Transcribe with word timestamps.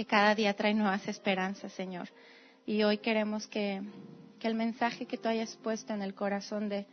que 0.00 0.06
cada 0.06 0.34
día 0.34 0.54
trae 0.54 0.72
nuevas 0.72 1.06
esperanzas, 1.08 1.74
Señor. 1.74 2.08
Y 2.64 2.84
hoy 2.84 2.96
queremos 2.96 3.46
que, 3.46 3.82
el 4.40 4.54
mensaje 4.54 5.04
que 5.04 5.18
tú 5.18 5.28
hayas 5.28 5.54
puesto 5.58 5.92
en 5.92 6.00
el 6.00 6.14
corazón 6.14 6.70
de, 6.70 6.86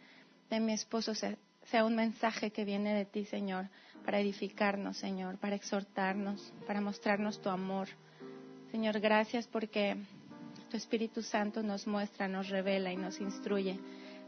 mi 0.59 0.73
esposo 0.73 1.15
sea, 1.15 1.37
sea 1.67 1.85
un 1.85 1.95
mensaje 1.95 2.51
que 2.51 2.65
viene 2.65 2.93
de 2.93 3.05
ti, 3.05 3.23
Señor, 3.23 3.69
para 4.03 4.19
edificarnos, 4.19 4.97
Señor, 4.97 5.37
para 5.37 5.55
exhortarnos, 5.55 6.51
para 6.67 6.81
mostrarnos 6.81 7.41
tu 7.41 7.47
amor. 7.47 7.87
Señor, 8.71 8.99
gracias 8.99 9.47
porque 9.47 9.95
tu 10.69 10.75
Espíritu 10.75 11.21
Santo 11.21 11.63
nos 11.63 11.87
muestra, 11.87 12.27
nos 12.27 12.49
revela 12.49 12.91
y 12.91 12.97
nos 12.97 13.21
instruye. 13.21 13.79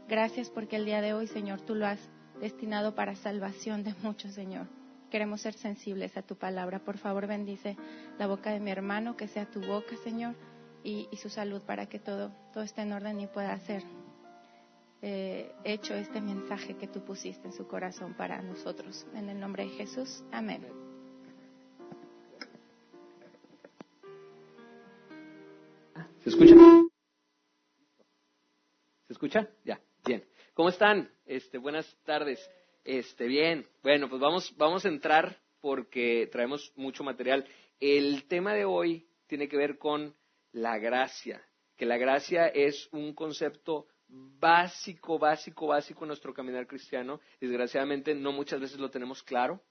Gracias 0.08 0.48
porque 0.48 0.76
el 0.76 0.86
día 0.86 1.02
de 1.02 1.12
hoy, 1.12 1.26
Señor, 1.26 1.60
tú 1.60 1.74
lo 1.74 1.86
has 1.86 2.00
destinado 2.40 2.94
para 2.94 3.14
salvación 3.16 3.84
de 3.84 3.94
muchos, 4.02 4.32
Señor. 4.32 4.79
Queremos 5.10 5.40
ser 5.40 5.54
sensibles 5.54 6.16
a 6.16 6.22
tu 6.22 6.36
palabra. 6.36 6.78
Por 6.78 6.96
favor, 6.96 7.26
bendice 7.26 7.76
la 8.18 8.26
boca 8.26 8.50
de 8.50 8.60
mi 8.60 8.70
hermano, 8.70 9.16
que 9.16 9.26
sea 9.26 9.50
tu 9.50 9.60
boca, 9.60 9.96
Señor, 10.04 10.36
y, 10.84 11.08
su 11.20 11.28
salud 11.28 11.62
para 11.62 11.86
que 11.86 11.98
todo, 11.98 12.32
todo 12.52 12.62
esté 12.62 12.82
en 12.82 12.92
orden 12.92 13.20
y 13.20 13.26
pueda 13.26 13.58
ser 13.60 13.82
eh, 15.02 15.52
hecho 15.64 15.94
este 15.94 16.20
mensaje 16.20 16.76
que 16.76 16.86
tú 16.86 17.00
pusiste 17.04 17.48
en 17.48 17.52
su 17.52 17.66
corazón 17.66 18.14
para 18.14 18.40
nosotros. 18.40 19.06
En 19.14 19.28
el 19.28 19.40
nombre 19.40 19.64
de 19.64 19.70
Jesús. 19.70 20.22
Amén. 20.30 20.64
¿Se 26.22 26.28
escucha? 26.30 26.54
¿Se 29.06 29.12
escucha? 29.12 29.48
Ya, 29.64 29.80
bien. 30.04 30.24
¿Cómo 30.54 30.68
están? 30.68 31.10
Este, 31.24 31.58
buenas 31.58 31.86
tardes. 32.04 32.38
Este, 32.90 33.28
bien. 33.28 33.68
Bueno, 33.84 34.08
pues 34.08 34.20
vamos, 34.20 34.52
vamos 34.56 34.84
a 34.84 34.88
entrar 34.88 35.38
porque 35.60 36.28
traemos 36.32 36.72
mucho 36.74 37.04
material. 37.04 37.46
El 37.78 38.26
tema 38.26 38.52
de 38.52 38.64
hoy 38.64 39.06
tiene 39.28 39.48
que 39.48 39.56
ver 39.56 39.78
con 39.78 40.12
la 40.50 40.76
gracia, 40.76 41.40
que 41.76 41.86
la 41.86 41.98
gracia 41.98 42.48
es 42.48 42.88
un 42.90 43.14
concepto 43.14 43.86
básico, 44.08 45.20
básico, 45.20 45.68
básico 45.68 46.02
en 46.02 46.08
nuestro 46.08 46.34
caminar 46.34 46.66
cristiano. 46.66 47.20
Desgraciadamente 47.40 48.12
no 48.12 48.32
muchas 48.32 48.58
veces 48.58 48.80
lo 48.80 48.90
tenemos 48.90 49.22
claro. 49.22 49.62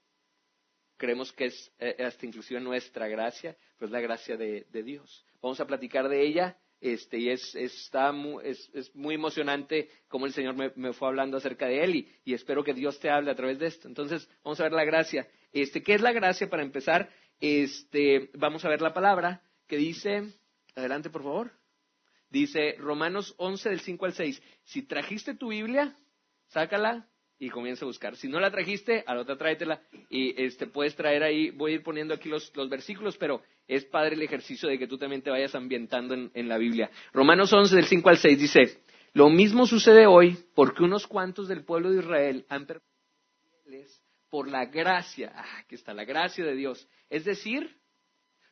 Creemos 0.95 1.33
que 1.33 1.47
es 1.47 1.73
eh, 1.77 1.97
hasta 1.99 2.25
inclusive 2.25 2.61
nuestra 2.61 3.09
gracia, 3.09 3.57
pero 3.77 3.88
es 3.88 3.91
la 3.91 3.99
gracia 3.99 4.38
de, 4.38 4.66
Dios. 4.72 5.25
Vamos 5.41 5.59
a 5.59 5.67
platicar 5.67 6.07
de 6.07 6.25
ella 6.25 6.57
este, 6.81 7.17
y 7.17 7.30
es, 7.30 7.55
está 7.55 8.11
muy, 8.11 8.44
es, 8.45 8.95
muy 8.95 9.16
emocionante 9.16 9.89
como 10.08 10.25
el 10.25 10.33
Señor 10.33 10.55
me, 10.55 10.94
fue 10.94 11.08
hablando 11.08 11.38
acerca 11.38 11.67
de 11.67 11.83
él 11.83 11.95
y, 12.23 12.33
espero 12.33 12.63
que 12.63 12.73
Dios 12.73 12.99
te 12.99 13.09
hable 13.09 13.31
a 13.31 13.35
través 13.35 13.59
de 13.59 13.67
esto. 13.67 13.88
Entonces, 13.88 14.30
vamos 14.44 14.59
a 14.59 14.63
ver 14.63 14.73
la 14.73 14.85
gracia. 14.85 15.27
Este, 15.52 15.83
¿Qué 15.83 15.95
es 15.95 16.02
la 16.02 16.13
gracia 16.13 16.50
para 16.50 16.63
empezar? 16.63 17.09
Este, 17.39 18.30
vamos 18.33 18.63
a 18.66 18.69
ver 18.69 18.81
la 18.81 18.94
palabra 18.94 19.41
que 19.67 19.77
dice, 19.77 20.33
adelante 20.75 21.09
por 21.09 21.23
favor, 21.23 21.52
dice 22.30 22.75
Romanos 22.77 23.33
11 23.38 23.69
del 23.69 23.80
5 23.80 24.05
al 24.05 24.13
6, 24.13 24.41
si 24.63 24.83
trajiste 24.83 25.35
tu 25.35 25.50
Biblia, 25.50 25.95
sácala 26.47 27.07
y 27.39 27.50
comienza 27.50 27.85
a 27.85 27.88
buscar. 27.88 28.16
Si 28.17 28.27
no 28.27 28.39
la 28.39 28.52
trajiste, 28.52 29.03
a 29.07 29.16
la 29.16 29.22
otra 29.22 29.38
tráetela 29.38 29.81
y 30.09 30.41
este, 30.44 30.67
puedes 30.67 30.95
traer 30.95 31.23
ahí, 31.23 31.52
voy 31.52 31.72
a 31.72 31.75
ir 31.75 31.83
poniendo 31.83 32.13
aquí 32.13 32.30
los, 32.30 32.52
versículos, 32.69 33.17
pero 33.17 33.41
es 33.70 33.86
padre 33.86 34.16
el 34.16 34.22
ejercicio 34.23 34.67
de 34.67 34.80
que 34.80 34.88
tú 34.88 34.98
también 34.98 35.22
te 35.22 35.30
vayas 35.30 35.53
ambientando 35.53 36.16
en, 36.16 36.50
la 36.50 36.58
Biblia. 36.58 36.89
Romanos 37.14 37.53
11 37.53 37.75
del 37.75 37.86
5 37.86 38.09
al 38.09 38.17
6 38.17 38.39
dice, 38.39 38.81
lo 39.14 39.30
mismo 39.30 39.67
sucede 39.67 40.08
hoy 40.08 40.38
porque 40.56 40.84
unos 40.84 41.06
cuantos 41.06 41.48
del 41.48 41.64
pueblo 41.64 41.92
de 41.92 42.00
Israel 42.00 42.45
han 42.50 42.66
permanecido 42.66 42.90
por 44.31 44.47
la 44.47 44.66
gracia, 44.66 45.31
ah, 45.36 45.59
aquí 45.59 45.75
está 45.75 45.94
la 45.94 46.03
gracia 46.03 46.44
de 46.44 46.56
Dios, 46.56 46.88
es 47.09 47.25
decir, 47.25 47.78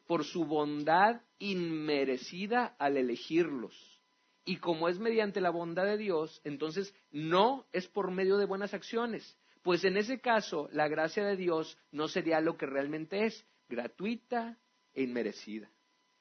por 0.06 0.24
su 0.24 0.46
bondad 0.46 1.22
inmerecida 1.40 2.76
al 2.80 2.98
elegirlos 2.98 4.00
y 4.46 4.58
como 4.58 4.88
es 4.88 5.00
mediante 5.00 5.42
la 5.42 5.50
bondad 5.50 5.86
de 5.86 5.98
Dios, 5.98 6.42
entonces 6.44 6.96
no 7.12 7.66
es 7.74 7.88
por 7.88 8.12
medio 8.12 8.38
de 8.38 8.46
buenas 8.46 8.74
acciones. 8.74 9.38
Pues 9.62 9.84
en 9.84 9.98
ese 9.98 10.22
caso, 10.22 10.70
la 10.72 10.88
gracia 10.88 11.26
de 11.26 11.36
Dios 11.36 11.78
no 11.92 12.08
sería 12.08 12.40
lo 12.40 12.56
que 12.56 12.66
realmente 12.66 13.26
es, 13.26 13.46
gratuita 13.68 14.58
inmerecida. 15.04 15.72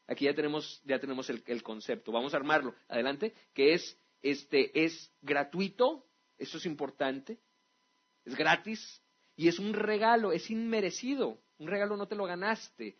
Aquí 0.06 0.26
ya 0.26 0.34
tenemos, 0.34 0.80
ya 0.84 0.98
tenemos 0.98 1.28
el, 1.30 1.42
el 1.46 1.62
concepto. 1.62 2.12
Vamos 2.12 2.34
a 2.34 2.36
armarlo. 2.36 2.74
Adelante, 2.88 3.34
que 3.52 3.74
es, 3.74 3.98
este, 4.22 4.84
es 4.84 5.12
gratuito, 5.20 6.06
eso 6.38 6.58
es 6.58 6.66
importante, 6.66 7.38
es 8.24 8.36
gratis, 8.36 9.02
y 9.36 9.48
es 9.48 9.58
un 9.58 9.74
regalo, 9.74 10.32
es 10.32 10.50
inmerecido. 10.50 11.38
Un 11.58 11.68
regalo 11.68 11.96
no 11.96 12.08
te 12.08 12.14
lo 12.14 12.24
ganaste. 12.24 12.96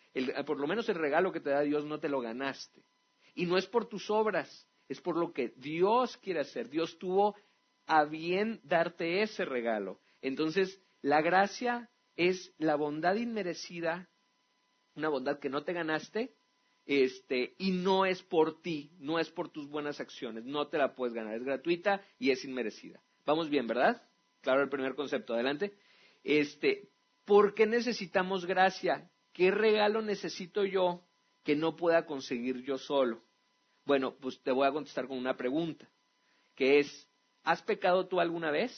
por 0.46 0.58
lo 0.58 0.66
menos 0.66 0.88
el 0.88 0.96
regalo 0.96 1.32
que 1.32 1.40
te 1.40 1.50
da 1.50 1.60
Dios 1.62 1.84
no 1.84 1.98
te 1.98 2.08
lo 2.08 2.20
ganaste. 2.20 2.84
Y 3.34 3.46
no 3.46 3.58
es 3.58 3.66
por 3.66 3.86
tus 3.86 4.10
obras, 4.10 4.68
es 4.88 5.00
por 5.00 5.16
lo 5.16 5.32
que 5.32 5.52
Dios 5.56 6.16
quiere 6.18 6.40
hacer. 6.40 6.68
Dios 6.68 6.98
tuvo 6.98 7.36
a 7.86 8.04
bien 8.04 8.60
darte 8.64 9.22
ese 9.22 9.44
regalo. 9.44 10.00
Entonces, 10.20 10.80
la 11.02 11.20
gracia 11.20 11.90
es 12.16 12.54
la 12.58 12.76
bondad 12.76 13.16
inmerecida, 13.16 14.08
una 14.96 15.08
bondad 15.08 15.38
que 15.38 15.48
no 15.48 15.62
te 15.62 15.72
ganaste, 15.72 16.34
este, 16.86 17.54
y 17.58 17.72
no 17.72 18.06
es 18.06 18.22
por 18.22 18.62
ti, 18.62 18.92
no 18.98 19.18
es 19.18 19.28
por 19.30 19.48
tus 19.48 19.68
buenas 19.68 20.00
acciones, 20.00 20.44
no 20.44 20.68
te 20.68 20.78
la 20.78 20.94
puedes 20.94 21.14
ganar, 21.14 21.34
es 21.34 21.42
gratuita 21.42 22.00
y 22.18 22.30
es 22.30 22.44
inmerecida. 22.44 23.02
Vamos 23.24 23.50
bien, 23.50 23.66
¿verdad? 23.66 24.02
Claro, 24.40 24.62
el 24.62 24.68
primer 24.68 24.94
concepto, 24.94 25.34
adelante. 25.34 25.76
Este, 26.22 26.90
¿por 27.24 27.54
qué 27.54 27.66
necesitamos 27.66 28.46
gracia? 28.46 29.10
¿Qué 29.32 29.50
regalo 29.50 30.00
necesito 30.00 30.64
yo 30.64 31.02
que 31.42 31.56
no 31.56 31.74
pueda 31.76 32.06
conseguir 32.06 32.62
yo 32.62 32.78
solo? 32.78 33.24
Bueno, 33.84 34.16
pues 34.20 34.40
te 34.42 34.52
voy 34.52 34.66
a 34.66 34.72
contestar 34.72 35.08
con 35.08 35.18
una 35.18 35.36
pregunta, 35.36 35.88
que 36.54 36.78
es, 36.78 37.08
¿has 37.42 37.62
pecado 37.62 38.06
tú 38.06 38.20
alguna 38.20 38.50
vez? 38.50 38.72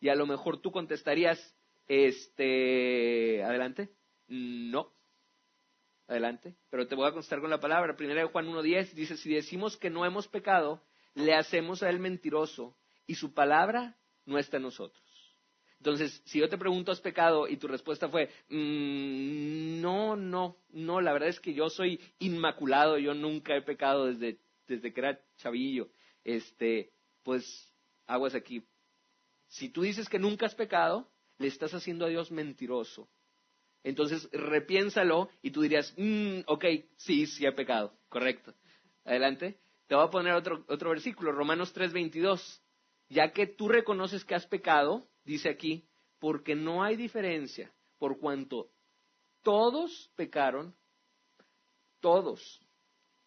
Y 0.00 0.08
a 0.08 0.14
lo 0.14 0.26
mejor 0.26 0.60
tú 0.60 0.70
contestarías, 0.70 1.38
este, 1.88 3.42
adelante, 3.42 3.90
no, 4.28 4.95
adelante, 6.08 6.56
pero 6.70 6.86
te 6.86 6.94
voy 6.94 7.06
a 7.06 7.12
contestar 7.12 7.40
con 7.40 7.50
la 7.50 7.60
palabra. 7.60 7.96
Primera 7.96 8.20
de 8.20 8.28
Juan 8.28 8.46
1.10 8.46 8.92
dice, 8.92 9.16
si 9.16 9.32
decimos 9.32 9.76
que 9.76 9.90
no 9.90 10.04
hemos 10.04 10.28
pecado, 10.28 10.82
le 11.14 11.34
hacemos 11.34 11.82
a 11.82 11.90
él 11.90 11.98
mentiroso 11.98 12.76
y 13.06 13.14
su 13.14 13.34
palabra 13.34 13.96
no 14.24 14.38
está 14.38 14.58
en 14.58 14.64
nosotros. 14.64 15.02
Entonces, 15.78 16.22
si 16.24 16.40
yo 16.40 16.48
te 16.48 16.58
pregunto, 16.58 16.90
¿has 16.90 17.00
pecado? 17.00 17.46
Y 17.48 17.58
tu 17.58 17.68
respuesta 17.68 18.08
fue, 18.08 18.30
mm, 18.48 19.80
no, 19.80 20.16
no, 20.16 20.56
no, 20.70 21.00
la 21.00 21.12
verdad 21.12 21.28
es 21.28 21.40
que 21.40 21.54
yo 21.54 21.68
soy 21.68 22.00
inmaculado, 22.18 22.98
yo 22.98 23.14
nunca 23.14 23.54
he 23.54 23.62
pecado 23.62 24.06
desde, 24.06 24.40
desde 24.66 24.92
que 24.92 25.00
era 25.00 25.20
chavillo. 25.36 25.88
Este, 26.24 26.92
pues, 27.22 27.72
aguas 28.06 28.34
aquí. 28.34 28.66
Si 29.48 29.68
tú 29.68 29.82
dices 29.82 30.08
que 30.08 30.18
nunca 30.18 30.46
has 30.46 30.54
pecado, 30.54 31.08
le 31.38 31.48
estás 31.48 31.72
haciendo 31.74 32.06
a 32.06 32.08
Dios 32.08 32.30
mentiroso. 32.30 33.08
Entonces, 33.82 34.28
repiénsalo 34.32 35.28
y 35.42 35.50
tú 35.50 35.62
dirías, 35.62 35.94
mm, 35.96 36.40
ok, 36.46 36.64
sí, 36.96 37.26
sí 37.26 37.46
he 37.46 37.52
pecado, 37.52 37.96
correcto. 38.08 38.54
Adelante. 39.04 39.58
Te 39.86 39.94
voy 39.94 40.04
a 40.04 40.10
poner 40.10 40.32
otro, 40.34 40.64
otro 40.68 40.90
versículo, 40.90 41.32
Romanos 41.32 41.72
3:22. 41.72 42.62
Ya 43.08 43.32
que 43.32 43.46
tú 43.46 43.68
reconoces 43.68 44.24
que 44.24 44.34
has 44.34 44.46
pecado, 44.46 45.06
dice 45.24 45.48
aquí, 45.48 45.88
porque 46.18 46.56
no 46.56 46.82
hay 46.82 46.96
diferencia, 46.96 47.72
por 47.98 48.18
cuanto 48.18 48.70
todos 49.42 50.10
pecaron, 50.16 50.74
todos, 52.00 52.60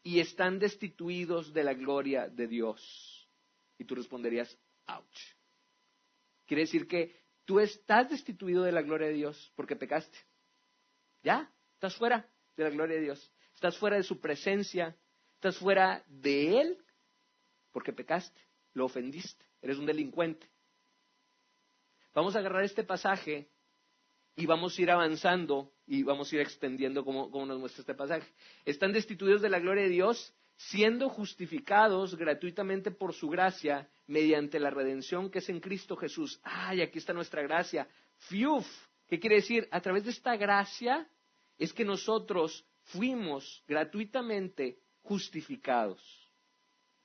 y 0.04 0.20
están 0.20 0.60
destituidos 0.60 1.54
de 1.54 1.64
la 1.64 1.74
gloria 1.74 2.28
de 2.28 2.48
Dios. 2.48 3.30
Y 3.78 3.86
tú 3.86 3.96
responderías, 3.96 4.58
ouch. 4.88 5.20
Quiere 6.46 6.64
decir 6.64 6.88
que 6.88 7.16
tú 7.46 7.62
estás 7.62 8.10
destituido 8.10 8.64
de 8.64 8.74
la 8.74 8.82
gloria 8.82 9.08
de 9.08 9.14
Dios 9.14 9.54
porque 9.56 9.78
pecaste. 9.78 10.18
¿Ya? 11.24 11.52
Estás 11.74 11.96
fuera 11.96 12.30
de 12.56 12.64
la 12.64 12.70
gloria 12.70 12.96
de 12.98 13.04
Dios. 13.04 13.32
Estás 13.54 13.78
fuera 13.78 13.98
de 13.98 14.04
su 14.04 14.20
presencia. 14.20 14.96
Estás 15.36 15.58
fuera 15.58 16.04
de 16.08 16.60
Él 16.60 16.78
porque 17.72 17.94
pecaste. 17.94 18.42
Lo 18.74 18.86
ofendiste. 18.86 19.46
Eres 19.62 19.78
un 19.78 19.86
delincuente. 19.86 20.50
Vamos 22.14 22.36
a 22.36 22.40
agarrar 22.40 22.64
este 22.64 22.84
pasaje 22.84 23.50
y 24.36 24.46
vamos 24.46 24.78
a 24.78 24.82
ir 24.82 24.92
avanzando 24.92 25.74
y 25.86 26.04
vamos 26.04 26.32
a 26.32 26.36
ir 26.36 26.42
extendiendo 26.42 27.04
como, 27.04 27.30
nos 27.46 27.60
muestra 27.60 27.82
este 27.82 27.94
pasaje. 27.94 28.28
Están 28.66 28.94
destituidos 28.94 29.42
de 29.42 29.50
la 29.50 29.60
gloria 29.60 29.84
de 29.84 29.90
Dios, 29.90 30.34
siendo 30.56 31.10
justificados 31.10 32.16
gratuitamente 32.16 32.92
por 32.92 33.14
su 33.14 33.30
gracia 33.30 33.90
mediante 34.08 34.60
la 34.60 34.70
redención 34.70 35.30
que 35.30 35.40
es 35.40 35.50
en 35.50 35.60
Cristo 35.60 35.96
Jesús. 35.96 36.40
¡Ay, 36.44 36.82
aquí 36.82 37.00
está 37.00 37.14
nuestra 37.14 37.42
gracia! 37.42 37.88
¡Fiuf! 38.28 38.68
¿Qué 39.10 39.20
quiere 39.20 39.38
decir? 39.38 39.68
A 39.72 39.82
través 39.82 40.06
de 40.06 40.12
esta 40.12 40.38
gracia 40.38 41.10
es 41.58 41.74
que 41.74 41.84
nosotros 41.84 42.66
fuimos 42.84 43.64
gratuitamente 43.68 44.80
justificados. 45.02 46.02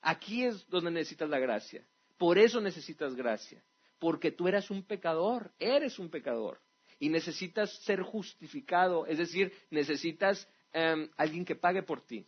Aquí 0.00 0.44
es 0.44 0.66
donde 0.68 0.90
necesitas 0.90 1.28
la 1.28 1.38
gracia. 1.38 1.84
Por 2.18 2.38
eso 2.38 2.60
necesitas 2.60 3.14
gracia 3.14 3.64
porque 4.04 4.30
tú 4.30 4.48
eras 4.48 4.70
un 4.70 4.82
pecador, 4.82 5.50
eres 5.58 5.98
un 5.98 6.10
pecador 6.10 6.60
y 6.98 7.08
necesitas 7.08 7.74
ser 7.84 8.02
justificado, 8.02 9.06
es 9.06 9.16
decir, 9.16 9.50
necesitas 9.70 10.46
em, 10.74 11.08
alguien 11.16 11.46
que 11.46 11.56
pague 11.56 11.82
por 11.82 12.04
ti. 12.04 12.26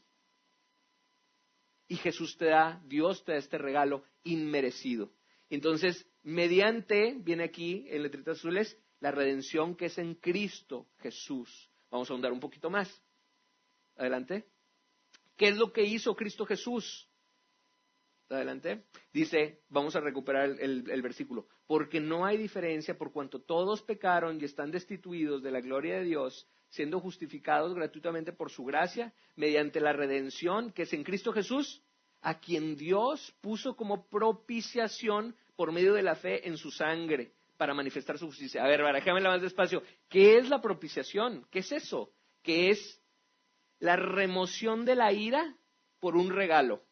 Y 1.87 1.97
Jesús 1.97 2.35
te 2.39 2.47
da, 2.47 2.81
Dios 2.87 3.23
te 3.25 3.33
da 3.33 3.39
este 3.39 3.59
regalo 3.59 4.05
inmerecido. 4.25 5.13
Entonces, 5.51 6.09
mediante, 6.23 7.15
viene 7.21 7.45
aquí 7.45 7.87
en 7.91 8.05
letritas 8.05 8.39
azules, 8.39 8.75
la 9.01 9.11
redención 9.11 9.77
que 9.77 9.87
es 9.87 9.99
en 9.99 10.15
Cristo 10.15 10.89
Jesús. 10.99 11.71
Vamos 11.91 12.11
a 12.11 12.13
ahondar 12.13 12.33
un 12.33 12.41
poquito 12.41 12.71
más. 12.71 12.91
Adelante. 13.97 14.47
¿Qué 15.37 15.49
es 15.49 15.57
lo 15.57 15.73
que 15.73 15.83
hizo 15.83 16.15
Cristo 16.15 16.47
Jesús? 16.47 17.09
Adelante. 18.29 18.85
Dice, 19.13 19.63
vamos 19.69 19.95
a 19.97 20.01
recuperar 20.01 20.51
el, 20.61 20.91
el, 20.91 21.03
versículo, 21.03 21.47
porque 21.67 22.01
no 22.01 22.25
hay 22.25 22.37
diferencia 22.37 22.99
por 22.99 23.13
cuanto 23.13 23.41
todos 23.41 23.83
pecaron 23.83 24.41
y 24.41 24.45
están 24.45 24.71
destituidos 24.71 25.43
de 25.43 25.53
la 25.53 25.61
gloria 25.61 25.99
de 25.99 26.05
Dios, 26.05 26.49
siendo 26.69 27.01
justificados 27.01 27.75
gratuitamente 27.75 28.33
por 28.33 28.51
su 28.51 28.65
gracia, 28.65 29.15
mediante 29.37 29.81
la 29.81 29.93
redención 29.93 30.73
que 30.73 30.83
es 30.83 30.93
en 30.93 31.05
Cristo 31.05 31.33
Jesús, 31.33 31.83
a 32.23 32.41
quien 32.41 32.77
Dios 32.77 33.33
puso 33.41 33.77
como 33.77 34.09
propiciación 34.09 35.37
por 35.55 35.71
medio 35.71 35.95
de 35.95 36.03
la 36.03 36.17
fe 36.17 36.49
en 36.49 36.57
su 36.57 36.73
sangre 36.73 37.36
para 37.57 37.75
manifestar 37.75 38.19
su 38.19 38.27
justicia. 38.27 38.65
A 38.65 38.69
ver, 38.69 38.83
barajémela 38.83 39.31
más 39.31 39.43
despacio. 39.43 39.83
¿Qué 40.09 40.39
es 40.39 40.49
la 40.49 40.61
propiciación? 40.61 41.47
¿Qué 41.51 41.61
es 41.61 41.73
eso? 41.73 42.13
¿Qué 42.43 42.71
es 42.71 43.03
la 43.79 43.97
remoción 43.97 44.85
de 44.85 44.95
la 44.95 45.13
ira 45.13 45.57
por 46.01 46.17
un 46.17 46.31
regalo? 46.31 46.85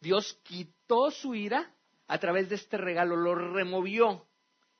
Dios 0.00 0.40
quitó 0.44 1.10
su 1.10 1.34
ira 1.34 1.74
a 2.06 2.18
través 2.18 2.48
de 2.48 2.56
este 2.56 2.76
regalo, 2.76 3.16
lo 3.16 3.34
removió. 3.34 4.28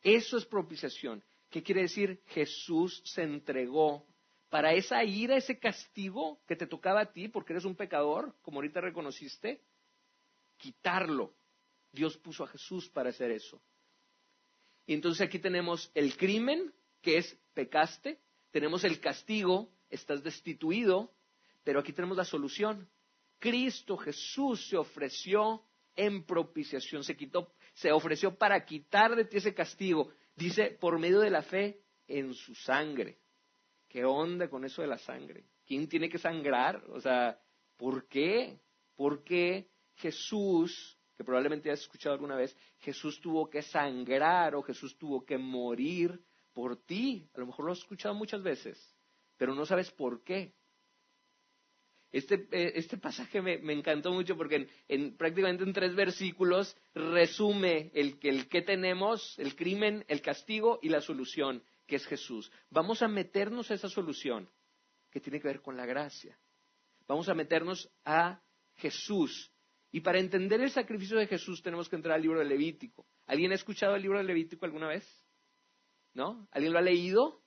Eso 0.03 0.39
es 0.39 0.47
propiciación. 0.47 1.25
¿Qué 1.51 1.63
quiere 1.63 1.83
decir? 1.83 2.23
Jesús 2.27 3.03
se 3.05 3.23
entregó 3.23 4.07
para 4.49 4.73
esa 4.73 5.05
ira, 5.05 5.37
ese 5.37 5.59
castigo 5.59 6.41
que 6.47 6.57
te 6.57 6.67
tocaba 6.67 7.01
a 7.03 7.13
ti 7.13 7.29
porque 7.29 7.53
eres 7.53 7.65
un 7.65 7.77
pecador, 7.77 8.35
como 8.43 8.59
ahorita 8.59 8.81
reconociste, 8.81 9.63
quitarlo. 10.57 11.35
Dios 11.93 12.17
puso 12.19 12.45
a 12.45 12.49
Jesús 12.49 12.89
para 12.91 13.11
hacer 13.11 13.31
eso. 13.31 13.63
Y 14.89 14.95
entonces 14.95 15.21
aquí 15.21 15.39
tenemos 15.39 15.93
el 15.95 16.17
crimen, 16.17 16.73
que 17.03 17.19
es 17.19 17.39
pecaste, 17.53 18.19
tenemos 18.51 18.85
el 18.85 19.01
castigo, 19.01 19.71
estás 19.91 20.23
destituido, 20.23 21.13
pero 21.63 21.81
aquí 21.81 21.93
tenemos 21.93 22.17
la 22.17 22.25
solución. 22.25 22.89
Cristo 23.39 23.99
Jesús 23.99 24.67
se 24.67 24.79
ofreció 24.79 25.63
en 25.95 26.25
propiciación, 26.25 27.05
se 27.05 27.19
quitó, 27.19 27.53
se 27.75 27.93
ofreció 27.93 28.39
para 28.39 28.65
quitar 28.65 29.15
de 29.15 29.27
ti 29.27 29.37
ese 29.37 29.53
castigo. 29.53 30.11
Dice, 30.35 30.71
por 30.81 30.99
medio 30.99 31.21
de 31.21 31.29
la 31.29 31.43
fe 31.43 31.83
en 32.07 32.33
su 32.33 32.55
sangre. 32.55 33.19
¿Qué 33.91 34.07
onda 34.07 34.49
con 34.49 34.65
eso 34.65 34.81
de 34.81 34.89
la 34.89 34.97
sangre? 34.97 35.45
¿Quién 35.67 35.87
tiene 35.87 36.09
que 36.09 36.17
sangrar? 36.17 36.83
O 36.89 37.01
sea, 37.03 37.39
¿por 37.77 38.09
qué? 38.09 38.59
¿Por 38.97 39.23
qué 39.23 39.69
Jesús, 39.97 40.98
que 41.19 41.25
probablemente 41.25 41.69
has 41.69 41.81
escuchado 41.81 42.15
alguna 42.15 42.37
vez, 42.37 42.57
Jesús 42.79 43.21
tuvo 43.21 43.51
que 43.51 43.61
sangrar 43.61 44.55
o 44.55 44.63
Jesús 44.63 44.97
tuvo 44.97 45.27
que 45.27 45.37
morir 45.37 46.23
por 46.53 46.77
ti? 46.77 47.29
A 47.35 47.41
lo 47.41 47.47
mejor 47.47 47.67
lo 47.67 47.73
has 47.73 47.79
escuchado 47.79 48.15
muchas 48.15 48.41
veces, 48.41 48.97
pero 49.37 49.53
no 49.53 49.67
sabes 49.67 49.91
por 49.91 50.23
qué. 50.23 50.55
Este, 52.13 52.47
eh, 52.53 52.73
este 52.77 52.99
pasaje 52.99 53.43
me, 53.43 53.55
encantó 53.73 54.13
mucho 54.13 54.37
porque 54.37 54.69
en, 54.87 55.17
prácticamente 55.17 55.65
en 55.65 55.73
tres 55.73 55.93
versículos 55.97 56.77
resume 56.95 57.91
el, 57.95 58.17
el 58.23 58.49
que 58.49 58.63
tenemos, 58.63 59.37
el 59.41 59.57
crimen, 59.57 60.05
el 60.07 60.23
castigo 60.23 60.79
y 60.81 60.89
la 60.89 61.01
solución, 61.01 61.65
que 61.85 61.97
es 61.97 62.07
Jesús. 62.07 62.53
Vamos 62.71 63.03
a 63.03 63.09
meternos 63.09 63.73
a 63.73 63.75
esa 63.75 63.89
solución 63.89 64.49
que 65.11 65.19
tiene 65.21 65.41
que 65.41 65.49
ver 65.49 65.63
con 65.63 65.77
la 65.77 65.85
gracia. 65.85 66.39
Vamos 67.09 67.29
a 67.29 67.35
meternos 67.35 67.91
a 68.05 68.41
Jesús. 68.77 69.53
Y 69.91 70.01
para 70.01 70.19
entender 70.19 70.61
el 70.61 70.71
sacrificio 70.71 71.17
de 71.17 71.27
Jesús 71.27 71.63
tenemos 71.63 71.89
que 71.89 71.97
entrar 71.97 72.17
al 72.17 72.23
libro 72.23 72.39
de 72.39 72.45
Levítico. 72.45 73.07
¿Alguien 73.27 73.53
ha 73.53 73.55
escuchado 73.55 73.97
el 73.97 74.03
libro 74.03 74.19
de 74.19 74.25
Levítico 74.25 74.67
alguna 74.67 74.89
vez? 74.89 75.07
¿No? 76.15 76.47
¿Alguien 76.51 76.73
lo 76.73 76.79
ha 76.79 76.83
leído? 76.83 77.43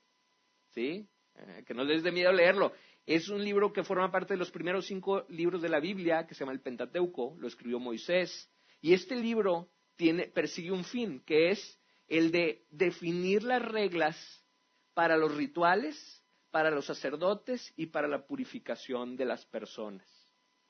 ¿Sí? 0.70 1.08
Eh, 1.34 1.64
que 1.66 1.74
no 1.74 1.84
les 1.84 2.02
dé 2.02 2.10
miedo 2.10 2.32
leerlo. 2.32 2.72
Es 3.06 3.28
un 3.28 3.44
libro 3.44 3.72
que 3.72 3.84
forma 3.84 4.10
parte 4.10 4.34
de 4.34 4.38
los 4.38 4.50
primeros 4.50 4.86
cinco 4.86 5.24
libros 5.28 5.62
de 5.62 5.68
la 5.68 5.80
Biblia, 5.80 6.26
que 6.26 6.34
se 6.34 6.40
llama 6.40 6.52
el 6.52 6.60
Pentateuco, 6.60 7.36
lo 7.38 7.48
escribió 7.48 7.78
Moisés. 7.78 8.50
Y 8.80 8.92
este 8.92 9.16
libro 9.16 9.70
tiene, 9.96 10.28
persigue 10.28 10.72
un 10.72 10.84
fin, 10.84 11.20
que 11.24 11.50
es 11.50 11.80
el 12.08 12.30
de 12.30 12.64
definir 12.70 13.42
las 13.42 13.62
reglas 13.62 14.16
para 14.94 15.16
los 15.16 15.34
rituales, 15.34 16.24
para 16.50 16.70
los 16.70 16.86
sacerdotes 16.86 17.72
y 17.76 17.86
para 17.86 18.08
la 18.08 18.26
purificación 18.26 19.16
de 19.16 19.24
las 19.24 19.46
personas. 19.46 20.06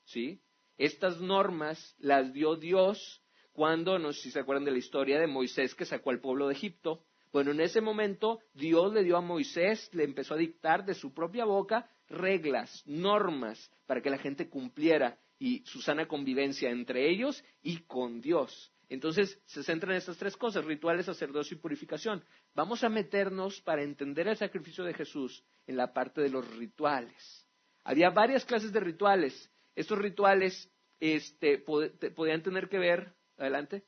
¿Sí? 0.05 0.41
Estas 0.77 1.19
normas 1.21 1.95
las 1.99 2.33
dio 2.33 2.55
Dios 2.55 3.21
cuando, 3.51 3.99
no 3.99 4.11
sé 4.13 4.21
si 4.21 4.31
se 4.31 4.39
acuerdan 4.39 4.65
de 4.65 4.71
la 4.71 4.79
historia 4.79 5.19
de 5.19 5.27
Moisés 5.27 5.75
que 5.75 5.85
sacó 5.85 6.09
al 6.09 6.19
pueblo 6.19 6.47
de 6.47 6.55
Egipto. 6.55 7.03
Bueno, 7.31 7.51
en 7.51 7.61
ese 7.61 7.81
momento 7.81 8.39
Dios 8.53 8.93
le 8.93 9.03
dio 9.03 9.17
a 9.17 9.21
Moisés, 9.21 9.89
le 9.93 10.03
empezó 10.03 10.33
a 10.33 10.37
dictar 10.37 10.85
de 10.85 10.93
su 10.93 11.13
propia 11.13 11.45
boca 11.45 11.89
reglas, 12.07 12.83
normas 12.85 13.71
para 13.85 14.01
que 14.01 14.09
la 14.09 14.17
gente 14.17 14.49
cumpliera 14.49 15.17
y 15.39 15.63
su 15.65 15.81
sana 15.81 16.07
convivencia 16.07 16.69
entre 16.69 17.09
ellos 17.09 17.43
y 17.61 17.79
con 17.83 18.21
Dios. 18.21 18.71
Entonces 18.89 19.41
se 19.45 19.63
centra 19.63 19.91
en 19.91 19.97
estas 19.97 20.17
tres 20.17 20.37
cosas, 20.37 20.65
rituales, 20.65 21.05
sacerdocio 21.05 21.57
y 21.57 21.59
purificación. 21.59 22.23
Vamos 22.53 22.83
a 22.83 22.89
meternos 22.89 23.59
para 23.61 23.83
entender 23.83 24.27
el 24.27 24.37
sacrificio 24.37 24.83
de 24.83 24.93
Jesús 24.93 25.43
en 25.65 25.77
la 25.77 25.93
parte 25.93 26.21
de 26.21 26.29
los 26.29 26.47
rituales. 26.57 27.47
Había 27.83 28.09
varias 28.11 28.45
clases 28.45 28.71
de 28.71 28.79
rituales. 28.79 29.51
Estos 29.75 29.97
rituales 29.97 30.71
este, 30.99 31.57
podían 31.57 32.43
tener 32.43 32.69
que 32.69 32.79
ver, 32.79 33.13
adelante, 33.37 33.83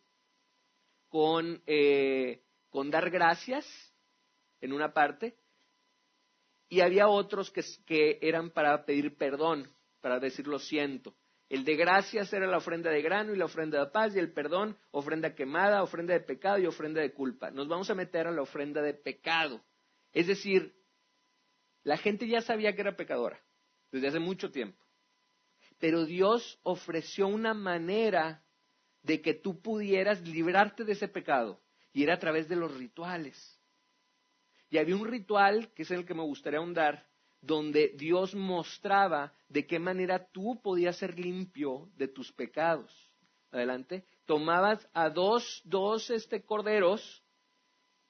eh, 1.66 2.44
con 2.70 2.92
dar 2.92 3.10
gracias 3.10 3.66
en 4.60 4.74
una 4.74 4.94
parte, 4.94 5.38
y 6.68 6.82
había 6.82 7.08
otros 7.08 7.52
que, 7.52 8.20
eran 8.22 8.50
para 8.50 8.86
pedir 8.86 9.16
perdón, 9.16 9.70
para 10.02 10.20
decir 10.20 10.48
lo 10.48 10.60
siento. 10.60 11.16
El 11.48 11.64
de 11.64 11.76
gracias 11.76 12.34
era 12.34 12.48
la 12.48 12.58
ofrenda 12.58 12.90
de 12.90 13.02
grano 13.02 13.34
y 13.34 13.38
la 13.38 13.46
ofrenda 13.46 13.80
de 13.80 13.92
paz 13.92 14.16
y 14.16 14.20
el 14.20 14.34
perdón, 14.34 14.78
ofrenda 14.92 15.36
quemada, 15.36 15.84
ofrenda 15.84 16.14
de 16.14 16.22
pecado 16.22 16.58
y 16.58 16.66
ofrenda 16.66 17.02
de 17.02 17.14
culpa. 17.14 17.52
Nos 17.52 17.68
vamos 17.68 17.90
a 17.90 17.96
meter 17.96 18.28
a 18.28 18.32
la 18.32 18.42
ofrenda 18.42 18.82
de 18.82 18.96
pecado. 18.96 19.64
Es 20.12 20.28
decir, 20.28 20.76
la 21.84 21.98
gente 21.98 22.28
ya 22.28 22.42
sabía 22.42 22.74
que 22.74 22.82
era 22.82 22.96
pecadora 22.96 23.40
desde 23.92 24.08
hace 24.08 24.20
mucho 24.20 24.52
tiempo. 24.52 24.85
Pero 25.86 26.04
Dios 26.04 26.58
ofreció 26.64 27.28
una 27.28 27.54
manera 27.54 28.44
de 29.04 29.22
que 29.22 29.36
tú 29.36 29.62
pudieras 29.62 30.20
librarte 30.28 30.84
de 30.84 30.94
ese 30.94 31.08
pecado 31.08 31.62
y 31.94 32.02
era 32.02 32.16
a 32.16 32.20
través 32.20 32.50
de 32.50 32.56
los 32.56 32.76
rituales. 32.76 33.38
Y 34.72 34.80
había 34.80 34.96
un 34.96 35.08
ritual, 35.08 35.72
que 35.76 35.84
es 35.84 35.92
el 35.92 36.04
que 36.04 36.16
me 36.16 36.24
gustaría 36.24 36.58
ahondar, 36.58 37.06
donde 37.40 37.94
Dios 37.96 38.34
mostraba 38.34 39.32
de 39.48 39.68
qué 39.68 39.78
manera 39.78 40.28
tú 40.32 40.60
podías 40.60 40.98
ser 40.98 41.20
limpio 41.20 41.88
de 41.98 42.08
tus 42.08 42.32
pecados. 42.32 42.92
Adelante. 43.52 44.06
Tomabas 44.26 44.90
a 44.92 45.12
dos, 45.12 45.62
dos 45.66 46.10
este, 46.10 46.44
corderos, 46.44 47.24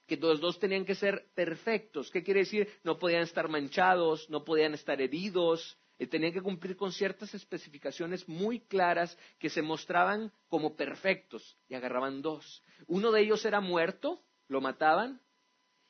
que 0.07 0.15
los 0.15 0.39
dos 0.39 0.57
tenían 0.59 0.85
que 0.85 0.95
ser 0.95 1.27
perfectos. 1.35 2.09
¿Qué 2.09 2.23
quiere 2.23 2.39
decir? 2.39 2.69
No 2.85 2.97
podían 2.97 3.23
estar 3.23 3.49
manchados, 3.49 4.29
no 4.29 4.45
podían 4.45 4.75
estar 4.75 5.01
heridos, 5.01 5.77
eh, 5.97 6.07
tenían 6.07 6.33
que 6.33 6.41
cumplir 6.41 6.75
con 6.75 6.91
ciertas 6.91 7.33
especificaciones 7.33 8.27
muy 8.27 8.59
claras 8.59 9.17
que 9.39 9.49
se 9.49 9.61
mostraban 9.61 10.31
como 10.49 10.75
perfectos 10.75 11.57
y 11.69 11.75
agarraban 11.75 12.21
dos. 12.21 12.63
Uno 12.87 13.11
de 13.11 13.21
ellos 13.21 13.45
era 13.45 13.61
muerto, 13.61 14.21
lo 14.47 14.59
mataban, 14.59 15.21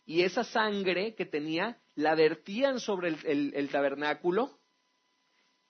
y 0.05 0.21
esa 0.21 0.43
sangre 0.43 1.15
que 1.15 1.25
tenía 1.25 1.81
la 1.95 2.13
vertían 2.13 2.79
sobre 2.79 3.15
el, 3.23 3.69
tabernáculo. 3.71 4.59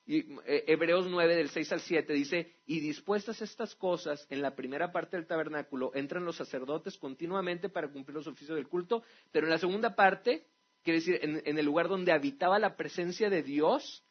Y, 0.06 0.34
eh, 0.46 0.66
Hebreos 0.68 1.08
9 1.10 1.36
del 1.36 1.50
6 1.50 1.72
al 1.72 1.80
7 1.80 2.14
dice, 2.14 2.54
y 2.66 2.82
dispuestas 2.82 3.42
estas 3.42 3.74
cosas 3.76 4.28
en 4.30 4.42
la 4.42 4.54
primera 4.54 4.92
parte 4.92 5.16
del 5.16 5.26
tabernáculo 5.26 5.92
entran 5.96 6.26
los 6.26 6.36
sacerdotes 6.36 6.98
continuamente 6.98 7.70
para 7.70 7.90
cumplir 7.90 8.16
los 8.16 8.28
oficios 8.28 8.58
del 8.58 8.68
culto, 8.68 9.04
pero 9.32 9.48
en 9.48 9.52
la 9.52 9.58
segunda 9.58 9.96
parte, 9.96 10.46
quiere 10.84 11.00
decir, 11.00 11.20
en 11.22 11.58
el 11.58 11.66
lugar 11.66 11.88
donde 11.88 12.12
habitaba 12.12 12.60
la 12.60 12.76
presencia 12.76 13.30
de 13.30 13.42
Dios, 13.42 14.05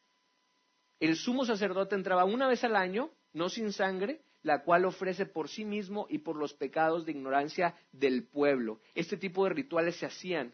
el 0.99 1.15
sumo 1.15 1.45
sacerdote 1.45 1.95
entraba 1.95 2.25
una 2.25 2.47
vez 2.47 2.63
al 2.63 2.75
año, 2.75 3.11
no 3.33 3.49
sin 3.49 3.73
sangre, 3.73 4.21
la 4.43 4.63
cual 4.63 4.85
ofrece 4.85 5.25
por 5.25 5.49
sí 5.49 5.65
mismo 5.65 6.07
y 6.09 6.19
por 6.19 6.35
los 6.35 6.53
pecados 6.53 7.05
de 7.05 7.11
ignorancia 7.11 7.75
del 7.91 8.27
pueblo. 8.27 8.79
Este 8.93 9.17
tipo 9.17 9.43
de 9.43 9.51
rituales 9.51 9.95
se 9.97 10.05
hacían. 10.05 10.53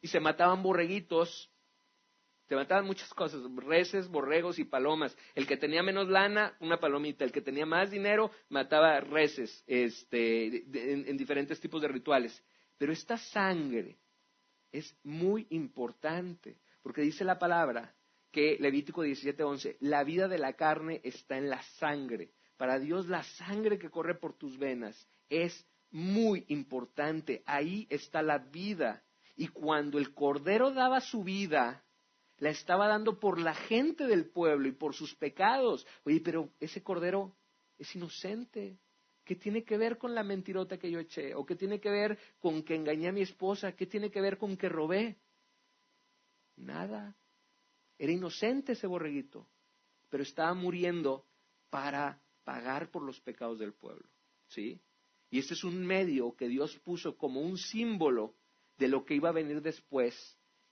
Y 0.00 0.08
se 0.08 0.20
mataban 0.20 0.62
borreguitos, 0.62 1.50
se 2.46 2.54
mataban 2.54 2.86
muchas 2.86 3.12
cosas, 3.14 3.42
reses, 3.56 4.08
borregos 4.08 4.58
y 4.58 4.64
palomas. 4.64 5.16
El 5.34 5.46
que 5.46 5.56
tenía 5.56 5.82
menos 5.82 6.08
lana, 6.08 6.56
una 6.60 6.78
palomita. 6.78 7.24
El 7.24 7.32
que 7.32 7.40
tenía 7.40 7.66
más 7.66 7.90
dinero, 7.90 8.30
mataba 8.48 9.00
reses 9.00 9.64
este, 9.66 10.64
en 11.10 11.16
diferentes 11.16 11.58
tipos 11.60 11.82
de 11.82 11.88
rituales. 11.88 12.42
Pero 12.76 12.92
esta 12.92 13.18
sangre 13.18 13.98
es 14.70 14.94
muy 15.02 15.46
importante 15.50 16.58
Porque 16.82 17.02
dice 17.02 17.24
la 17.24 17.38
palabra 17.38 17.94
que 18.30 18.56
Levítico 18.58 19.02
17:11, 19.02 19.76
la 19.80 20.04
vida 20.04 20.28
de 20.28 20.38
la 20.38 20.54
carne 20.54 21.00
está 21.04 21.36
en 21.36 21.48
la 21.48 21.62
sangre. 21.78 22.30
Para 22.56 22.78
Dios 22.78 23.08
la 23.08 23.22
sangre 23.22 23.78
que 23.78 23.90
corre 23.90 24.16
por 24.16 24.36
tus 24.36 24.58
venas 24.58 25.08
es 25.28 25.66
muy 25.90 26.44
importante. 26.48 27.42
Ahí 27.46 27.86
está 27.90 28.22
la 28.22 28.38
vida. 28.38 29.02
Y 29.36 29.48
cuando 29.48 29.98
el 29.98 30.12
Cordero 30.14 30.72
daba 30.72 31.00
su 31.00 31.22
vida, 31.22 31.84
la 32.38 32.50
estaba 32.50 32.88
dando 32.88 33.18
por 33.18 33.38
la 33.38 33.54
gente 33.54 34.06
del 34.06 34.28
pueblo 34.30 34.68
y 34.68 34.72
por 34.72 34.94
sus 34.94 35.14
pecados. 35.14 35.86
Oye, 36.04 36.20
pero 36.20 36.50
ese 36.60 36.82
Cordero 36.82 37.36
es 37.78 37.94
inocente. 37.94 38.78
¿Qué 39.24 39.36
tiene 39.36 39.62
que 39.62 39.76
ver 39.76 39.98
con 39.98 40.14
la 40.14 40.24
mentirota 40.24 40.78
que 40.78 40.90
yo 40.90 40.98
eché? 41.00 41.34
¿O 41.34 41.44
qué 41.44 41.54
tiene 41.54 41.80
que 41.80 41.90
ver 41.90 42.18
con 42.38 42.62
que 42.62 42.74
engañé 42.74 43.08
a 43.08 43.12
mi 43.12 43.22
esposa? 43.22 43.72
¿Qué 43.72 43.86
tiene 43.86 44.10
que 44.10 44.20
ver 44.20 44.38
con 44.38 44.56
que 44.56 44.68
robé? 44.68 45.18
Nada. 46.56 47.14
Era 47.98 48.12
inocente 48.12 48.72
ese 48.72 48.86
borreguito, 48.86 49.46
pero 50.08 50.22
estaba 50.22 50.54
muriendo 50.54 51.26
para 51.68 52.22
pagar 52.44 52.90
por 52.90 53.02
los 53.02 53.20
pecados 53.20 53.58
del 53.58 53.72
pueblo. 53.72 54.08
¿Sí? 54.46 54.80
Y 55.30 55.40
este 55.40 55.54
es 55.54 55.64
un 55.64 55.84
medio 55.84 56.34
que 56.34 56.48
Dios 56.48 56.78
puso 56.78 57.18
como 57.18 57.42
un 57.42 57.58
símbolo 57.58 58.34
de 58.78 58.88
lo 58.88 59.04
que 59.04 59.14
iba 59.14 59.28
a 59.28 59.32
venir 59.32 59.60
después, 59.60 60.14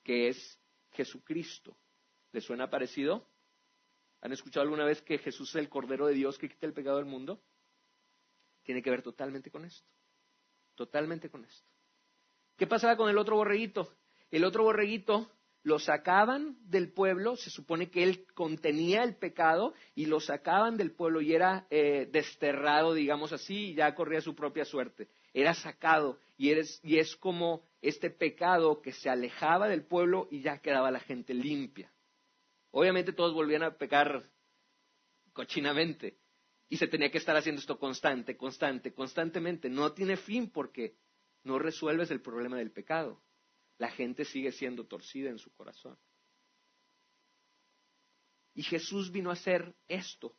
que 0.02 0.28
es 0.28 0.58
Jesucristo. 0.92 1.76
¿Les 2.32 2.44
suena 2.44 2.70
parecido? 2.70 3.28
¿Han 4.22 4.32
escuchado 4.32 4.62
alguna 4.62 4.84
vez 4.84 5.02
que 5.02 5.18
Jesús 5.18 5.50
es 5.50 5.56
el 5.56 5.68
Cordero 5.68 6.06
de 6.06 6.14
Dios 6.14 6.38
que 6.38 6.48
quita 6.48 6.66
el 6.66 6.72
pecado 6.72 6.96
del 6.96 7.06
mundo? 7.06 7.42
Tiene 8.62 8.82
que 8.82 8.90
ver 8.90 9.02
totalmente 9.02 9.50
con 9.50 9.64
esto. 9.64 9.86
Totalmente 10.74 11.28
con 11.28 11.44
esto. 11.44 11.70
¿Qué 12.56 12.66
pasaba 12.66 12.96
con 12.96 13.10
el 13.10 13.18
otro 13.18 13.36
borreguito? 13.36 13.94
El 14.30 14.44
otro 14.44 14.64
borreguito 14.64 15.30
lo 15.66 15.80
sacaban 15.80 16.56
del 16.70 16.92
pueblo, 16.92 17.34
se 17.34 17.50
supone 17.50 17.90
que 17.90 18.04
él 18.04 18.24
contenía 18.34 19.02
el 19.02 19.16
pecado 19.16 19.74
y 19.96 20.06
lo 20.06 20.20
sacaban 20.20 20.76
del 20.76 20.92
pueblo 20.92 21.20
y 21.20 21.34
era 21.34 21.66
eh, 21.70 22.08
desterrado, 22.12 22.94
digamos 22.94 23.32
así, 23.32 23.70
y 23.70 23.74
ya 23.74 23.92
corría 23.96 24.20
su 24.20 24.36
propia 24.36 24.64
suerte. 24.64 25.08
Era 25.34 25.54
sacado 25.54 26.20
y, 26.36 26.52
y 26.52 26.98
es 27.00 27.16
como 27.16 27.64
este 27.82 28.10
pecado 28.10 28.80
que 28.80 28.92
se 28.92 29.10
alejaba 29.10 29.66
del 29.66 29.84
pueblo 29.84 30.28
y 30.30 30.40
ya 30.40 30.58
quedaba 30.58 30.92
la 30.92 31.00
gente 31.00 31.34
limpia. 31.34 31.92
Obviamente 32.70 33.12
todos 33.12 33.34
volvían 33.34 33.64
a 33.64 33.76
pecar 33.76 34.22
cochinamente 35.32 36.16
y 36.68 36.76
se 36.76 36.86
tenía 36.86 37.10
que 37.10 37.18
estar 37.18 37.36
haciendo 37.36 37.58
esto 37.58 37.76
constante, 37.76 38.36
constante, 38.36 38.94
constantemente. 38.94 39.68
No 39.68 39.92
tiene 39.94 40.16
fin 40.16 40.48
porque 40.48 40.94
no 41.42 41.58
resuelves 41.58 42.12
el 42.12 42.22
problema 42.22 42.56
del 42.56 42.70
pecado 42.70 43.20
la 43.78 43.90
gente 43.90 44.24
sigue 44.24 44.52
siendo 44.52 44.86
torcida 44.86 45.30
en 45.30 45.38
su 45.38 45.52
corazón. 45.52 45.98
Y 48.54 48.62
Jesús 48.62 49.12
vino 49.12 49.30
a 49.30 49.34
hacer 49.34 49.74
esto. 49.86 50.34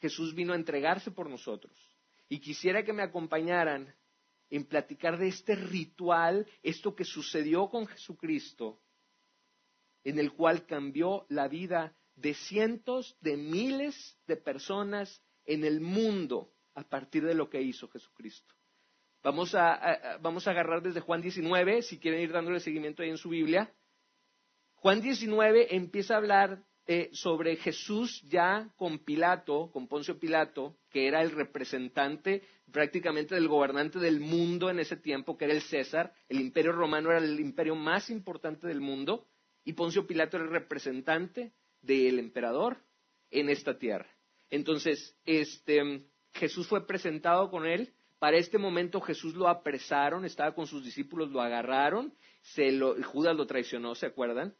Jesús 0.00 0.34
vino 0.34 0.52
a 0.52 0.56
entregarse 0.56 1.10
por 1.10 1.30
nosotros. 1.30 1.72
Y 2.28 2.40
quisiera 2.40 2.84
que 2.84 2.92
me 2.92 3.02
acompañaran 3.02 3.94
en 4.50 4.64
platicar 4.66 5.16
de 5.18 5.28
este 5.28 5.54
ritual, 5.54 6.46
esto 6.62 6.94
que 6.94 7.04
sucedió 7.04 7.68
con 7.68 7.86
Jesucristo, 7.86 8.82
en 10.02 10.18
el 10.18 10.32
cual 10.32 10.66
cambió 10.66 11.26
la 11.28 11.46
vida 11.46 11.96
de 12.16 12.34
cientos 12.34 13.16
de 13.20 13.36
miles 13.36 14.18
de 14.26 14.36
personas 14.36 15.22
en 15.44 15.64
el 15.64 15.80
mundo 15.80 16.52
a 16.74 16.82
partir 16.82 17.24
de 17.24 17.34
lo 17.34 17.48
que 17.48 17.62
hizo 17.62 17.88
Jesucristo. 17.88 18.54
Vamos 19.22 19.54
a, 19.54 20.18
vamos 20.22 20.46
a 20.46 20.52
agarrar 20.52 20.82
desde 20.82 21.00
Juan 21.00 21.20
19, 21.20 21.82
si 21.82 21.98
quieren 21.98 22.22
ir 22.22 22.32
dándole 22.32 22.60
seguimiento 22.60 23.02
ahí 23.02 23.10
en 23.10 23.18
su 23.18 23.28
Biblia. 23.28 23.72
Juan 24.76 25.02
19 25.02 25.76
empieza 25.76 26.14
a 26.14 26.18
hablar 26.18 26.64
eh, 26.86 27.10
sobre 27.12 27.56
Jesús 27.56 28.22
ya 28.22 28.72
con 28.76 28.98
Pilato, 28.98 29.70
con 29.72 29.86
Poncio 29.86 30.18
Pilato, 30.18 30.78
que 30.90 31.06
era 31.06 31.22
el 31.22 31.30
representante 31.30 32.42
prácticamente 32.72 33.34
del 33.34 33.46
gobernante 33.46 33.98
del 33.98 34.20
mundo 34.20 34.70
en 34.70 34.80
ese 34.80 34.96
tiempo, 34.96 35.36
que 35.36 35.44
era 35.44 35.54
el 35.54 35.62
César. 35.62 36.14
El 36.28 36.40
imperio 36.40 36.72
romano 36.72 37.10
era 37.10 37.18
el 37.18 37.38
imperio 37.38 37.76
más 37.76 38.08
importante 38.10 38.66
del 38.66 38.80
mundo 38.80 39.26
y 39.64 39.74
Poncio 39.74 40.06
Pilato 40.06 40.36
era 40.36 40.46
el 40.46 40.52
representante 40.52 41.52
del 41.82 42.18
emperador 42.18 42.78
en 43.30 43.50
esta 43.50 43.78
tierra. 43.78 44.08
Entonces, 44.48 45.16
este, 45.26 46.06
Jesús 46.32 46.66
fue 46.66 46.86
presentado 46.86 47.50
con 47.50 47.66
él 47.66 47.94
para 48.20 48.36
este 48.36 48.58
momento 48.58 49.00
Jesús 49.00 49.34
lo 49.34 49.48
apresaron, 49.48 50.26
estaba 50.26 50.54
con 50.54 50.66
sus 50.66 50.84
discípulos, 50.84 51.30
lo 51.30 51.40
agarraron, 51.40 52.12
se 52.42 52.70
lo, 52.70 52.94
Judas 53.02 53.34
lo 53.34 53.46
traicionó, 53.46 53.94
¿se 53.94 54.04
acuerdan? 54.04 54.54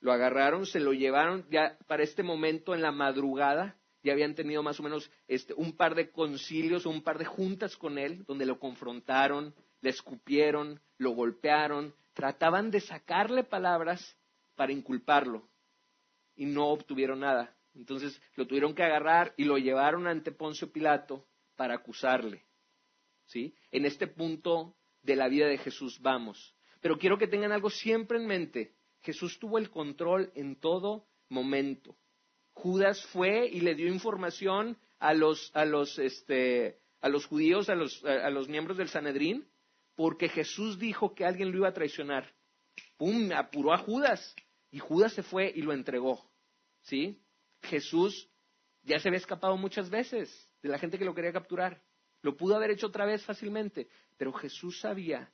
Lo 0.00 0.12
agarraron, 0.12 0.64
se 0.64 0.80
lo 0.80 0.94
llevaron, 0.94 1.46
ya 1.50 1.78
para 1.86 2.02
este 2.02 2.22
momento 2.22 2.74
en 2.74 2.80
la 2.80 2.90
madrugada, 2.90 3.76
ya 4.02 4.14
habían 4.14 4.34
tenido 4.34 4.62
más 4.62 4.80
o 4.80 4.82
menos 4.82 5.10
este, 5.28 5.52
un 5.52 5.76
par 5.76 5.94
de 5.94 6.10
concilios 6.10 6.86
o 6.86 6.90
un 6.90 7.02
par 7.02 7.18
de 7.18 7.26
juntas 7.26 7.76
con 7.76 7.98
él, 7.98 8.24
donde 8.26 8.46
lo 8.46 8.58
confrontaron, 8.58 9.54
le 9.82 9.90
escupieron, 9.90 10.80
lo 10.96 11.10
golpearon, 11.10 11.94
trataban 12.14 12.70
de 12.70 12.80
sacarle 12.80 13.44
palabras 13.44 14.16
para 14.56 14.72
inculparlo 14.72 15.46
y 16.34 16.46
no 16.46 16.68
obtuvieron 16.68 17.20
nada. 17.20 17.54
Entonces 17.74 18.18
lo 18.36 18.46
tuvieron 18.46 18.74
que 18.74 18.84
agarrar 18.84 19.34
y 19.36 19.44
lo 19.44 19.58
llevaron 19.58 20.06
ante 20.06 20.32
Poncio 20.32 20.72
Pilato 20.72 21.26
para 21.56 21.74
acusarle. 21.74 22.46
En 23.34 23.86
este 23.86 24.06
punto 24.06 24.76
de 25.02 25.16
la 25.16 25.28
vida 25.28 25.46
de 25.46 25.58
Jesús 25.58 26.00
vamos. 26.00 26.54
Pero 26.80 26.98
quiero 26.98 27.18
que 27.18 27.28
tengan 27.28 27.52
algo 27.52 27.70
siempre 27.70 28.18
en 28.18 28.26
mente. 28.26 28.74
Jesús 29.00 29.38
tuvo 29.38 29.58
el 29.58 29.70
control 29.70 30.32
en 30.34 30.56
todo 30.56 31.06
momento. 31.28 31.96
Judas 32.52 33.04
fue 33.06 33.46
y 33.46 33.60
le 33.60 33.74
dio 33.74 33.88
información 33.88 34.78
a 34.98 35.14
los, 35.14 35.50
a 35.54 35.64
los, 35.64 35.98
este, 35.98 36.78
a 37.00 37.08
los 37.08 37.26
judíos, 37.26 37.68
a 37.68 37.74
los, 37.74 38.04
a 38.04 38.30
los 38.30 38.48
miembros 38.48 38.76
del 38.76 38.88
Sanedrín, 38.88 39.48
porque 39.94 40.28
Jesús 40.28 40.78
dijo 40.78 41.14
que 41.14 41.24
alguien 41.24 41.50
lo 41.50 41.58
iba 41.58 41.68
a 41.68 41.74
traicionar. 41.74 42.32
¡Pum! 42.96 43.30
Apuró 43.32 43.72
a 43.72 43.78
Judas. 43.78 44.34
Y 44.70 44.78
Judas 44.78 45.12
se 45.12 45.22
fue 45.22 45.52
y 45.54 45.62
lo 45.62 45.72
entregó. 45.72 46.30
¿Sí? 46.82 47.22
Jesús 47.62 48.28
ya 48.82 48.98
se 48.98 49.08
había 49.08 49.18
escapado 49.18 49.56
muchas 49.56 49.90
veces 49.90 50.48
de 50.62 50.68
la 50.68 50.78
gente 50.78 50.98
que 50.98 51.04
lo 51.04 51.14
quería 51.14 51.32
capturar. 51.32 51.82
Lo 52.22 52.36
pudo 52.36 52.56
haber 52.56 52.70
hecho 52.70 52.86
otra 52.86 53.04
vez 53.04 53.24
fácilmente, 53.24 53.88
pero 54.16 54.32
Jesús 54.32 54.80
sabía 54.80 55.30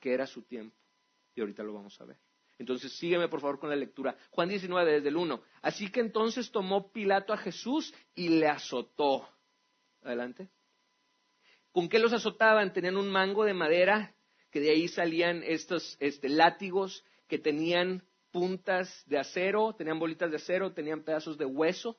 que 0.00 0.12
era 0.12 0.26
su 0.26 0.42
tiempo. 0.42 0.76
Y 1.34 1.40
ahorita 1.40 1.62
lo 1.62 1.72
vamos 1.72 1.98
a 2.00 2.04
ver. 2.04 2.18
Entonces 2.58 2.92
sígueme 2.98 3.28
por 3.28 3.40
favor 3.40 3.58
con 3.58 3.70
la 3.70 3.76
lectura. 3.76 4.16
Juan 4.30 4.48
19 4.48 4.92
desde 4.92 5.08
el 5.08 5.16
1. 5.16 5.42
Así 5.62 5.90
que 5.90 6.00
entonces 6.00 6.50
tomó 6.50 6.92
Pilato 6.92 7.32
a 7.32 7.38
Jesús 7.38 7.94
y 8.14 8.28
le 8.28 8.48
azotó. 8.48 9.28
Adelante. 10.02 10.50
¿Con 11.70 11.88
qué 11.88 11.98
los 11.98 12.12
azotaban? 12.12 12.72
Tenían 12.72 12.96
un 12.96 13.10
mango 13.10 13.44
de 13.44 13.54
madera, 13.54 14.14
que 14.50 14.60
de 14.60 14.70
ahí 14.70 14.88
salían 14.88 15.42
estos 15.42 15.96
este, 16.00 16.28
látigos 16.28 17.04
que 17.28 17.38
tenían 17.38 18.02
puntas 18.30 19.02
de 19.06 19.18
acero, 19.18 19.74
tenían 19.74 19.98
bolitas 19.98 20.30
de 20.30 20.36
acero, 20.36 20.72
tenían 20.72 21.02
pedazos 21.02 21.38
de 21.38 21.46
hueso 21.46 21.98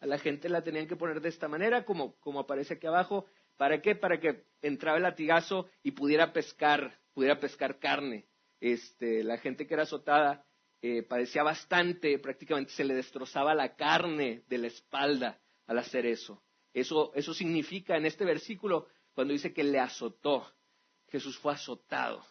a 0.00 0.06
la 0.06 0.18
gente 0.18 0.48
la 0.48 0.62
tenían 0.62 0.86
que 0.86 0.96
poner 0.96 1.20
de 1.20 1.28
esta 1.28 1.48
manera, 1.48 1.84
como, 1.84 2.16
como 2.20 2.40
aparece 2.40 2.74
aquí 2.74 2.86
abajo. 2.86 3.26
¿Para 3.56 3.80
qué? 3.80 3.96
Para 3.96 4.20
que 4.20 4.44
entraba 4.62 4.96
el 4.96 5.02
latigazo 5.02 5.68
y 5.82 5.92
pudiera 5.92 6.32
pescar, 6.32 7.00
pudiera 7.12 7.40
pescar 7.40 7.78
carne. 7.78 8.26
Este, 8.60 9.24
la 9.24 9.38
gente 9.38 9.66
que 9.66 9.74
era 9.74 9.82
azotada 9.82 10.44
eh, 10.80 11.02
padecía 11.02 11.42
bastante, 11.42 12.18
prácticamente 12.18 12.72
se 12.72 12.84
le 12.84 12.94
destrozaba 12.94 13.54
la 13.54 13.74
carne 13.74 14.44
de 14.48 14.58
la 14.58 14.68
espalda 14.68 15.40
al 15.66 15.78
hacer 15.78 16.06
eso. 16.06 16.42
Eso, 16.72 17.12
eso 17.14 17.34
significa 17.34 17.96
en 17.96 18.06
este 18.06 18.24
versículo, 18.24 18.86
cuando 19.12 19.32
dice 19.32 19.52
que 19.52 19.64
le 19.64 19.80
azotó, 19.80 20.46
Jesús 21.08 21.36
fue 21.38 21.52
azotado. 21.52 22.24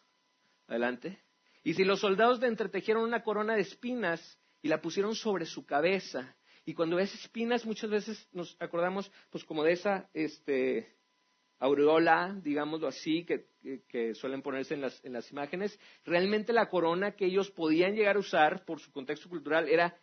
Adelante. 0.68 1.22
Y 1.64 1.74
si 1.74 1.84
los 1.84 2.00
soldados 2.00 2.40
le 2.40 2.48
entretejieron 2.48 3.04
una 3.04 3.24
corona 3.24 3.56
de 3.56 3.62
espinas 3.62 4.40
y 4.62 4.70
la 4.70 4.82
pusieron 4.82 5.16
sobre 5.16 5.46
su 5.46 5.66
cabeza 5.66 6.38
y 6.68 6.74
cuando 6.74 6.98
ves 6.98 7.14
espinas, 7.14 7.66
muchas 7.66 7.90
veces 7.90 8.28
nos 8.34 8.58
acordamos, 8.60 9.10
pues, 9.30 9.46
como 9.46 9.64
de 9.64 9.72
esa 9.72 10.10
este, 10.14 10.98
aureola, 11.60 12.38
digámoslo 12.44 12.90
así, 12.90 13.26
que, 13.26 14.14
suelen 14.16 14.42
ponerse 14.42 14.74
en 14.74 14.82
las, 14.82 15.02
en 15.06 15.14
las 15.14 15.32
imágenes. 15.32 15.80
Realmente 16.04 16.52
la 16.52 16.70
corona 16.70 17.14
que 17.16 17.28
ellos 17.28 17.50
podían 17.52 17.96
llegar 17.96 18.18
a 18.18 18.20
usar, 18.20 18.66
por 18.66 18.82
su 18.82 18.92
contexto 18.92 19.30
cultural, 19.30 19.70
era 19.70 19.98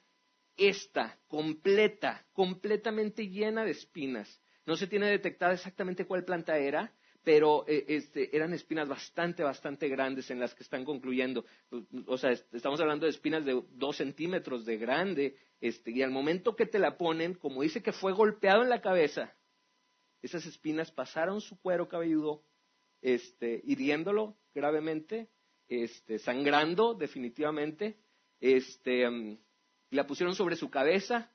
esta, 0.56 1.18
completa, 1.28 2.24
completamente 2.32 3.28
llena 3.28 3.62
de 3.66 3.72
espinas. 3.72 4.40
No 4.64 4.76
se 4.76 4.86
tiene 4.86 5.10
detectada 5.10 5.52
exactamente 5.52 6.06
cuál 6.06 6.24
planta 6.24 6.56
era, 6.56 6.94
pero 7.24 7.64
eh, 7.66 7.86
este, 7.88 8.36
eran 8.36 8.52
espinas 8.52 8.86
bastante, 8.86 9.42
bastante 9.42 9.88
grandes 9.88 10.30
en 10.30 10.38
las 10.38 10.54
que 10.54 10.62
están 10.62 10.84
concluyendo. 10.84 11.44
O 12.06 12.18
sea, 12.18 12.30
estamos 12.30 12.80
hablando 12.80 13.06
de 13.06 13.10
espinas 13.10 13.44
de 13.44 13.62
dos 13.72 13.96
centímetros 13.96 14.66
de 14.66 14.76
grande, 14.76 15.36
este, 15.60 15.90
y 15.90 16.02
al 16.02 16.10
momento 16.10 16.54
que 16.54 16.66
te 16.66 16.78
la 16.78 16.98
ponen, 16.98 17.34
como 17.34 17.62
dice 17.62 17.82
que 17.82 17.92
fue 17.92 18.12
golpeado 18.12 18.62
en 18.62 18.68
la 18.68 18.82
cabeza, 18.82 19.34
esas 20.20 20.44
espinas 20.44 20.92
pasaron 20.92 21.40
su 21.40 21.58
cuero 21.58 21.88
cabelludo, 21.88 22.44
este, 23.00 23.62
hiriéndolo 23.64 24.36
gravemente, 24.54 25.30
este, 25.66 26.18
sangrando 26.18 26.94
definitivamente, 26.94 27.98
este, 28.38 29.08
mm, 29.08 29.38
la 29.90 30.06
pusieron 30.06 30.34
sobre 30.34 30.56
su 30.56 30.68
cabeza. 30.68 31.30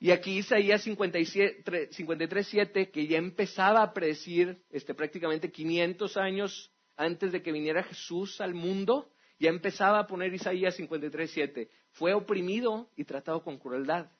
Y 0.00 0.12
aquí 0.12 0.38
Isaías 0.38 0.86
53.7, 0.86 2.90
que 2.90 3.06
ya 3.08 3.18
empezaba 3.18 3.82
a 3.82 3.92
predecir 3.92 4.62
este, 4.70 4.94
prácticamente 4.94 5.50
500 5.50 6.16
años 6.16 6.72
antes 6.96 7.32
de 7.32 7.42
que 7.42 7.50
viniera 7.50 7.82
Jesús 7.82 8.40
al 8.40 8.54
mundo, 8.54 9.10
ya 9.40 9.50
empezaba 9.50 9.98
a 9.98 10.06
poner 10.06 10.32
Isaías 10.32 10.78
53.7. 10.78 11.68
Fue 11.90 12.14
oprimido 12.14 12.90
y 12.96 13.04
tratado 13.04 13.42
con 13.42 13.58
crueldad. 13.58 14.12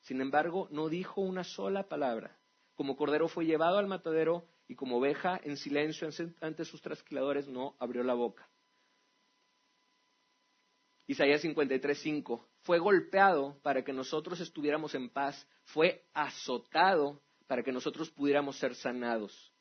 Sin 0.00 0.20
embargo, 0.20 0.68
no 0.70 0.90
dijo 0.90 1.22
una 1.22 1.44
sola 1.44 1.88
palabra. 1.88 2.38
Como 2.74 2.96
cordero 2.96 3.28
fue 3.28 3.46
llevado 3.46 3.78
al 3.78 3.86
matadero 3.86 4.46
y 4.68 4.74
como 4.74 4.98
oveja 4.98 5.40
en 5.42 5.56
silencio 5.56 6.08
ante 6.40 6.64
sus 6.64 6.82
trasquiladores 6.82 7.48
no 7.48 7.76
abrió 7.78 8.02
la 8.02 8.14
boca. 8.14 8.48
Isaías 11.06 11.44
53.5. 11.44 12.46
Fue 12.62 12.78
golpeado 12.78 13.58
para 13.62 13.84
que 13.84 13.92
nosotros 13.92 14.40
estuviéramos 14.40 14.94
en 14.94 15.10
paz. 15.10 15.46
Fue 15.64 16.06
azotado 16.14 17.20
para 17.46 17.62
que 17.62 17.72
nosotros 17.72 18.10
pudiéramos 18.10 18.58
ser 18.58 18.74
sanados. 18.74 19.52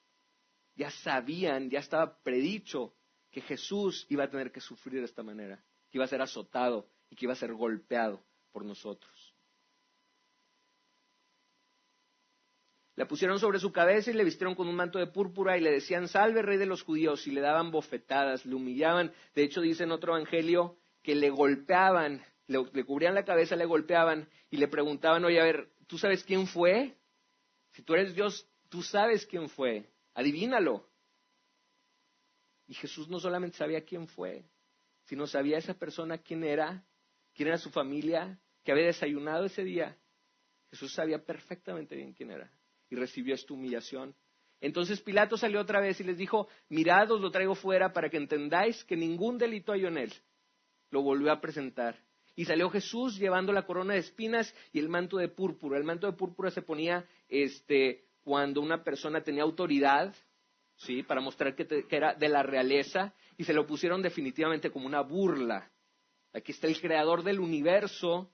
Ya 0.75 0.89
sabían, 0.89 1.69
ya 1.69 1.79
estaba 1.79 2.17
predicho 2.23 2.95
que 3.29 3.41
Jesús 3.41 4.05
iba 4.09 4.23
a 4.23 4.29
tener 4.29 4.51
que 4.51 4.61
sufrir 4.61 4.99
de 4.99 5.05
esta 5.05 5.23
manera, 5.23 5.63
que 5.89 5.97
iba 5.97 6.05
a 6.05 6.07
ser 6.07 6.21
azotado 6.21 6.87
y 7.09 7.15
que 7.15 7.25
iba 7.25 7.33
a 7.33 7.37
ser 7.37 7.53
golpeado 7.53 8.23
por 8.51 8.63
nosotros. 8.63 9.33
La 12.95 13.07
pusieron 13.07 13.39
sobre 13.39 13.59
su 13.59 13.71
cabeza 13.71 14.11
y 14.11 14.13
le 14.13 14.23
vistieron 14.23 14.53
con 14.53 14.67
un 14.67 14.75
manto 14.75 14.99
de 14.99 15.07
púrpura 15.07 15.57
y 15.57 15.61
le 15.61 15.71
decían, 15.71 16.07
salve 16.07 16.43
rey 16.43 16.57
de 16.57 16.67
los 16.67 16.83
judíos, 16.83 17.25
y 17.25 17.31
le 17.31 17.41
daban 17.41 17.71
bofetadas, 17.71 18.45
le 18.45 18.53
humillaban. 18.53 19.11
De 19.33 19.43
hecho, 19.43 19.61
dice 19.61 19.83
en 19.83 19.91
otro 19.91 20.15
evangelio 20.15 20.77
que 21.03 21.15
le 21.15 21.29
golpeaban, 21.29 22.23
le, 22.47 22.85
cubrían 22.85 23.13
la 23.13 23.25
cabeza, 23.25 23.55
le 23.55 23.65
golpeaban 23.65 24.27
y 24.49 24.57
le 24.57 24.67
preguntaban, 24.67 25.23
oye, 25.25 25.39
a 25.39 25.43
ver, 25.43 25.69
¿tú 25.87 25.97
sabes 25.97 26.23
quién 26.23 26.47
fue? 26.47 26.97
Si 27.73 27.83
tú 27.83 27.93
eres 27.93 28.15
Dios, 28.15 28.49
tú 28.69 28.81
sabes 28.81 29.25
quién 29.25 29.49
fue, 29.49 29.89
adivínalo. 30.13 30.89
Y 32.67 32.73
Jesús 32.73 33.09
no 33.09 33.19
solamente 33.19 33.57
sabía 33.57 33.83
quién 33.83 34.07
fue, 34.07 34.45
sino 35.05 35.27
sabía 35.27 35.57
esa 35.57 35.73
persona 35.73 36.17
quién 36.17 36.43
era, 36.43 36.85
quién 37.33 37.49
era 37.49 37.57
su 37.57 37.69
familia, 37.69 38.39
que 38.63 38.71
había 38.71 38.85
desayunado 38.85 39.45
ese 39.45 39.63
día. 39.63 39.97
Jesús 40.69 40.93
sabía 40.93 41.23
perfectamente 41.23 41.95
bien 41.95 42.13
quién 42.13 42.31
era 42.31 42.51
y 42.89 42.95
recibió 42.95 43.35
esta 43.35 43.53
humillación. 43.53 44.15
Entonces 44.61 45.01
Pilato 45.01 45.35
salió 45.35 45.59
otra 45.59 45.81
vez 45.81 45.99
y 45.99 46.03
les 46.05 46.17
dijo, 46.17 46.47
mirad, 46.69 47.11
os 47.11 47.19
lo 47.19 47.31
traigo 47.31 47.53
fuera 47.53 47.91
para 47.91 48.09
que 48.09 48.17
entendáis 48.17 48.83
que 48.85 48.95
ningún 48.95 49.37
delito 49.37 49.73
hay 49.73 49.85
en 49.85 49.97
él. 49.97 50.13
Lo 50.93 51.01
volvió 51.01 51.31
a 51.31 51.41
presentar. 51.41 51.99
Y 52.35 52.45
salió 52.45 52.69
Jesús 52.69 53.17
llevando 53.17 53.51
la 53.51 53.65
corona 53.65 53.95
de 53.95 54.01
espinas 54.01 54.53
y 54.71 54.77
el 54.77 54.89
manto 54.89 55.17
de 55.17 55.27
púrpura. 55.27 55.79
El 55.79 55.83
manto 55.83 56.05
de 56.05 56.13
púrpura 56.13 56.51
se 56.51 56.61
ponía 56.61 57.03
este, 57.27 58.05
cuando 58.21 58.61
una 58.61 58.83
persona 58.83 59.23
tenía 59.23 59.41
autoridad, 59.41 60.13
¿sí? 60.75 61.01
para 61.01 61.19
mostrar 61.19 61.55
que, 61.55 61.65
que 61.65 61.95
era 61.95 62.13
de 62.13 62.29
la 62.29 62.43
realeza, 62.43 63.15
y 63.37 63.43
se 63.43 63.53
lo 63.53 63.65
pusieron 63.65 64.03
definitivamente 64.03 64.69
como 64.69 64.85
una 64.85 65.01
burla. 65.01 65.71
Aquí 66.31 66.51
está 66.51 66.67
el 66.67 66.79
creador 66.79 67.23
del 67.23 67.39
universo 67.39 68.31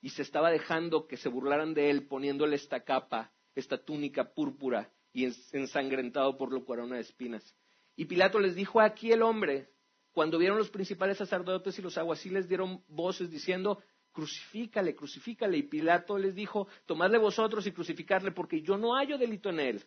y 0.00 0.08
se 0.08 0.22
estaba 0.22 0.50
dejando 0.50 1.06
que 1.06 1.18
se 1.18 1.28
burlaran 1.28 1.74
de 1.74 1.90
él 1.90 2.06
poniéndole 2.06 2.56
esta 2.56 2.84
capa 2.84 3.32
esta 3.54 3.78
túnica 3.78 4.32
púrpura 4.32 4.90
y 5.12 5.24
ensangrentado 5.52 6.38
por 6.38 6.52
la 6.52 6.64
corona 6.64 6.96
de 6.96 7.02
espinas. 7.02 7.54
Y 7.96 8.06
Pilato 8.06 8.38
les 8.38 8.54
dijo, 8.54 8.80
aquí 8.80 9.12
el 9.12 9.22
hombre. 9.22 9.68
Cuando 10.12 10.38
vieron 10.38 10.58
los 10.58 10.70
principales 10.70 11.18
sacerdotes 11.18 11.78
y 11.78 11.82
los 11.82 11.96
aguaciles 11.96 12.48
dieron 12.48 12.84
voces 12.88 13.30
diciendo, 13.30 13.82
crucifícale, 14.12 14.94
crucifícale. 14.94 15.56
Y 15.56 15.62
Pilato 15.62 16.18
les 16.18 16.34
dijo, 16.34 16.68
tomadle 16.86 17.18
vosotros 17.18 17.66
y 17.66 17.72
crucificarle, 17.72 18.30
porque 18.30 18.60
yo 18.60 18.76
no 18.76 18.94
hallo 18.94 19.18
delito 19.18 19.48
en 19.48 19.60
él. 19.60 19.84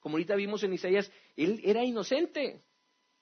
Como 0.00 0.16
ahorita 0.16 0.34
vimos 0.34 0.62
en 0.64 0.72
Isaías, 0.72 1.10
él 1.36 1.60
era 1.64 1.84
inocente. 1.84 2.64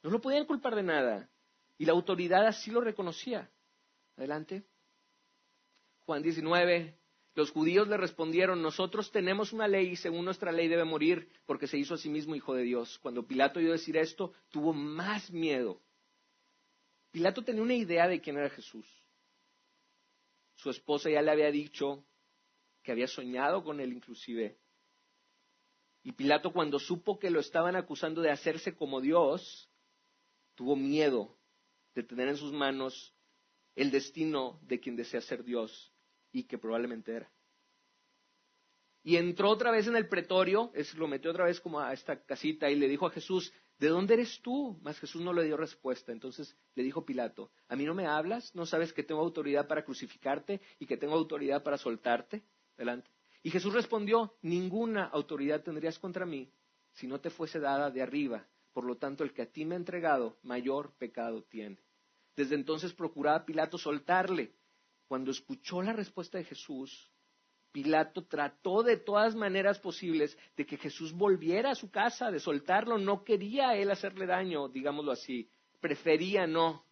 No 0.02 0.10
lo 0.10 0.20
podían 0.20 0.46
culpar 0.46 0.74
de 0.74 0.82
nada. 0.82 1.30
Y 1.78 1.84
la 1.84 1.92
autoridad 1.92 2.46
así 2.46 2.70
lo 2.70 2.80
reconocía. 2.80 3.50
Adelante. 4.16 4.64
Juan 6.06 6.22
19, 6.22 6.96
los 7.34 7.50
judíos 7.50 7.88
le 7.88 7.96
respondieron, 7.96 8.62
nosotros 8.62 9.10
tenemos 9.10 9.52
una 9.52 9.68
ley 9.68 9.88
y 9.88 9.96
según 9.96 10.24
nuestra 10.24 10.52
ley 10.52 10.68
debe 10.68 10.84
morir 10.84 11.28
porque 11.44 11.66
se 11.66 11.76
hizo 11.76 11.94
a 11.94 11.98
sí 11.98 12.08
mismo 12.08 12.34
hijo 12.34 12.54
de 12.54 12.62
Dios. 12.62 12.98
Cuando 13.00 13.26
Pilato 13.26 13.58
oyó 13.58 13.72
decir 13.72 13.96
esto, 13.96 14.32
tuvo 14.50 14.72
más 14.72 15.30
miedo. 15.30 15.82
Pilato 17.16 17.42
tenía 17.42 17.62
una 17.62 17.72
idea 17.72 18.06
de 18.08 18.20
quién 18.20 18.36
era 18.36 18.50
Jesús. 18.50 18.86
Su 20.54 20.68
esposa 20.68 21.08
ya 21.08 21.22
le 21.22 21.30
había 21.30 21.50
dicho 21.50 22.04
que 22.82 22.92
había 22.92 23.06
soñado 23.06 23.64
con 23.64 23.80
él 23.80 23.94
inclusive. 23.94 24.58
Y 26.02 26.12
Pilato 26.12 26.52
cuando 26.52 26.78
supo 26.78 27.18
que 27.18 27.30
lo 27.30 27.40
estaban 27.40 27.74
acusando 27.74 28.20
de 28.20 28.30
hacerse 28.30 28.76
como 28.76 29.00
Dios, 29.00 29.70
tuvo 30.56 30.76
miedo 30.76 31.38
de 31.94 32.02
tener 32.02 32.28
en 32.28 32.36
sus 32.36 32.52
manos 32.52 33.14
el 33.76 33.90
destino 33.90 34.60
de 34.64 34.78
quien 34.78 34.94
desea 34.94 35.22
ser 35.22 35.42
Dios 35.42 35.94
y 36.32 36.44
que 36.44 36.58
probablemente 36.58 37.12
era. 37.12 37.32
Y 39.02 39.16
entró 39.16 39.48
otra 39.48 39.70
vez 39.70 39.86
en 39.86 39.96
el 39.96 40.06
pretorio, 40.06 40.70
es, 40.74 40.92
lo 40.92 41.08
metió 41.08 41.30
otra 41.30 41.46
vez 41.46 41.62
como 41.62 41.80
a 41.80 41.94
esta 41.94 42.22
casita 42.26 42.68
y 42.70 42.74
le 42.74 42.88
dijo 42.88 43.06
a 43.06 43.10
Jesús, 43.10 43.54
¿de 43.78 43.88
dónde 43.88 44.14
eres 44.14 44.40
tú? 44.42 44.78
Mas 44.82 44.98
Jesús 44.98 45.22
no 45.22 45.32
le 45.32 45.44
dio 45.44 45.56
respuesta. 45.56 46.12
Entonces 46.12 46.56
le 46.74 46.82
dijo 46.82 47.04
Pilato, 47.04 47.50
¿a 47.68 47.76
mí 47.76 47.84
no 47.84 47.94
me 47.94 48.06
hablas? 48.06 48.54
¿No 48.54 48.66
sabes 48.66 48.92
que 48.92 49.02
tengo 49.02 49.20
autoridad 49.20 49.66
para 49.66 49.84
crucificarte 49.84 50.60
y 50.78 50.86
que 50.86 50.96
tengo 50.96 51.14
autoridad 51.14 51.62
para 51.62 51.78
soltarte? 51.78 52.42
Adelante. 52.76 53.10
Y 53.42 53.50
Jesús 53.50 53.72
respondió, 53.72 54.34
ninguna 54.42 55.04
autoridad 55.04 55.62
tendrías 55.62 55.98
contra 55.98 56.26
mí 56.26 56.50
si 56.92 57.06
no 57.06 57.20
te 57.20 57.30
fuese 57.30 57.60
dada 57.60 57.90
de 57.90 58.02
arriba. 58.02 58.46
Por 58.72 58.84
lo 58.84 58.96
tanto, 58.96 59.24
el 59.24 59.32
que 59.32 59.42
a 59.42 59.50
ti 59.50 59.64
me 59.64 59.74
ha 59.74 59.78
entregado, 59.78 60.38
mayor 60.42 60.92
pecado 60.98 61.42
tiene. 61.44 61.78
Desde 62.34 62.54
entonces 62.54 62.92
procuraba 62.92 63.46
Pilato 63.46 63.78
soltarle, 63.78 64.52
cuando 65.06 65.30
escuchó 65.30 65.80
la 65.82 65.92
respuesta 65.92 66.38
de 66.38 66.44
Jesús, 66.44 67.10
Pilato 67.76 68.24
trató 68.24 68.82
de 68.82 68.96
todas 68.96 69.34
maneras 69.34 69.78
posibles 69.78 70.38
de 70.56 70.64
que 70.64 70.78
Jesús 70.78 71.12
volviera 71.12 71.72
a 71.72 71.74
su 71.74 71.90
casa, 71.90 72.30
de 72.30 72.40
soltarlo. 72.40 72.96
No 72.96 73.22
quería 73.22 73.76
él 73.76 73.90
hacerle 73.90 74.24
daño, 74.24 74.68
digámoslo 74.68 75.12
así. 75.12 75.50
Prefería 75.78 76.46
no. 76.46 76.86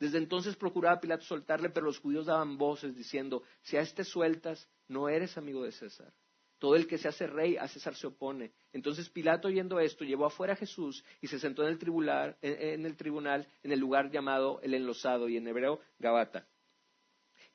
Desde 0.00 0.16
entonces 0.16 0.56
procuraba 0.56 1.00
Pilato 1.00 1.24
soltarle, 1.24 1.68
pero 1.68 1.84
los 1.84 1.98
judíos 1.98 2.24
daban 2.24 2.56
voces 2.56 2.96
diciendo, 2.96 3.42
si 3.60 3.76
a 3.76 3.82
este 3.82 4.04
sueltas, 4.04 4.66
no 4.88 5.10
eres 5.10 5.36
amigo 5.36 5.64
de 5.64 5.72
César. 5.72 6.14
Todo 6.58 6.76
el 6.76 6.86
que 6.86 6.96
se 6.96 7.08
hace 7.08 7.26
rey 7.26 7.58
a 7.58 7.68
César 7.68 7.94
se 7.94 8.06
opone. 8.06 8.52
Entonces 8.72 9.10
Pilato, 9.10 9.48
oyendo 9.48 9.80
esto, 9.80 10.02
llevó 10.02 10.24
afuera 10.24 10.54
a 10.54 10.56
Jesús 10.56 11.04
y 11.20 11.26
se 11.26 11.38
sentó 11.38 11.62
en 11.68 11.68
el, 11.68 12.36
en 12.40 12.86
el 12.86 12.96
tribunal, 12.96 13.46
en 13.62 13.70
el 13.70 13.78
lugar 13.78 14.10
llamado 14.10 14.62
el 14.62 14.72
enlosado 14.72 15.28
y 15.28 15.36
en 15.36 15.46
hebreo 15.46 15.80
Gabata 15.98 16.46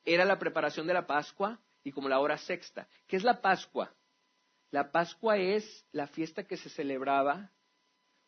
era 0.07 0.23
la 0.23 0.39
preparación 0.39 0.87
de 0.87 0.93
la 0.93 1.05
Pascua 1.05 1.59
y 1.88 1.91
como 1.93 2.10
la 2.10 2.19
hora 2.19 2.38
sexta. 2.38 2.86
¿Qué 3.08 3.15
es 3.15 3.23
la 3.23 3.39
Pascua? 3.39 3.95
La 4.71 4.91
Pascua 4.91 5.38
es 5.38 5.86
la 5.93 6.08
fiesta 6.08 6.43
que 6.43 6.58
se 6.58 6.69
celebraba 6.69 7.50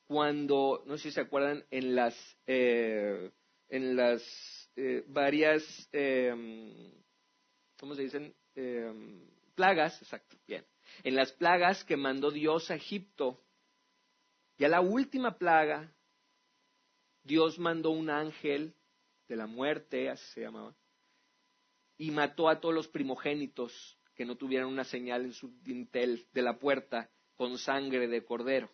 cuando, 0.08 0.82
no 0.86 0.96
sé 0.96 1.10
si 1.10 1.12
se 1.12 1.22
acuerdan, 1.22 1.66
en 1.70 1.94
las, 1.94 2.16
eh, 2.48 3.30
en 3.68 3.98
las 3.98 4.24
eh, 4.78 5.04
varias, 5.08 5.90
eh, 5.92 6.94
¿cómo 7.78 7.96
se 7.96 8.04
dicen? 8.04 8.34
plagas, 9.56 10.02
exacto, 10.02 10.38
bien. 10.48 10.66
En 11.04 11.16
las 11.16 11.32
plagas 11.34 11.84
que 11.84 11.96
mandó 11.98 12.32
Dios 12.32 12.72
a 12.72 12.76
Egipto, 12.76 13.42
ya 14.58 14.70
la 14.70 14.82
última 14.82 15.38
plaga, 15.38 15.94
Dios 17.24 17.60
mandó 17.60 17.92
un 17.92 18.10
ángel 18.10 18.74
de 19.28 19.36
la 19.36 19.48
muerte, 19.48 20.10
así 20.10 20.26
se 20.34 20.42
llamaba, 20.42 20.76
y 22.00 22.12
mató 22.12 22.48
a 22.48 22.60
todos 22.60 22.74
los 22.74 22.88
primogénitos 22.88 24.00
que 24.16 24.26
no 24.26 24.38
tuvieran 24.38 24.70
una 24.70 24.86
señal 24.86 25.26
en 25.26 25.34
su 25.34 25.50
dintel 25.62 26.26
de 26.32 26.42
la 26.42 26.58
puerta 26.58 27.12
con 27.36 27.58
sangre 27.58 28.08
de 28.08 28.24
cordero. 28.24 28.72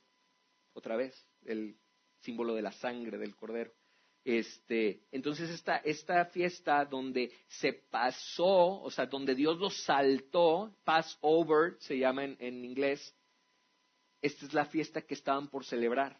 Otra 0.73 0.95
vez, 0.95 1.27
el 1.43 1.75
símbolo 2.21 2.53
de 2.53 2.61
la 2.61 2.71
sangre 2.71 3.17
del 3.17 3.35
cordero. 3.35 3.73
Este, 4.23 5.07
entonces 5.11 5.49
esta, 5.49 5.77
esta 5.77 6.25
fiesta 6.25 6.85
donde 6.85 7.31
se 7.47 7.73
pasó, 7.73 8.81
o 8.81 8.91
sea, 8.91 9.07
donde 9.07 9.33
Dios 9.33 9.57
los 9.57 9.75
saltó, 9.83 10.75
Passover 10.83 11.77
se 11.79 11.97
llama 11.97 12.25
en, 12.25 12.37
en 12.39 12.63
inglés, 12.63 13.15
esta 14.21 14.45
es 14.45 14.53
la 14.53 14.65
fiesta 14.65 15.01
que 15.01 15.15
estaban 15.15 15.47
por 15.47 15.65
celebrar. 15.65 16.19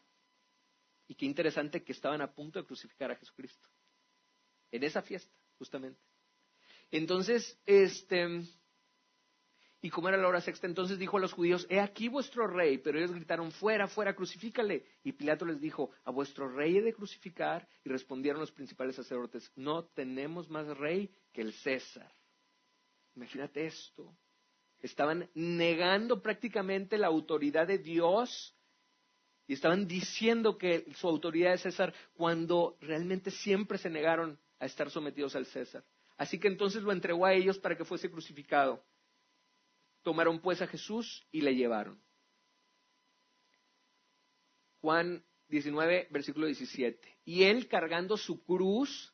Y 1.08 1.14
qué 1.14 1.28
interesante 1.28 1.84
que 1.84 1.92
estaban 1.92 2.22
a 2.22 2.34
punto 2.34 2.60
de 2.60 2.66
crucificar 2.66 3.12
a 3.12 3.16
Jesucristo. 3.16 3.68
En 4.72 4.84
esa 4.84 5.04
fiesta, 5.04 5.36
justamente. 5.60 6.02
Entonces, 6.92 7.60
este, 7.66 8.44
Y 9.86 9.92
como 9.92 10.10
era 10.10 10.18
la 10.18 10.28
hora 10.28 10.42
sexta, 10.42 10.66
entonces 10.66 10.98
dijo 10.98 11.18
a 11.18 11.20
los 11.20 11.34
judíos, 11.34 11.68
he 11.70 11.80
aquí 11.80 12.08
vuestro 12.08 12.48
rey. 12.48 12.80
Pero 12.80 12.98
ellos 12.98 13.14
gritaron, 13.14 13.52
fuera, 13.52 13.88
fuera, 13.88 14.16
crucifícale. 14.16 14.84
Y 15.04 15.12
Pilato 15.12 15.46
les 15.46 15.62
dijo, 15.62 15.92
a 16.06 16.10
vuestro 16.10 16.50
rey 16.50 16.78
he 16.78 16.82
de 16.82 16.92
crucificar. 16.92 17.68
Y 17.84 17.90
respondieron 17.90 18.42
los 18.42 18.52
principales 18.52 18.96
sacerdotes, 18.96 19.52
no 19.56 19.86
tenemos 19.86 20.50
más 20.50 20.66
rey 20.78 21.12
que 21.32 21.42
el 21.42 21.54
César. 21.54 22.12
Imagínate 23.16 23.68
esto. 23.68 24.18
Estaban 24.80 25.30
negando 25.36 26.20
prácticamente 26.20 26.98
la 26.98 27.06
autoridad 27.06 27.68
de 27.68 27.78
Dios 27.78 28.56
y 29.46 29.54
estaban 29.54 29.88
diciendo 29.88 30.58
que 30.58 30.92
su 30.96 31.08
autoridad 31.08 31.54
es 31.54 31.62
César 31.62 31.94
cuando 32.16 32.76
realmente 32.82 33.30
siempre 33.30 33.78
se 33.78 33.92
negaron 33.92 34.40
a 34.58 34.66
estar 34.66 34.90
sometidos 34.90 35.36
al 35.36 35.46
César. 35.46 35.84
Así 36.18 36.40
que 36.40 36.48
entonces 36.48 36.84
lo 36.84 36.92
entregó 36.92 37.26
a 37.26 37.34
ellos 37.34 37.60
para 37.60 37.76
que 37.76 37.86
fuese 37.86 38.10
crucificado. 38.10 38.84
Tomaron 40.02 40.40
pues 40.40 40.62
a 40.62 40.68
Jesús 40.68 41.28
y 41.32 41.42
le 41.42 41.56
llevaron. 41.56 42.02
Juan 44.82 45.26
19, 45.48 46.08
versículo 46.12 46.46
17. 46.46 47.18
Y 47.26 47.44
él 47.44 47.68
cargando 47.68 48.18
su 48.18 48.44
cruz, 48.44 49.14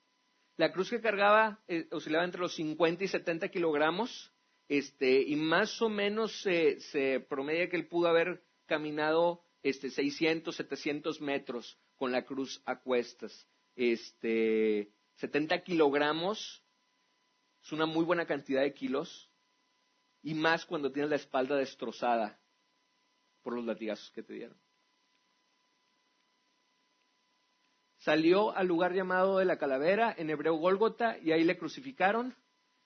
la 0.57 0.71
cruz 0.71 0.89
que 0.89 1.01
cargaba 1.01 1.63
eh, 1.67 1.87
oscilaba 1.91 2.25
entre 2.25 2.41
los 2.41 2.55
50 2.55 3.03
y 3.03 3.07
70 3.07 3.49
kilogramos, 3.49 4.33
este, 4.67 5.21
y 5.21 5.35
más 5.35 5.81
o 5.81 5.89
menos 5.89 6.41
se, 6.41 7.25
promedia 7.27 7.69
que 7.69 7.75
él 7.75 7.87
pudo 7.87 8.07
haber 8.07 8.43
caminado 8.65 9.43
este, 9.63 9.89
600, 9.89 10.55
700 10.55 11.19
metros 11.21 11.77
con 11.97 12.11
la 12.11 12.25
cruz 12.25 12.61
a 12.65 12.79
cuestas. 12.79 13.47
Este, 13.75 14.91
70 15.15 15.63
kilogramos 15.63 16.60
es 17.63 17.71
una 17.71 17.85
muy 17.85 18.03
buena 18.03 18.25
cantidad 18.25 18.61
de 18.61 18.73
kilos 18.73 19.29
y 20.23 20.33
más 20.33 20.65
cuando 20.65 20.91
tienes 20.91 21.09
la 21.09 21.15
espalda 21.17 21.55
destrozada 21.55 22.39
por 23.41 23.53
los 23.53 23.65
latigazos 23.65 24.11
que 24.11 24.23
te 24.23 24.33
dieron. 24.33 24.57
Salió 27.99 28.55
al 28.55 28.67
lugar 28.67 28.93
llamado 28.93 29.37
de 29.37 29.45
la 29.45 29.57
calavera, 29.57 30.13
en 30.17 30.29
hebreo 30.31 30.55
Gólgota, 30.55 31.19
y 31.19 31.31
ahí 31.31 31.43
le 31.43 31.57
crucificaron 31.57 32.35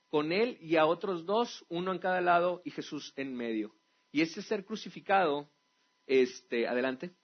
con 0.09 0.33
él 0.33 0.57
y 0.59 0.75
a 0.75 0.85
otros 0.85 1.25
dos, 1.25 1.65
uno 1.69 1.93
en 1.93 1.99
cada 1.99 2.19
lado 2.19 2.61
y 2.65 2.71
Jesús 2.71 3.13
en 3.15 3.33
medio. 3.33 3.73
Y 4.11 4.21
ese 4.21 4.41
ser 4.41 4.65
crucificado, 4.65 5.49
este, 6.05 6.67
adelante, 6.67 7.15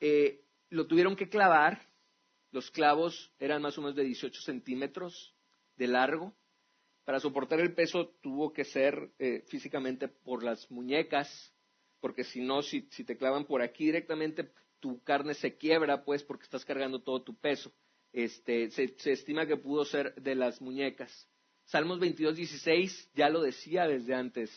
eh, 0.00 0.44
lo 0.68 0.86
tuvieron 0.86 1.16
que 1.16 1.28
clavar. 1.28 1.88
Los 2.50 2.70
clavos 2.70 3.32
eran 3.38 3.62
más 3.62 3.76
o 3.76 3.82
menos 3.82 3.96
de 3.96 4.04
18 4.04 4.40
centímetros 4.42 5.34
de 5.78 5.86
largo 5.86 6.34
para 7.08 7.20
soportar 7.20 7.58
el 7.60 7.72
peso 7.72 8.14
tuvo 8.20 8.52
que 8.52 8.66
ser 8.66 9.12
eh, 9.18 9.42
físicamente 9.48 10.08
por 10.08 10.42
las 10.42 10.70
muñecas, 10.70 11.54
porque 12.00 12.22
si 12.22 12.42
no, 12.42 12.60
si, 12.60 12.82
te 12.82 13.16
clavan 13.16 13.46
por 13.46 13.62
aquí 13.62 13.86
directamente, 13.86 14.52
tu 14.78 15.02
carne 15.04 15.32
se 15.32 15.56
quiebra, 15.56 16.04
pues, 16.04 16.22
porque 16.22 16.44
estás 16.44 16.66
cargando 16.66 17.00
todo 17.00 17.22
tu 17.22 17.34
peso. 17.34 17.72
Este, 18.12 18.70
se, 18.72 18.94
estima 19.10 19.46
que 19.46 19.56
pudo 19.56 19.86
ser 19.86 20.14
de 20.16 20.34
las 20.34 20.60
muñecas. 20.60 21.26
Salmos 21.64 21.98
22, 21.98 22.36
16 22.36 23.12
ya 23.14 23.30
lo 23.30 23.40
decía 23.40 23.86
desde 23.86 24.14
antes, 24.14 24.50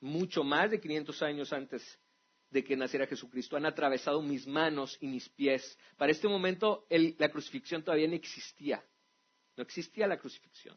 mucho 0.00 0.44
más 0.44 0.70
de 0.70 0.80
500 0.80 1.20
años 1.20 1.52
antes 1.52 2.00
de 2.48 2.64
que 2.64 2.74
naciera 2.74 3.06
Jesucristo. 3.06 3.58
Han 3.58 3.66
atravesado 3.66 4.22
mis 4.22 4.46
manos 4.46 4.96
y 4.98 5.08
mis 5.08 5.28
pies. 5.28 5.78
Para 5.98 6.12
este 6.12 6.26
momento 6.26 6.86
la 7.18 7.28
crucifixión 7.28 7.84
todavía 7.84 8.08
no 8.08 8.14
existía. 8.14 8.82
No 9.62 9.64
existía 9.64 10.08
la 10.08 10.18
crucifixión. 10.18 10.76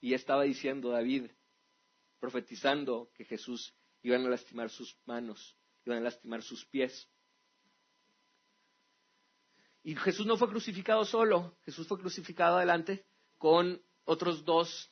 Y 0.00 0.14
estaba 0.14 0.42
diciendo 0.42 0.90
David, 0.90 1.30
profetizando 2.18 3.12
que 3.14 3.24
Jesús 3.24 3.76
iba 4.02 4.16
a 4.16 4.18
lastimar 4.18 4.70
sus 4.70 4.98
manos, 5.04 5.56
iban 5.84 5.98
a 5.98 6.00
lastimar 6.00 6.42
sus 6.42 6.66
pies. 6.66 7.08
Y 9.84 9.94
Jesús 9.94 10.26
no 10.26 10.36
fue 10.36 10.48
crucificado 10.48 11.04
solo, 11.04 11.56
Jesús 11.64 11.86
fue 11.86 12.00
crucificado 12.00 12.56
adelante 12.56 13.06
con 13.38 13.80
otros 14.02 14.44
dos, 14.44 14.90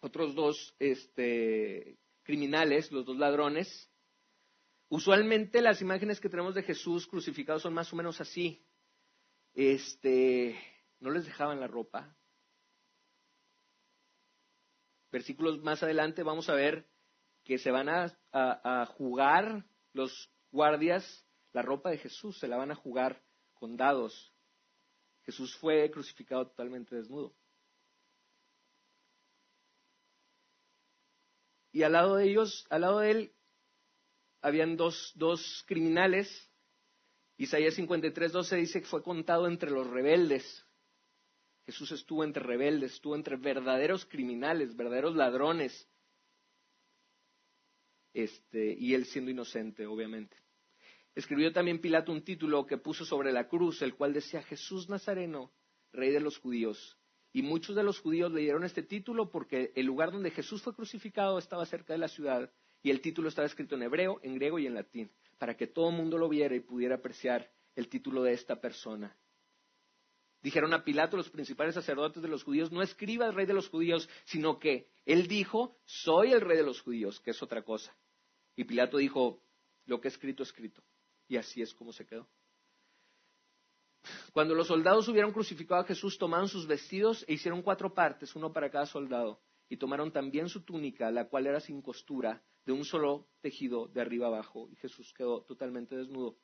otros 0.00 0.34
dos 0.34 0.74
este, 0.78 1.98
criminales, 2.22 2.90
los 2.90 3.04
dos 3.04 3.18
ladrones. 3.18 3.90
Usualmente 4.88 5.60
las 5.60 5.82
imágenes 5.82 6.18
que 6.18 6.30
tenemos 6.30 6.54
de 6.54 6.62
Jesús 6.62 7.06
crucificado 7.06 7.58
son 7.58 7.74
más 7.74 7.92
o 7.92 7.96
menos 7.96 8.22
así. 8.22 8.64
Este, 9.52 10.58
no 11.00 11.10
les 11.10 11.24
dejaban 11.24 11.60
la 11.60 11.66
ropa, 11.66 12.14
versículos 15.10 15.60
más 15.62 15.82
adelante 15.82 16.22
vamos 16.22 16.48
a 16.48 16.54
ver 16.54 16.88
que 17.44 17.58
se 17.58 17.70
van 17.70 17.88
a, 17.88 18.86
jugar 18.96 19.66
los 19.92 20.30
guardias 20.52 21.26
la 21.52 21.62
ropa 21.62 21.90
de 21.90 21.98
Jesús, 21.98 22.38
se 22.38 22.46
la 22.46 22.56
van 22.56 22.70
a 22.70 22.76
jugar 22.76 23.20
con 23.54 23.76
dados. 23.76 24.32
Jesús 25.22 25.56
fue 25.56 25.90
crucificado 25.90 26.46
totalmente 26.46 26.94
desnudo. 26.94 27.34
Y 31.72 31.82
al 31.82 31.92
lado 31.92 32.16
de 32.16 32.30
ellos, 32.30 32.66
al 32.70 32.82
lado 32.82 33.00
de 33.00 33.10
él, 33.10 33.34
habían 34.42 34.76
dos, 34.76 35.12
dos 35.16 35.64
criminales. 35.66 36.28
Isaías 37.36 37.74
53, 37.74 38.32
12 38.32 38.56
dice 38.56 38.80
que 38.80 38.86
fue 38.86 39.02
contado 39.02 39.48
entre 39.48 39.70
los 39.70 39.88
rebeldes. 39.88 40.66
Jesús 41.70 41.92
estuvo 41.92 42.24
entre 42.24 42.42
rebeldes, 42.42 42.94
estuvo 42.94 43.14
entre 43.14 43.36
verdaderos 43.36 44.04
criminales, 44.04 44.74
verdaderos 44.74 45.14
ladrones. 45.14 45.88
Este, 48.12 48.74
y 48.76 48.92
él 48.94 49.04
siendo 49.04 49.30
inocente, 49.30 49.86
obviamente. 49.86 50.36
Escribió 51.14 51.52
también 51.52 51.80
Pilato 51.80 52.10
un 52.10 52.24
título 52.24 52.66
que 52.66 52.76
puso 52.76 53.04
sobre 53.04 53.30
la 53.30 53.46
cruz, 53.46 53.82
el 53.82 53.94
cual 53.94 54.12
decía 54.12 54.42
Jesús 54.42 54.88
Nazareno, 54.88 55.52
rey 55.92 56.10
de 56.10 56.18
los 56.18 56.38
judíos. 56.38 56.98
Y 57.32 57.42
muchos 57.42 57.76
de 57.76 57.84
los 57.84 58.00
judíos 58.00 58.32
leyeron 58.32 58.64
este 58.64 58.82
título 58.82 59.30
porque 59.30 59.70
el 59.76 59.86
lugar 59.86 60.10
donde 60.10 60.32
Jesús 60.32 60.62
fue 60.62 60.74
crucificado 60.74 61.38
estaba 61.38 61.64
cerca 61.66 61.92
de 61.92 62.00
la 62.00 62.08
ciudad 62.08 62.52
y 62.82 62.90
el 62.90 63.00
título 63.00 63.28
estaba 63.28 63.46
escrito 63.46 63.76
en 63.76 63.84
hebreo, 63.84 64.18
en 64.24 64.34
griego 64.34 64.58
y 64.58 64.66
en 64.66 64.74
latín, 64.74 65.12
para 65.38 65.56
que 65.56 65.68
todo 65.68 65.90
el 65.90 65.96
mundo 65.96 66.18
lo 66.18 66.28
viera 66.28 66.56
y 66.56 66.60
pudiera 66.60 66.96
apreciar 66.96 67.48
el 67.76 67.88
título 67.88 68.24
de 68.24 68.32
esta 68.32 68.60
persona. 68.60 69.16
Dijeron 70.42 70.72
a 70.72 70.84
Pilato 70.84 71.16
los 71.16 71.28
principales 71.28 71.74
sacerdotes 71.74 72.22
de 72.22 72.28
los 72.28 72.44
judíos, 72.44 72.72
no 72.72 72.82
escriba 72.82 73.26
el 73.26 73.34
rey 73.34 73.46
de 73.46 73.52
los 73.52 73.68
judíos, 73.68 74.08
sino 74.24 74.58
que 74.58 74.88
él 75.04 75.26
dijo, 75.28 75.76
soy 75.84 76.32
el 76.32 76.40
rey 76.40 76.56
de 76.56 76.62
los 76.62 76.80
judíos, 76.80 77.20
que 77.20 77.32
es 77.32 77.42
otra 77.42 77.62
cosa. 77.62 77.94
Y 78.56 78.64
Pilato 78.64 78.96
dijo, 78.96 79.42
lo 79.86 80.00
que 80.00 80.08
he 80.08 80.10
escrito, 80.10 80.42
escrito. 80.42 80.82
Y 81.28 81.36
así 81.36 81.60
es 81.60 81.74
como 81.74 81.92
se 81.92 82.06
quedó. 82.06 82.28
Cuando 84.32 84.54
los 84.54 84.68
soldados 84.68 85.08
hubieron 85.08 85.32
crucificado 85.32 85.82
a 85.82 85.84
Jesús, 85.84 86.16
tomaron 86.16 86.48
sus 86.48 86.66
vestidos 86.66 87.24
e 87.28 87.34
hicieron 87.34 87.62
cuatro 87.62 87.92
partes, 87.92 88.34
uno 88.34 88.52
para 88.52 88.70
cada 88.70 88.86
soldado, 88.86 89.42
y 89.68 89.76
tomaron 89.76 90.10
también 90.10 90.48
su 90.48 90.62
túnica, 90.62 91.10
la 91.10 91.28
cual 91.28 91.46
era 91.46 91.60
sin 91.60 91.82
costura, 91.82 92.42
de 92.64 92.72
un 92.72 92.84
solo 92.84 93.28
tejido 93.40 93.88
de 93.88 94.00
arriba 94.00 94.28
abajo, 94.28 94.68
y 94.70 94.76
Jesús 94.76 95.12
quedó 95.12 95.42
totalmente 95.42 95.96
desnudo. 95.96 96.36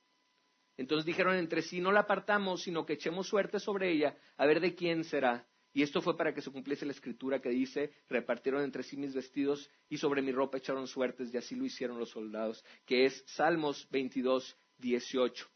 Entonces 0.77 1.07
dijeron 1.07 1.37
entre 1.37 1.63
sí, 1.63 1.81
no 1.81 1.93
la 1.93 2.01
apartamos, 2.01 2.63
sino 2.63 2.85
que 2.85 2.95
echemos 2.95 3.29
suerte 3.29 3.59
sobre 3.59 3.91
ella, 3.91 4.17
a 4.37 4.47
ver 4.47 4.61
de 4.61 4.75
quién 4.75 5.05
será. 5.05 5.47
Y 5.73 5.83
esto 5.83 6.01
fue 6.01 6.17
para 6.17 6.33
que 6.33 6.41
se 6.41 6.51
cumpliese 6.51 6.87
la 6.87 6.93
escritura 6.93 7.41
que 7.41 7.51
dice, 7.51 7.93
repartieron 8.09 8.63
entre 8.63 8.83
sí 8.83 8.97
mis 8.97 9.15
vestidos 9.15 9.71
y 9.91 9.99
sobre 9.99 10.23
mi 10.23 10.33
ropa 10.33 10.59
echaron 10.59 10.87
suertes, 10.87 11.33
y 11.33 11.37
así 11.37 11.55
lo 11.55 11.67
hicieron 11.67 11.99
los 11.99 12.11
soldados, 12.11 12.65
que 12.87 13.05
es 13.05 13.23
Salmos 13.27 13.87
22, 13.91 14.57
18. 14.79 15.47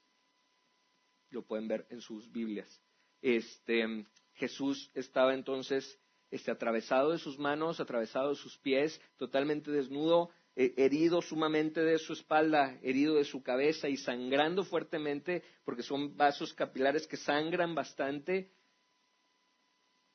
Lo 1.30 1.42
pueden 1.42 1.68
ver 1.68 1.86
en 1.88 2.00
sus 2.00 2.30
Biblias. 2.30 2.82
Este, 3.22 4.06
Jesús 4.34 4.90
estaba 4.94 5.32
entonces 5.34 5.98
este, 6.30 6.50
atravesado 6.50 7.12
de 7.12 7.18
sus 7.18 7.38
manos, 7.38 7.80
atravesado 7.80 8.30
de 8.30 8.36
sus 8.36 8.58
pies, 8.58 9.00
totalmente 9.16 9.70
desnudo, 9.70 10.30
herido 10.76 11.22
sumamente 11.22 11.80
de 11.80 11.98
su 11.98 12.12
espalda, 12.12 12.78
herido 12.82 13.14
de 13.14 13.24
su 13.24 13.42
cabeza 13.42 13.88
y 13.88 13.96
sangrando 13.96 14.64
fuertemente, 14.64 15.42
porque 15.64 15.82
son 15.82 16.16
vasos 16.16 16.52
capilares 16.52 17.06
que 17.06 17.16
sangran 17.16 17.74
bastante. 17.74 18.52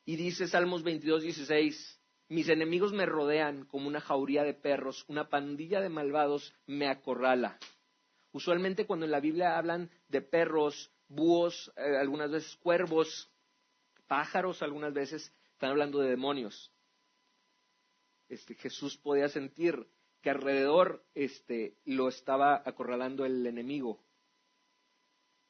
Y 0.05 0.15
dice 0.15 0.47
Salmos 0.47 0.83
22, 0.83 1.23
16, 1.23 2.01
mis 2.29 2.49
enemigos 2.49 2.93
me 2.93 3.05
rodean 3.07 3.65
como 3.65 3.87
una 3.87 4.01
jauría 4.01 4.43
de 4.43 4.53
perros, 4.53 5.03
una 5.07 5.29
pandilla 5.29 5.81
de 5.81 5.89
malvados 5.89 6.53
me 6.67 6.87
acorrala. 6.87 7.57
Usualmente 8.31 8.85
cuando 8.85 9.05
en 9.05 9.11
la 9.11 9.19
Biblia 9.19 9.57
hablan 9.57 9.89
de 10.09 10.21
perros, 10.21 10.91
búhos, 11.07 11.71
eh, 11.77 11.97
algunas 11.97 12.29
veces 12.29 12.55
cuervos, 12.57 13.31
pájaros, 14.07 14.61
algunas 14.61 14.93
veces 14.93 15.33
están 15.53 15.71
hablando 15.71 15.99
de 15.99 16.09
demonios. 16.09 16.71
Este, 18.27 18.53
Jesús 18.55 18.97
podía 18.97 19.29
sentir 19.29 19.87
que 20.25 20.31
alrededor 20.31 21.05
este, 21.13 21.77
lo 21.85 22.07
estaba 22.07 22.63
acorralando 22.65 23.25
el 23.25 23.45
enemigo. 23.45 24.03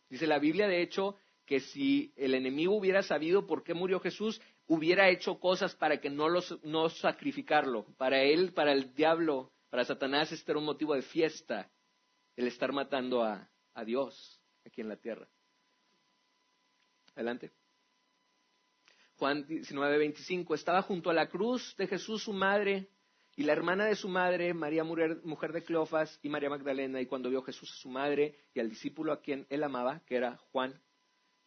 Dice 0.09 0.27
la 0.27 0.38
Biblia, 0.38 0.67
de 0.67 0.81
hecho, 0.81 1.15
que 1.45 1.61
si 1.61 2.11
el 2.17 2.33
enemigo 2.33 2.75
hubiera 2.75 3.01
sabido 3.01 3.47
por 3.47 3.63
qué 3.63 3.73
murió 3.73 4.01
Jesús, 4.01 4.41
hubiera 4.67 5.07
hecho 5.07 5.39
cosas 5.39 5.73
para 5.75 6.01
que 6.01 6.09
no, 6.09 6.27
los, 6.27 6.61
no 6.65 6.89
sacrificarlo. 6.89 7.85
Para 7.95 8.21
él, 8.21 8.51
para 8.51 8.73
el 8.73 8.93
diablo, 8.93 9.53
para 9.69 9.85
Satanás, 9.85 10.33
este 10.33 10.51
era 10.51 10.59
un 10.59 10.65
motivo 10.65 10.93
de 10.93 11.03
fiesta, 11.03 11.71
el 12.35 12.47
estar 12.47 12.73
matando 12.73 13.23
a, 13.23 13.49
a 13.75 13.85
Dios 13.85 14.41
aquí 14.65 14.81
en 14.81 14.89
la 14.89 14.97
tierra. 14.97 15.29
Adelante. 17.15 17.53
Juan 19.15 19.47
19, 19.47 19.99
25. 19.99 20.53
Estaba 20.53 20.81
junto 20.81 21.09
a 21.09 21.13
la 21.13 21.29
cruz 21.29 21.73
de 21.77 21.88
Jesús 21.88 22.23
su 22.23 22.33
madre 22.33 22.89
y 23.38 23.43
la 23.43 23.52
hermana 23.52 23.86
de 23.86 23.95
su 23.95 24.08
madre, 24.08 24.54
María, 24.54 24.84
mujer 24.84 25.52
de 25.52 25.63
Cleofas, 25.63 26.19
y 26.24 26.30
María 26.30 26.50
Magdalena. 26.50 27.02
Y 27.02 27.06
cuando 27.06 27.30
vio 27.30 27.41
Jesús 27.41 27.69
a 27.71 27.76
su 27.76 27.89
madre 27.89 28.36
y 28.54 28.62
al 28.62 28.69
discípulo 28.69 29.12
a 29.12 29.21
quien 29.21 29.45
él 29.50 29.63
amaba, 29.63 30.02
que 30.06 30.15
era 30.15 30.38
Juan, 30.52 30.82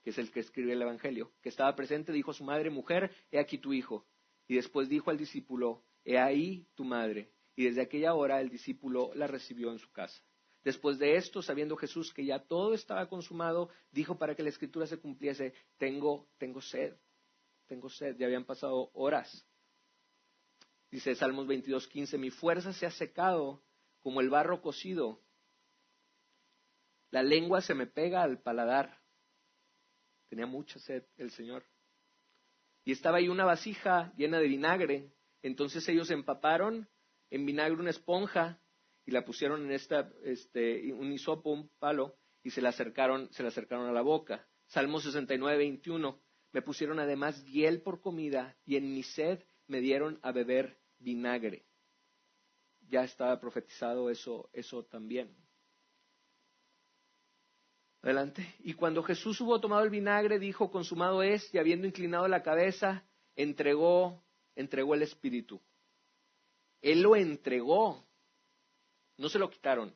que 0.03 0.11
es 0.11 0.19
el 0.19 0.31
que 0.31 0.41
escribe 0.41 0.75
el 0.75 0.83
Evangelio, 0.83 1.33
que 1.41 1.49
estaba 1.49 1.75
presente, 1.75 2.13
dijo 2.13 2.33
a 2.33 2.35
su 2.35 2.45
madre, 2.45 2.69
mujer, 2.69 3.11
he 3.31 3.39
aquí 3.39 3.57
tu 3.57 3.73
hijo. 3.73 4.07
Y 4.47 4.57
después 4.57 4.89
dijo 4.91 5.11
al 5.11 5.17
discípulo, 5.17 5.83
he 6.05 6.19
ahí 6.19 6.67
tu 6.75 6.85
madre. 6.85 7.33
Y 7.57 7.65
desde 7.65 7.83
aquella 7.83 8.15
hora 8.15 8.41
el 8.41 8.51
discípulo 8.51 9.11
la 9.15 9.27
recibió 9.27 9.73
en 9.73 9.79
su 9.79 9.91
casa. 9.91 10.23
Después 10.65 10.99
de 10.99 11.17
esto, 11.17 11.41
sabiendo 11.41 11.77
Jesús 11.77 12.13
que 12.13 12.27
ya 12.27 12.39
todo 12.41 12.75
estaba 12.75 13.09
consumado, 13.09 13.71
dijo 13.91 14.19
para 14.19 14.35
que 14.35 14.43
la 14.43 14.51
escritura 14.51 14.87
se 14.87 14.99
cumpliese, 14.99 15.55
tengo, 15.79 16.29
tengo 16.37 16.61
sed, 16.61 16.95
tengo 17.67 17.89
sed, 17.89 18.17
ya 18.19 18.27
habían 18.27 18.45
pasado 18.45 18.91
horas. 18.93 19.48
Dice 20.91 21.15
Salmos 21.15 21.47
22, 21.47 21.87
15, 21.89 22.19
mi 22.19 22.31
fuerza 22.31 22.73
se 22.73 22.87
ha 22.87 22.91
secado 22.91 23.63
como 24.01 24.21
el 24.21 24.31
barro 24.31 24.63
cocido, 24.63 25.23
la 27.11 27.23
lengua 27.23 27.61
se 27.61 27.75
me 27.75 27.87
pega 27.87 28.23
al 28.23 28.41
paladar. 28.41 28.99
Tenía 30.29 30.47
mucha 30.47 30.79
sed 30.79 31.05
el 31.17 31.31
Señor. 31.31 31.65
Y 32.85 32.93
estaba 32.93 33.19
ahí 33.19 33.29
una 33.29 33.45
vasija 33.45 34.13
llena 34.17 34.39
de 34.39 34.49
vinagre. 34.49 35.13
Entonces 35.43 35.89
ellos 35.89 36.11
empaparon 36.11 36.89
en 37.31 37.47
vinagre 37.47 37.81
una 37.81 37.91
esponja 37.91 38.61
y 39.07 39.11
la 39.11 39.25
pusieron 39.25 39.65
en 39.65 39.73
esta, 39.73 40.13
este, 40.23 40.93
un 40.93 41.13
hisopo, 41.13 41.51
un 41.51 41.71
palo, 41.79 42.19
y 42.43 42.51
se 42.51 42.61
la 42.61 42.71
acercaron, 42.71 43.33
se 43.33 43.43
la 43.43 43.49
acercaron 43.49 43.87
a 43.87 43.93
la 43.93 44.03
boca. 44.03 44.47
Salmo 44.67 45.01
69, 45.01 45.57
21. 45.57 46.21
Me 46.53 46.63
pusieron 46.63 46.99
además 46.99 47.43
hiel 47.47 47.81
por 47.81 48.01
comida 48.01 48.57
y 48.67 48.77
en 48.77 48.93
mi 48.93 49.03
sed 49.03 49.43
me 49.69 49.81
dieron 49.81 50.19
a 50.23 50.33
beber 50.33 50.79
vinagre. 50.99 51.65
Ya 52.89 53.05
estaba 53.05 53.39
profetizado 53.39 54.11
eso, 54.11 54.51
eso 54.53 54.85
también. 54.85 55.35
Adelante. 58.03 58.55
Y 58.61 58.75
cuando 58.75 59.03
Jesús 59.03 59.41
hubo 59.41 59.61
tomado 59.61 59.85
el 59.85 59.91
vinagre, 59.91 60.39
dijo, 60.39 60.71
consumado 60.71 61.23
es, 61.23 61.53
y 61.53 61.59
habiendo 61.59 61.87
inclinado 61.87 62.27
la 62.29 62.43
cabeza, 62.43 63.05
entregó, 63.37 64.25
entregó 64.57 64.95
el 64.95 65.03
Espíritu. 65.03 65.61
Él 66.81 67.03
lo 67.03 67.17
entregó. 67.17 68.07
No 69.17 69.29
se 69.29 69.39
lo 69.39 69.51
quitaron. 69.51 69.95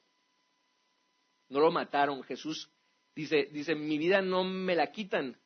No 1.48 1.61
lo 1.61 1.70
mataron. 1.70 2.22
Jesús 2.24 2.70
dice, 3.14 3.48
dice, 3.52 3.74
mi 3.74 3.98
vida 3.98 4.20
no 4.20 4.44
me 4.44 4.74
la 4.74 4.90
quitan. 4.90 5.40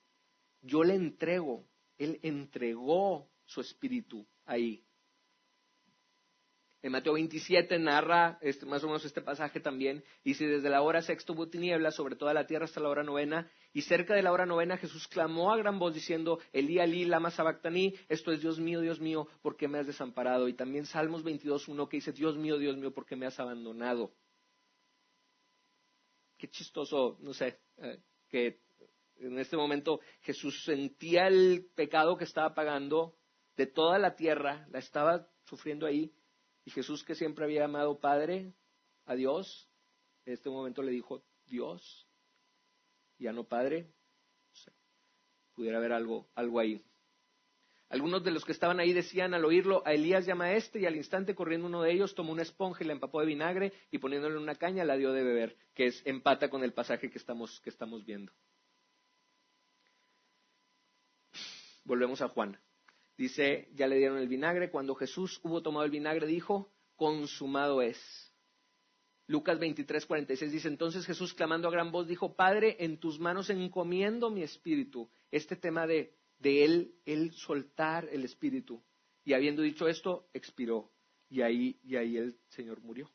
Yo 0.62 0.82
le 0.82 0.94
entrego. 0.94 1.68
Él 1.98 2.18
entregó 2.22 3.30
su 3.46 3.60
espíritu 3.60 4.26
ahí. 4.44 4.86
En 6.82 6.92
Mateo 6.92 7.14
27 7.14 7.80
narra 7.80 8.38
este, 8.40 8.64
más 8.64 8.84
o 8.84 8.86
menos 8.86 9.04
este 9.04 9.20
pasaje 9.20 9.58
también. 9.58 10.04
Dice, 10.22 10.46
desde 10.46 10.70
la 10.70 10.82
hora 10.82 11.02
sexta 11.02 11.32
hubo 11.32 11.48
tinieblas 11.48 11.96
sobre 11.96 12.14
toda 12.14 12.32
la 12.32 12.46
tierra 12.46 12.66
hasta 12.66 12.80
la 12.80 12.88
hora 12.88 13.02
novena. 13.02 13.50
Y 13.72 13.82
cerca 13.82 14.14
de 14.14 14.22
la 14.22 14.30
hora 14.30 14.46
novena 14.46 14.76
Jesús 14.76 15.08
clamó 15.08 15.52
a 15.52 15.56
gran 15.56 15.80
voz 15.80 15.94
diciendo, 15.94 16.38
Elí, 16.52 16.78
Elí, 16.78 17.04
lama 17.04 17.32
sabactaní, 17.32 17.94
esto 18.08 18.30
es 18.30 18.40
Dios 18.40 18.60
mío, 18.60 18.80
Dios 18.80 19.00
mío, 19.00 19.26
¿por 19.42 19.56
qué 19.56 19.66
me 19.66 19.78
has 19.78 19.86
desamparado? 19.88 20.46
Y 20.46 20.54
también 20.54 20.86
Salmos 20.86 21.24
22, 21.24 21.66
1 21.66 21.88
que 21.88 21.96
dice, 21.96 22.12
Dios 22.12 22.36
mío, 22.36 22.56
Dios 22.56 22.76
mío, 22.76 22.92
¿por 22.92 23.04
qué 23.04 23.16
me 23.16 23.26
has 23.26 23.40
abandonado? 23.40 24.14
Qué 26.38 26.48
chistoso, 26.48 27.18
no 27.20 27.32
sé, 27.32 27.58
eh, 27.78 27.98
que 28.28 28.60
en 29.16 29.38
este 29.38 29.56
momento 29.56 30.00
Jesús 30.20 30.62
sentía 30.64 31.26
el 31.26 31.66
pecado 31.74 32.16
que 32.16 32.24
estaba 32.24 32.54
pagando 32.54 33.16
de 33.56 33.66
toda 33.66 33.98
la 33.98 34.16
tierra, 34.16 34.66
la 34.70 34.78
estaba 34.78 35.28
sufriendo 35.44 35.86
ahí, 35.86 36.14
y 36.64 36.70
Jesús, 36.70 37.04
que 37.04 37.14
siempre 37.14 37.44
había 37.44 37.64
amado 37.64 38.00
Padre 38.00 38.52
a 39.04 39.14
Dios, 39.14 39.68
en 40.24 40.34
este 40.34 40.50
momento 40.50 40.82
le 40.82 40.90
dijo 40.90 41.24
Dios, 41.46 42.08
ya 43.18 43.32
no 43.32 43.44
Padre. 43.44 43.92
pudiera 45.54 45.78
haber 45.78 45.92
algo, 45.92 46.28
algo 46.34 46.60
ahí. 46.60 46.84
Algunos 47.88 48.24
de 48.24 48.32
los 48.32 48.44
que 48.44 48.50
estaban 48.50 48.80
ahí 48.80 48.92
decían 48.92 49.32
al 49.32 49.44
oírlo, 49.44 49.82
a 49.86 49.92
Elías 49.92 50.26
llama 50.26 50.46
a 50.46 50.54
este, 50.54 50.80
y 50.80 50.86
al 50.86 50.96
instante 50.96 51.36
corriendo 51.36 51.68
uno 51.68 51.82
de 51.82 51.92
ellos 51.92 52.16
tomó 52.16 52.32
una 52.32 52.42
esponja 52.42 52.82
y 52.82 52.86
la 52.88 52.92
empapó 52.92 53.20
de 53.20 53.26
vinagre 53.26 53.72
y 53.92 53.98
poniéndole 53.98 54.34
en 54.34 54.42
una 54.42 54.56
caña 54.56 54.84
la 54.84 54.96
dio 54.96 55.12
de 55.12 55.22
beber, 55.22 55.56
que 55.72 55.86
es 55.86 56.02
empata 56.04 56.50
con 56.50 56.64
el 56.64 56.72
pasaje 56.72 57.08
que 57.10 57.18
estamos, 57.18 57.60
que 57.60 57.70
estamos 57.70 58.04
viendo. 58.04 58.32
Volvemos 61.84 62.20
a 62.20 62.28
Juan. 62.28 62.58
Dice, 63.16 63.68
ya 63.74 63.86
le 63.86 63.96
dieron 63.96 64.18
el 64.18 64.28
vinagre. 64.28 64.70
Cuando 64.70 64.94
Jesús 64.94 65.40
hubo 65.42 65.62
tomado 65.62 65.84
el 65.84 65.90
vinagre, 65.90 66.26
dijo, 66.26 66.72
consumado 66.96 67.82
es. 67.82 67.98
Lucas 69.28 69.58
23, 69.58 70.06
46 70.06 70.52
dice, 70.52 70.68
entonces 70.68 71.04
Jesús 71.04 71.34
clamando 71.34 71.66
a 71.68 71.72
gran 71.72 71.90
voz 71.90 72.06
dijo, 72.06 72.36
Padre, 72.36 72.76
en 72.78 72.98
tus 72.98 73.18
manos 73.18 73.50
encomiendo 73.50 74.30
mi 74.30 74.42
espíritu. 74.42 75.10
Este 75.30 75.56
tema 75.56 75.86
de, 75.86 76.14
de 76.38 76.64
él, 76.64 76.94
él 77.04 77.32
soltar 77.32 78.08
el 78.10 78.24
espíritu. 78.24 78.84
Y 79.24 79.32
habiendo 79.32 79.62
dicho 79.62 79.88
esto, 79.88 80.28
expiró. 80.32 80.92
Y 81.28 81.42
ahí, 81.42 81.80
y 81.82 81.96
ahí 81.96 82.16
el 82.16 82.38
Señor 82.48 82.80
murió. 82.80 83.10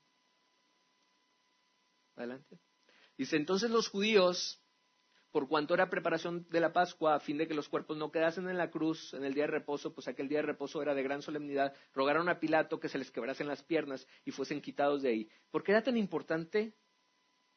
Adelante. 2.16 2.60
Dice, 3.18 3.38
entonces 3.38 3.70
los 3.70 3.88
judíos 3.88 4.61
por 5.32 5.48
cuanto 5.48 5.74
era 5.74 5.90
preparación 5.90 6.46
de 6.50 6.60
la 6.60 6.74
Pascua, 6.74 7.16
a 7.16 7.20
fin 7.20 7.38
de 7.38 7.48
que 7.48 7.54
los 7.54 7.70
cuerpos 7.70 7.98
no 7.98 8.12
quedasen 8.12 8.50
en 8.50 8.58
la 8.58 8.70
cruz 8.70 9.14
en 9.14 9.24
el 9.24 9.34
día 9.34 9.46
de 9.46 9.52
reposo, 9.52 9.94
pues 9.94 10.08
aquel 10.08 10.28
día 10.28 10.40
de 10.40 10.48
reposo 10.48 10.82
era 10.82 10.94
de 10.94 11.04
gran 11.04 11.22
solemnidad, 11.22 11.74
rogaron 11.94 12.28
a 12.28 12.40
Pilato 12.40 12.80
que 12.80 12.90
se 12.90 12.98
les 12.98 13.12
quebrasen 13.12 13.48
las 13.48 13.64
piernas 13.64 14.06
y 14.26 14.32
fuesen 14.32 14.62
quitados 14.62 15.02
de 15.02 15.10
ahí. 15.10 15.30
¿Por 15.50 15.64
qué 15.64 15.72
era 15.72 15.84
tan 15.84 15.96
importante 15.96 16.76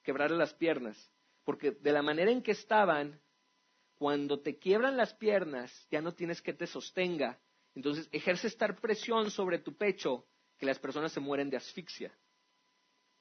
quebrarle 0.04 0.36
las 0.36 0.54
piernas? 0.54 1.10
Porque 1.42 1.72
de 1.72 1.92
la 1.92 2.02
manera 2.02 2.30
en 2.30 2.42
que 2.42 2.52
estaban, 2.52 3.20
cuando 3.96 4.40
te 4.40 4.56
quiebran 4.58 4.96
las 4.96 5.12
piernas, 5.14 5.86
ya 5.90 6.00
no 6.00 6.14
tienes 6.14 6.40
que 6.40 6.54
te 6.54 6.68
sostenga. 6.68 7.40
Entonces 7.74 8.08
ejerce 8.12 8.46
estar 8.46 8.80
presión 8.80 9.32
sobre 9.32 9.58
tu 9.58 9.76
pecho 9.76 10.26
que 10.58 10.66
las 10.66 10.78
personas 10.78 11.12
se 11.12 11.20
mueren 11.20 11.50
de 11.50 11.56
asfixia. 11.56 12.16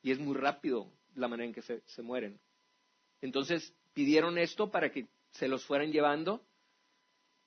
Y 0.03 0.11
es 0.11 0.19
muy 0.19 0.35
rápido 0.35 0.91
la 1.15 1.27
manera 1.27 1.47
en 1.47 1.53
que 1.53 1.63
se, 1.63 1.81
se 1.87 2.01
mueren. 2.03 2.39
Entonces, 3.21 3.73
pidieron 3.93 4.37
esto 4.37 4.71
para 4.71 4.91
que 4.91 5.07
se 5.31 5.47
los 5.47 5.65
fueran 5.65 5.91
llevando. 5.91 6.45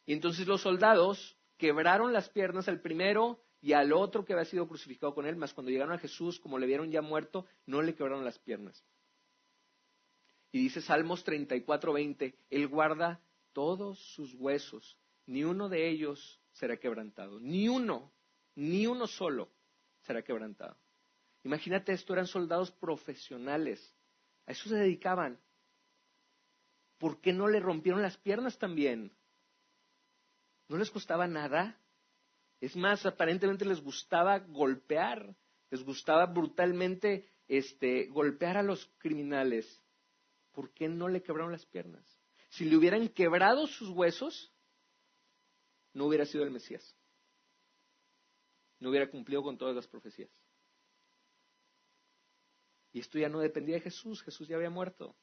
Y 0.04 0.12
entonces 0.12 0.46
los 0.46 0.62
soldados 0.62 1.36
quebraron 1.56 2.12
las 2.12 2.28
piernas 2.28 2.68
al 2.68 2.80
primero 2.80 3.40
y 3.60 3.72
al 3.72 3.92
otro 3.92 4.24
que 4.24 4.32
había 4.32 4.44
sido 4.44 4.68
crucificado 4.68 5.14
con 5.14 5.26
él, 5.26 5.36
mas 5.36 5.52
cuando 5.52 5.70
llegaron 5.70 5.94
a 5.94 5.98
Jesús, 5.98 6.38
como 6.38 6.58
le 6.58 6.66
vieron 6.66 6.90
ya 6.90 7.02
muerto, 7.02 7.46
no 7.66 7.82
le 7.82 7.94
quebraron 7.94 8.24
las 8.24 8.38
piernas. 8.38 8.84
Y 10.52 10.60
dice 10.60 10.80
Salmos 10.80 11.24
34, 11.24 11.92
20, 11.92 12.38
Él 12.50 12.68
guarda 12.68 13.20
todos 13.52 13.98
sus 14.14 14.34
huesos, 14.34 14.98
ni 15.26 15.44
uno 15.44 15.68
de 15.68 15.88
ellos 15.88 16.40
será 16.52 16.76
quebrantado, 16.76 17.40
ni 17.40 17.68
uno, 17.68 18.12
ni 18.54 18.86
uno 18.86 19.06
solo 19.06 19.50
será 20.02 20.22
quebrantado. 20.22 20.78
Imagínate 21.42 21.92
esto, 21.92 22.12
eran 22.12 22.26
soldados 22.26 22.70
profesionales, 22.70 23.94
a 24.46 24.52
eso 24.52 24.68
se 24.68 24.76
dedicaban, 24.76 25.40
¿por 26.98 27.20
qué 27.20 27.32
no 27.32 27.48
le 27.48 27.60
rompieron 27.60 28.02
las 28.02 28.16
piernas 28.18 28.58
también? 28.58 29.12
¿No 30.68 30.76
les 30.76 30.90
costaba 30.90 31.26
nada? 31.26 31.80
Es 32.60 32.74
más, 32.76 33.04
aparentemente 33.04 33.64
les 33.64 33.80
gustaba 33.80 34.38
golpear, 34.38 35.36
les 35.70 35.82
gustaba 35.84 36.26
brutalmente 36.26 37.28
este, 37.48 38.06
golpear 38.06 38.56
a 38.56 38.62
los 38.62 38.86
criminales. 38.98 39.82
¿Por 40.52 40.72
qué 40.72 40.88
no 40.88 41.08
le 41.08 41.22
quebraron 41.22 41.52
las 41.52 41.66
piernas? 41.66 42.04
Si 42.48 42.64
le 42.64 42.76
hubieran 42.76 43.08
quebrado 43.08 43.66
sus 43.66 43.90
huesos, 43.90 44.52
no 45.92 46.06
hubiera 46.06 46.24
sido 46.24 46.44
el 46.44 46.50
Mesías. 46.50 46.96
No 48.80 48.90
hubiera 48.90 49.10
cumplido 49.10 49.42
con 49.42 49.58
todas 49.58 49.74
las 49.74 49.86
profecías. 49.86 50.30
Y 52.92 53.00
esto 53.00 53.18
ya 53.18 53.28
no 53.28 53.40
dependía 53.40 53.76
de 53.76 53.82
Jesús, 53.82 54.22
Jesús 54.22 54.48
ya 54.48 54.56
había 54.56 54.70
muerto 54.70 55.14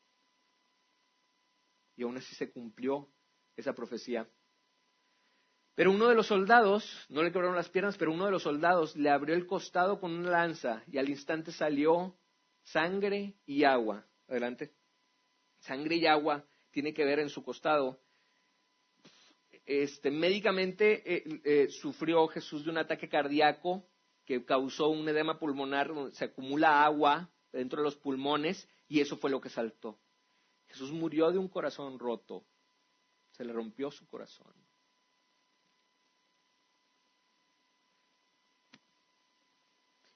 y 1.95 2.03
aún 2.03 2.17
así 2.17 2.35
se 2.35 2.51
cumplió 2.51 3.09
esa 3.55 3.73
profecía. 3.73 4.27
Pero 5.75 5.91
uno 5.91 6.07
de 6.07 6.15
los 6.15 6.27
soldados, 6.27 6.85
no 7.09 7.23
le 7.23 7.31
quebraron 7.31 7.55
las 7.55 7.69
piernas, 7.69 7.97
pero 7.97 8.11
uno 8.11 8.25
de 8.25 8.31
los 8.31 8.43
soldados 8.43 8.95
le 8.95 9.09
abrió 9.09 9.35
el 9.35 9.47
costado 9.47 9.99
con 9.99 10.13
una 10.13 10.29
lanza 10.29 10.83
y 10.87 10.99
al 10.99 11.09
instante 11.09 11.51
salió 11.51 12.15
sangre 12.61 13.35
y 13.45 13.63
agua. 13.63 14.05
Adelante. 14.27 14.73
Sangre 15.59 15.95
y 15.95 16.05
agua 16.05 16.45
tiene 16.71 16.93
que 16.93 17.05
ver 17.05 17.19
en 17.19 17.29
su 17.29 17.43
costado. 17.43 17.99
este, 19.65 20.11
médicamente 20.11 21.01
eh, 21.05 21.41
eh, 21.43 21.67
sufrió 21.69 22.27
Jesús 22.27 22.65
de 22.65 22.71
un 22.71 22.77
ataque 22.77 23.07
cardíaco 23.09 23.87
que 24.25 24.43
causó 24.45 24.89
un 24.89 25.07
edema 25.07 25.39
pulmonar 25.39 25.93
donde 25.93 26.15
se 26.15 26.25
acumula 26.25 26.83
agua 26.83 27.31
dentro 27.51 27.79
de 27.79 27.85
los 27.85 27.95
pulmones 27.95 28.67
y 28.87 28.99
eso 28.99 29.17
fue 29.17 29.29
lo 29.29 29.41
que 29.41 29.49
saltó. 29.49 29.99
Jesús 30.73 30.91
murió 30.91 31.31
de 31.31 31.37
un 31.37 31.47
corazón 31.47 31.99
roto. 31.99 32.47
Se 33.33 33.45
le 33.45 33.53
rompió 33.53 33.91
su 33.91 34.07
corazón. 34.07 34.51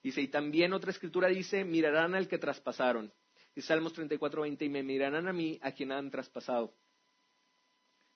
Dice, 0.02 0.20
y 0.20 0.28
también 0.28 0.72
otra 0.72 0.90
escritura 0.90 1.28
dice, 1.28 1.64
mirarán 1.64 2.16
al 2.16 2.26
que 2.26 2.38
traspasaron. 2.38 3.12
Y 3.54 3.62
Salmos 3.62 3.92
34, 3.92 4.42
20, 4.42 4.64
y 4.64 4.68
me 4.68 4.82
mirarán 4.82 5.28
a 5.28 5.32
mí, 5.32 5.60
a 5.62 5.70
quien 5.70 5.92
han 5.92 6.10
traspasado. 6.10 6.74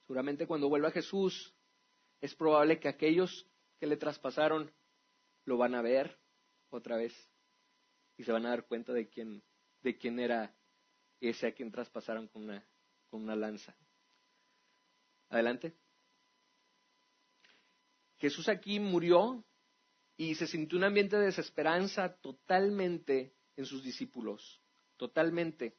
Seguramente 0.01 0.49
cuando 0.49 0.69
vuelva 0.69 0.91
Jesús, 0.91 1.55
es 2.21 2.35
probable 2.35 2.81
que 2.81 2.89
aquellos 2.89 3.47
que 3.79 3.87
le 3.87 3.97
traspasaron 3.97 4.73
lo 5.45 5.59
van 5.59 5.77
a 5.77 5.83
ver 5.83 6.19
otra 6.71 6.97
vez 6.97 7.15
y 8.17 8.25
se 8.25 8.33
van 8.33 8.47
a 8.47 8.51
dar 8.51 8.67
cuenta 8.67 8.93
de 8.93 9.09
quién, 9.09 9.45
de 9.83 9.97
quién 9.97 10.19
era 10.19 10.57
ese 11.29 11.47
a 11.47 11.53
quien 11.53 11.71
traspasaron 11.71 12.29
con 12.29 12.45
una, 12.45 12.67
con 13.09 13.23
una 13.23 13.37
lanza. 13.37 13.77
Adelante. 15.29 15.75
Jesús 18.19 18.49
aquí 18.49 18.79
murió 18.79 19.45
y 20.17 20.35
se 20.35 20.47
sintió 20.47 20.79
un 20.79 20.85
ambiente 20.85 21.17
de 21.17 21.27
desesperanza 21.27 22.15
totalmente 22.21 23.35
en 23.57 23.65
sus 23.65 23.83
discípulos, 23.83 24.63
totalmente. 24.97 25.77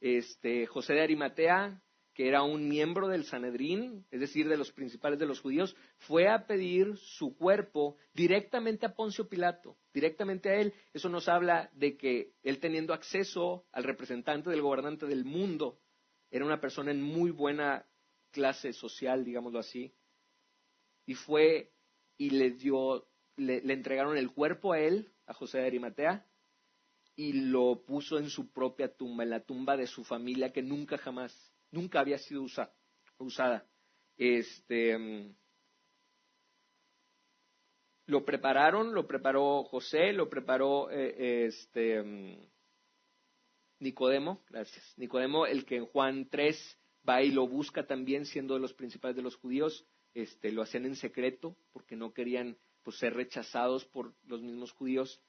Este, 0.00 0.66
José 0.66 0.94
de 0.94 1.02
Arimatea 1.02 1.82
que 2.14 2.28
era 2.28 2.42
un 2.42 2.68
miembro 2.68 3.08
del 3.08 3.24
Sanedrín, 3.24 4.04
es 4.10 4.20
decir, 4.20 4.48
de 4.48 4.56
los 4.56 4.72
principales 4.72 5.18
de 5.18 5.26
los 5.26 5.40
judíos, 5.40 5.74
fue 5.98 6.28
a 6.28 6.46
pedir 6.46 6.96
su 6.98 7.36
cuerpo 7.36 7.96
directamente 8.12 8.84
a 8.84 8.94
Poncio 8.94 9.28
Pilato, 9.28 9.78
directamente 9.94 10.50
a 10.50 10.56
él. 10.56 10.74
Eso 10.92 11.08
nos 11.08 11.28
habla 11.28 11.70
de 11.72 11.96
que 11.96 12.34
él 12.42 12.60
teniendo 12.60 12.92
acceso 12.92 13.64
al 13.72 13.84
representante 13.84 14.50
del 14.50 14.60
gobernante 14.60 15.06
del 15.06 15.24
mundo, 15.24 15.78
era 16.30 16.44
una 16.44 16.60
persona 16.60 16.90
en 16.90 17.02
muy 17.02 17.30
buena 17.30 17.86
clase 18.30 18.72
social, 18.72 19.24
digámoslo 19.24 19.58
así, 19.58 19.94
y 21.06 21.14
fue 21.14 21.72
y 22.18 22.30
le 22.30 22.50
dio, 22.50 23.06
le, 23.36 23.62
le 23.62 23.72
entregaron 23.72 24.16
el 24.16 24.30
cuerpo 24.30 24.72
a 24.72 24.80
él, 24.80 25.12
a 25.26 25.34
José 25.34 25.58
de 25.58 25.66
Arimatea, 25.66 26.26
y 27.16 27.32
lo 27.32 27.84
puso 27.84 28.18
en 28.18 28.30
su 28.30 28.52
propia 28.52 28.94
tumba, 28.94 29.24
en 29.24 29.30
la 29.30 29.44
tumba 29.44 29.76
de 29.76 29.86
su 29.86 30.04
familia 30.04 30.52
que 30.52 30.62
nunca 30.62 30.96
jamás 30.96 31.51
nunca 31.72 32.00
había 32.00 32.18
sido 32.18 32.46
usada. 33.18 33.66
Este, 34.16 34.96
mm, 34.96 35.34
lo 38.06 38.24
prepararon, 38.24 38.94
lo 38.94 39.06
preparó 39.06 39.64
José, 39.64 40.12
lo 40.12 40.28
preparó 40.28 40.90
eh, 40.90 41.46
este, 41.46 42.02
mm, 42.02 42.46
Nicodemo, 43.80 44.44
gracias. 44.48 44.94
Nicodemo, 44.96 45.46
el 45.46 45.64
que 45.64 45.76
en 45.76 45.86
Juan 45.86 46.28
3 46.30 46.78
va 47.08 47.22
y 47.22 47.32
lo 47.32 47.48
busca 47.48 47.86
también, 47.86 48.26
siendo 48.26 48.54
de 48.54 48.60
los 48.60 48.74
principales 48.74 49.16
de 49.16 49.22
los 49.22 49.36
judíos, 49.36 49.84
este, 50.14 50.52
lo 50.52 50.62
hacían 50.62 50.84
en 50.84 50.94
secreto 50.94 51.56
porque 51.72 51.96
no 51.96 52.12
querían 52.12 52.56
pues, 52.82 52.98
ser 52.98 53.14
rechazados 53.14 53.84
por 53.86 54.14
los 54.24 54.42
mismos 54.42 54.72
judíos. 54.72 55.20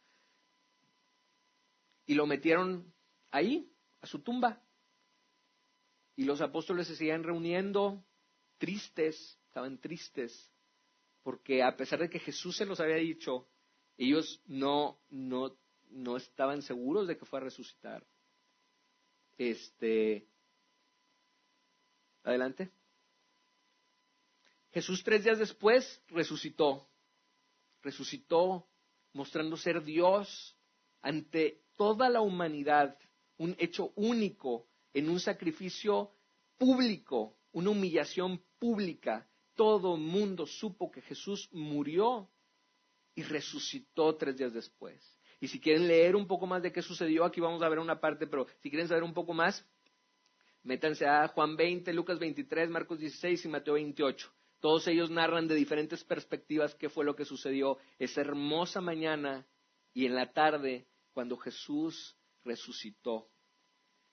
Y 2.06 2.16
lo 2.16 2.28
metieron 2.28 2.94
ahí, 3.32 3.72
a 4.02 4.08
su 4.08 4.20
tumba. 4.20 4.62
Y 6.16 6.26
los 6.26 6.42
apóstoles 6.42 6.88
se 6.88 6.96
seguían 6.96 7.24
reuniendo 7.24 8.04
tristes, 8.58 9.40
estaban 9.48 9.80
tristes, 9.80 10.52
porque 11.24 11.64
a 11.64 11.76
pesar 11.76 12.00
de 12.00 12.10
que 12.10 12.20
Jesús 12.20 12.58
se 12.58 12.66
los 12.66 12.80
había 12.80 12.98
dicho, 12.98 13.48
ellos 13.98 14.42
no, 14.46 15.00
no, 15.10 15.56
no 15.90 16.18
estaban 16.18 16.62
seguros 16.62 17.08
de 17.08 17.18
que 17.18 17.26
fuera 17.26 17.46
a 17.46 17.50
resucitar. 17.50 18.06
Este, 19.38 20.28
adelante. 22.24 22.72
Jesús 24.72 25.04
tres 25.04 25.24
días 25.24 25.40
después 25.40 26.02
resucitó, 26.08 26.88
resucitó 27.82 28.68
mostrando 29.14 29.56
ser 29.56 29.84
Dios 29.84 30.58
ante 31.02 31.62
toda 31.78 32.10
la 32.10 32.22
humanidad, 32.22 32.98
un 33.38 33.56
hecho 33.60 33.92
único 33.96 34.68
en 34.94 35.10
un 35.10 35.20
sacrificio 35.20 36.12
público, 36.58 37.38
una 37.52 37.72
humillación 37.72 38.44
pública. 38.60 39.28
Todo 39.56 39.96
el 39.96 40.02
mundo 40.02 40.48
supo 40.48 40.92
que 40.92 41.02
Jesús 41.02 41.50
murió 41.52 42.30
y 43.16 43.24
resucitó 43.24 44.16
tres 44.16 44.38
días 44.38 44.54
después. 44.54 45.20
Y 45.40 45.48
si 45.48 45.60
quieren 45.60 45.88
leer 45.88 46.16
un 46.16 46.26
poco 46.26 46.48
más 46.48 46.64
de 46.64 46.72
qué 46.72 46.82
sucedió, 46.82 47.26
aquí 47.26 47.42
vamos 47.42 47.62
a 47.62 47.70
ver 47.70 47.80
una 47.80 48.00
parte, 48.00 48.28
pero 48.28 48.48
si 48.62 48.70
quieren 48.70 48.88
saber 48.88 49.04
un 49.04 49.14
poco 49.14 49.34
más, 49.34 49.68
métanse 50.64 51.06
a 51.06 51.28
Juan 51.28 51.56
20, 51.56 51.92
Lucas 51.94 52.18
23, 52.18 52.70
Marcos 52.70 53.00
16 53.00 53.46
y 53.46 53.48
Mateo 53.50 53.74
28. 53.74 54.32
Todos 54.60 54.88
ellos 54.88 55.10
narran 55.10 55.48
de 55.48 55.56
diferentes 55.56 56.04
perspectivas 56.06 56.74
qué 56.76 56.90
fue 56.90 57.04
lo 57.04 57.16
que 57.16 57.26
sucedió 57.26 57.78
esa 58.00 58.22
hermosa 58.22 58.80
mañana 58.80 59.46
y 59.94 60.06
en 60.06 60.16
la 60.16 60.32
tarde 60.32 60.88
cuando 61.12 61.36
Jesús 61.38 62.18
resucitó. 62.46 63.33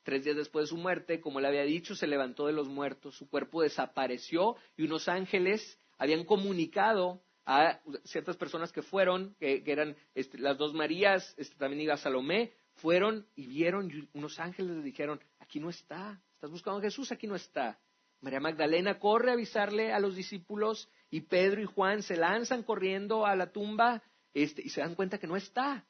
Tres 0.02 0.24
días 0.24 0.36
después 0.36 0.64
de 0.64 0.68
su 0.68 0.76
muerte, 0.76 1.20
como 1.20 1.40
le 1.40 1.48
había 1.48 1.62
dicho, 1.62 1.94
se 1.94 2.06
levantó 2.06 2.46
de 2.46 2.52
los 2.52 2.68
muertos, 2.68 3.16
su 3.16 3.28
cuerpo 3.28 3.62
desapareció 3.62 4.56
y 4.76 4.84
unos 4.84 5.08
ángeles 5.08 5.78
habían 5.98 6.24
comunicado 6.24 7.22
a 7.44 7.80
ciertas 8.04 8.36
personas 8.36 8.72
que 8.72 8.82
fueron, 8.82 9.34
que, 9.38 9.62
eran 9.66 9.96
este, 10.14 10.38
las 10.38 10.56
dos 10.56 10.72
Marías, 10.72 11.34
este, 11.36 11.56
también 11.56 11.82
iba 11.82 11.96
Salomé, 11.96 12.52
fueron 12.74 13.26
y 13.34 13.46
vieron, 13.46 13.90
y 13.90 14.08
unos 14.16 14.38
ángeles 14.38 14.76
les 14.76 14.84
dijeron, 14.84 15.20
aquí 15.38 15.60
no 15.60 15.68
está, 15.68 16.22
estás 16.34 16.50
buscando 16.50 16.78
a 16.78 16.82
Jesús, 16.82 17.12
aquí 17.12 17.26
no 17.26 17.34
está. 17.34 17.78
María 18.20 18.40
Magdalena 18.40 18.98
corre 18.98 19.30
a 19.30 19.34
avisarle 19.34 19.92
a 19.92 20.00
los 20.00 20.14
discípulos 20.14 20.88
y 21.10 21.22
Pedro 21.22 21.62
y 21.62 21.66
Juan 21.66 22.02
se 22.02 22.16
lanzan 22.16 22.62
corriendo 22.62 23.26
a 23.26 23.34
la 23.34 23.50
tumba 23.50 24.02
este, 24.34 24.62
y 24.62 24.68
se 24.68 24.80
dan 24.80 24.94
cuenta 24.94 25.18
que 25.18 25.26
no 25.26 25.36
está. 25.36 25.86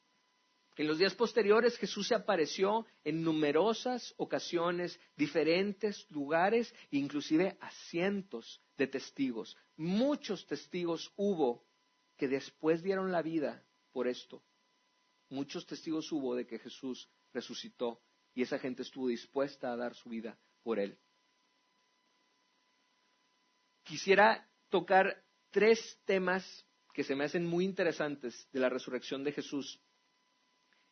En 0.77 0.87
los 0.87 0.99
días 0.99 1.15
posteriores 1.15 1.77
Jesús 1.77 2.09
se 2.09 2.15
apareció 2.15 2.87
en 3.05 3.23
numerosas 3.23 4.15
ocasiones, 4.17 4.99
diferentes 5.17 6.07
lugares, 6.11 6.75
inclusive 6.91 7.57
a 7.61 7.71
cientos 7.89 8.63
de 8.79 8.87
testigos. 8.87 9.57
Muchos 9.77 10.47
testigos 10.47 11.13
hubo 11.17 11.67
que 12.17 12.29
después 12.29 12.83
dieron 12.83 13.13
la 13.13 13.23
vida 13.23 13.65
por 13.93 14.07
esto. 14.07 14.43
Muchos 15.29 15.67
testigos 15.67 16.11
hubo 16.13 16.35
de 16.35 16.47
que 16.47 16.59
Jesús 16.59 17.09
resucitó 17.33 18.01
y 18.35 18.43
esa 18.43 18.59
gente 18.59 18.83
estuvo 18.83 19.09
dispuesta 19.09 19.73
a 19.73 19.77
dar 19.77 19.95
su 19.95 20.09
vida 20.09 20.39
por 20.63 20.79
él. 20.79 20.99
Quisiera 23.83 24.49
tocar 24.69 25.25
tres 25.51 26.01
temas 26.05 26.67
que 26.93 27.05
se 27.05 27.15
me 27.15 27.25
hacen 27.25 27.47
muy 27.47 27.65
interesantes 27.65 28.49
de 28.53 28.61
la 28.61 28.69
resurrección 28.69 29.25
de 29.25 29.33
Jesús 29.33 29.81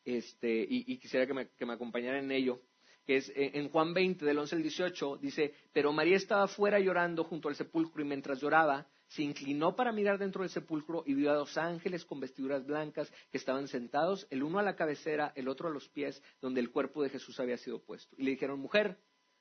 este, 0.05 0.67
y, 0.69 0.99
quisiera 0.99 1.27
que 1.27 1.35
me, 1.35 1.73
acompañaran 1.73 2.25
en 2.25 2.33
ello, 2.33 2.61
que 3.05 3.17
es 3.17 3.29
eh, 3.31 3.53
en 3.55 3.69
Juan 3.71 3.95
20, 3.95 4.25
del 4.25 4.39
11 4.39 4.57
al 4.57 4.63
18, 4.63 5.17
dice, 5.19 5.55
pero 5.73 5.93
María 5.93 6.17
estaba 6.17 6.47
fuera 6.49 6.79
llorando 6.79 7.25
junto 7.25 7.49
al 7.49 7.57
sepulcro 7.57 8.03
y 8.03 8.07
mientras 8.07 8.41
lloraba, 8.41 8.87
se 9.09 9.23
inclinó 9.23 9.75
para 9.75 9.93
mirar 9.93 10.19
dentro 10.19 10.43
del 10.43 10.51
sepulcro 10.51 11.03
y 11.07 11.15
vio 11.15 11.31
a 11.31 11.35
dos 11.35 11.57
ángeles 11.57 12.05
con 12.05 12.21
vestiduras 12.21 12.67
blancas 12.67 13.11
que 13.31 13.39
estaban 13.39 13.67
sentados, 13.67 14.27
el 14.31 14.43
uno 14.43 14.59
a 14.59 14.63
la 14.63 14.77
cabecera, 14.77 15.33
el 15.35 15.49
otro 15.49 15.69
a 15.69 15.71
los 15.71 15.89
pies, 15.89 16.23
donde 16.41 16.61
el 16.61 16.71
cuerpo 16.71 17.03
de 17.03 17.09
Jesús 17.09 17.41
había 17.41 17.57
sido 17.57 17.83
puesto. 17.83 18.15
Y 18.19 18.25
le 18.25 18.33
dijeron, 18.33 18.61
mujer, 18.61 18.99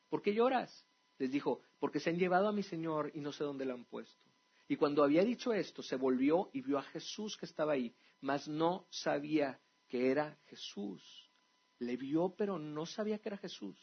¿por 0.10 0.22
qué 0.22 0.34
lloras? 0.34 0.86
Les 1.18 1.32
dijo, 1.32 1.62
porque 1.80 2.00
se 2.00 2.10
han 2.10 2.18
llevado 2.18 2.48
a 2.48 2.54
mi 2.54 2.64
Señor 2.64 3.12
y 3.14 3.20
no 3.20 3.34
sé 3.34 3.44
dónde 3.44 3.66
lo 3.66 3.74
han 3.74 3.86
puesto. 3.86 4.26
Y 4.70 4.76
cuando 4.76 5.04
había 5.04 5.24
dicho 5.24 5.54
esto, 5.54 5.82
se 5.82 5.96
volvió 5.96 6.50
y 6.54 6.62
vio 6.62 6.78
a 6.78 6.84
Jesús 6.84 7.38
que 7.38 7.46
estaba 7.46 7.74
ahí, 7.74 7.94
mas 8.22 8.48
no 8.48 8.88
sabía 8.90 9.60
que 9.88 10.12
era 10.12 10.38
Jesús. 10.46 11.32
Le 11.80 11.96
vio, 11.96 12.36
pero 12.38 12.58
no 12.60 12.86
sabía 12.86 13.20
que 13.20 13.30
era 13.30 13.38
Jesús. 13.38 13.78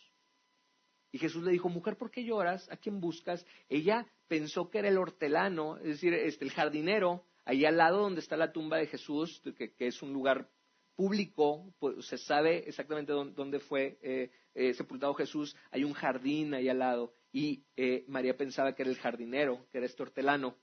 Y 1.15 1.19
Jesús 1.19 1.45
le 1.45 1.53
dijo, 1.53 1.69
mujer, 1.69 1.97
¿por 1.97 2.11
qué 2.11 2.25
lloras? 2.25 2.69
¿A 2.73 2.77
quién 2.77 3.01
buscas? 3.01 3.47
Ella 3.69 4.05
pensó 4.27 4.69
que 4.69 4.81
era 4.81 4.89
el 4.89 4.99
hortelano, 4.99 5.77
es 5.77 5.85
decir, 5.85 6.13
este, 6.13 6.45
el 6.45 6.51
jardinero, 6.51 7.25
ahí 7.45 7.65
al 7.65 7.77
lado 7.77 8.01
donde 8.01 8.21
está 8.21 8.37
la 8.37 8.51
tumba 8.51 8.79
de 8.79 8.89
Jesús, 8.89 9.41
que, 9.57 9.73
es 9.79 10.03
un 10.03 10.13
lugar 10.13 10.51
público, 10.97 11.73
pues, 11.79 12.05
se 12.07 12.19
sabe 12.19 12.69
exactamente 12.69 13.13
dónde, 13.13 13.61
fue 13.61 13.97
eh, 14.03 14.33
eh, 14.55 14.75
sepultado 14.75 15.15
Jesús, 15.15 15.55
hay 15.71 15.85
un 15.85 15.93
jardín 15.93 16.53
ahí 16.53 16.69
al 16.69 16.81
lado, 16.81 17.15
y 17.31 17.65
eh, 17.77 18.05
María 18.09 18.37
pensaba 18.37 18.75
que 18.75 18.83
era 18.83 18.91
el 18.91 18.99
jardinero, 18.99 19.69
que 19.71 19.79
era 19.79 19.87
este 19.87 20.03
hortelano. 20.03 20.57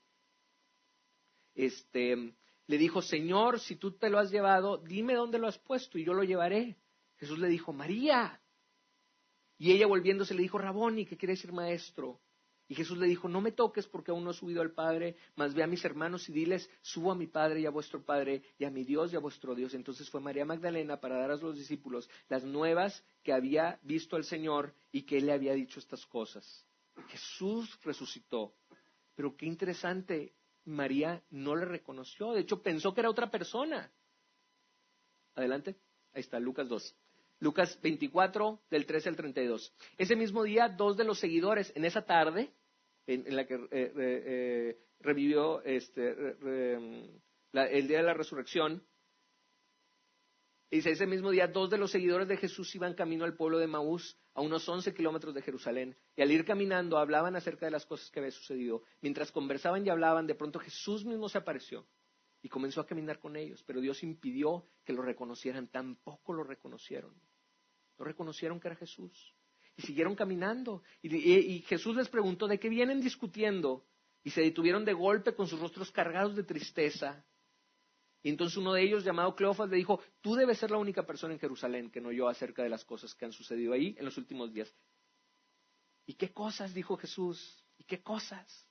Este, 1.54 2.34
le 2.72 2.78
dijo, 2.78 3.02
Señor, 3.02 3.60
si 3.60 3.76
tú 3.76 3.98
te 3.98 4.08
lo 4.08 4.18
has 4.18 4.30
llevado, 4.30 4.78
dime 4.78 5.12
dónde 5.12 5.38
lo 5.38 5.46
has 5.46 5.58
puesto 5.58 5.98
y 5.98 6.06
yo 6.06 6.14
lo 6.14 6.24
llevaré. 6.24 6.78
Jesús 7.18 7.38
le 7.38 7.48
dijo, 7.48 7.74
María. 7.74 8.40
Y 9.58 9.72
ella 9.72 9.86
volviéndose 9.86 10.32
le 10.32 10.40
dijo, 10.40 10.56
Raboni, 10.56 11.04
que 11.04 11.18
quiere 11.18 11.34
decir 11.34 11.52
maestro. 11.52 12.22
Y 12.68 12.74
Jesús 12.74 12.96
le 12.96 13.06
dijo, 13.06 13.28
no 13.28 13.42
me 13.42 13.52
toques 13.52 13.86
porque 13.86 14.10
aún 14.10 14.24
no 14.24 14.30
he 14.30 14.32
subido 14.32 14.62
al 14.62 14.72
Padre, 14.72 15.16
mas 15.36 15.52
ve 15.52 15.62
a 15.62 15.66
mis 15.66 15.84
hermanos 15.84 16.26
y 16.30 16.32
diles, 16.32 16.70
subo 16.80 17.12
a 17.12 17.14
mi 17.14 17.26
Padre 17.26 17.60
y 17.60 17.66
a 17.66 17.70
vuestro 17.70 18.02
Padre, 18.02 18.42
y 18.56 18.64
a 18.64 18.70
mi 18.70 18.84
Dios 18.84 19.12
y 19.12 19.16
a 19.16 19.20
vuestro 19.20 19.54
Dios. 19.54 19.74
Entonces 19.74 20.08
fue 20.08 20.22
María 20.22 20.46
Magdalena 20.46 20.98
para 20.98 21.18
dar 21.18 21.30
a 21.30 21.36
los 21.36 21.58
discípulos 21.58 22.08
las 22.30 22.42
nuevas 22.42 23.04
que 23.22 23.34
había 23.34 23.78
visto 23.82 24.16
al 24.16 24.24
Señor 24.24 24.74
y 24.90 25.02
que 25.02 25.18
él 25.18 25.26
le 25.26 25.32
había 25.32 25.52
dicho 25.52 25.78
estas 25.78 26.06
cosas. 26.06 26.66
Jesús 27.08 27.78
resucitó. 27.82 28.54
Pero 29.14 29.36
qué 29.36 29.44
interesante, 29.44 30.32
María 30.64 31.22
no 31.30 31.56
le 31.56 31.64
reconoció, 31.64 32.32
de 32.32 32.40
hecho 32.40 32.62
pensó 32.62 32.94
que 32.94 33.00
era 33.00 33.10
otra 33.10 33.30
persona. 33.30 33.90
Adelante, 35.34 35.76
ahí 36.12 36.20
está, 36.20 36.38
Lucas 36.38 36.68
2. 36.68 36.96
Lucas 37.40 37.78
24, 37.82 38.60
del 38.70 38.86
13 38.86 39.08
al 39.08 39.16
32. 39.16 39.74
Ese 39.98 40.14
mismo 40.14 40.44
día, 40.44 40.68
dos 40.68 40.96
de 40.96 41.04
los 41.04 41.18
seguidores, 41.18 41.72
en 41.74 41.84
esa 41.84 42.02
tarde, 42.02 42.52
en, 43.06 43.34
la 43.34 43.46
que 43.46 43.54
eh, 43.54 43.68
eh, 43.72 44.78
revivió 45.00 45.60
este, 45.64 46.36
el 47.52 47.88
día 47.88 47.98
de 47.98 48.04
la 48.04 48.14
resurrección, 48.14 48.86
dice, 50.76 50.90
ese 50.90 51.06
mismo 51.06 51.30
día, 51.30 51.48
dos 51.48 51.70
de 51.70 51.78
los 51.78 51.90
seguidores 51.90 52.28
de 52.28 52.36
Jesús 52.36 52.74
iban 52.74 52.94
camino 52.94 53.24
al 53.24 53.34
pueblo 53.34 53.58
de 53.58 53.66
Maús, 53.66 54.16
a 54.34 54.40
unos 54.40 54.68
11 54.68 54.94
kilómetros 54.94 55.34
de 55.34 55.42
Jerusalén, 55.42 55.96
y 56.16 56.22
al 56.22 56.30
ir 56.30 56.44
caminando 56.44 56.98
hablaban 56.98 57.36
acerca 57.36 57.66
de 57.66 57.72
las 57.72 57.86
cosas 57.86 58.10
que 58.10 58.20
había 58.20 58.30
sucedido. 58.30 58.82
Mientras 59.00 59.30
conversaban 59.30 59.86
y 59.86 59.90
hablaban, 59.90 60.26
de 60.26 60.34
pronto 60.34 60.58
Jesús 60.58 61.04
mismo 61.04 61.28
se 61.28 61.38
apareció 61.38 61.86
y 62.42 62.48
comenzó 62.48 62.80
a 62.80 62.86
caminar 62.86 63.20
con 63.20 63.36
ellos, 63.36 63.62
pero 63.64 63.80
Dios 63.80 64.02
impidió 64.02 64.66
que 64.84 64.92
lo 64.92 65.02
reconocieran, 65.02 65.68
tampoco 65.68 66.32
lo 66.32 66.42
reconocieron. 66.42 67.14
No 67.98 68.04
reconocieron 68.04 68.58
que 68.58 68.68
era 68.68 68.76
Jesús. 68.76 69.34
Y 69.76 69.82
siguieron 69.82 70.14
caminando. 70.16 70.82
Y, 71.00 71.60
Jesús 71.62 71.96
les 71.96 72.08
preguntó 72.08 72.48
de 72.48 72.58
qué 72.58 72.68
vienen 72.68 73.00
discutiendo. 73.00 73.86
Y 74.24 74.30
se 74.30 74.40
detuvieron 74.40 74.84
de 74.84 74.92
golpe 74.92 75.34
con 75.34 75.46
sus 75.46 75.60
rostros 75.60 75.90
cargados 75.92 76.34
de 76.34 76.42
tristeza. 76.42 77.24
Y 78.22 78.30
entonces 78.30 78.56
uno 78.56 78.72
de 78.72 78.82
ellos, 78.82 79.04
llamado 79.04 79.34
Cleofas, 79.34 79.68
le 79.68 79.76
dijo, 79.76 80.00
tú 80.20 80.34
debes 80.34 80.58
ser 80.58 80.70
la 80.70 80.78
única 80.78 81.04
persona 81.04 81.34
en 81.34 81.40
Jerusalén 81.40 81.90
que 81.90 82.00
no 82.00 82.10
oyó 82.10 82.28
acerca 82.28 82.62
de 82.62 82.68
las 82.68 82.84
cosas 82.84 83.14
que 83.14 83.24
han 83.24 83.32
sucedido 83.32 83.72
ahí 83.72 83.96
en 83.98 84.04
los 84.04 84.16
últimos 84.16 84.52
días. 84.52 84.72
¿Y 86.06 86.14
qué 86.14 86.32
cosas? 86.32 86.72
dijo 86.72 86.96
Jesús. 86.96 87.64
¿Y 87.78 87.84
qué 87.84 88.00
cosas? 88.00 88.68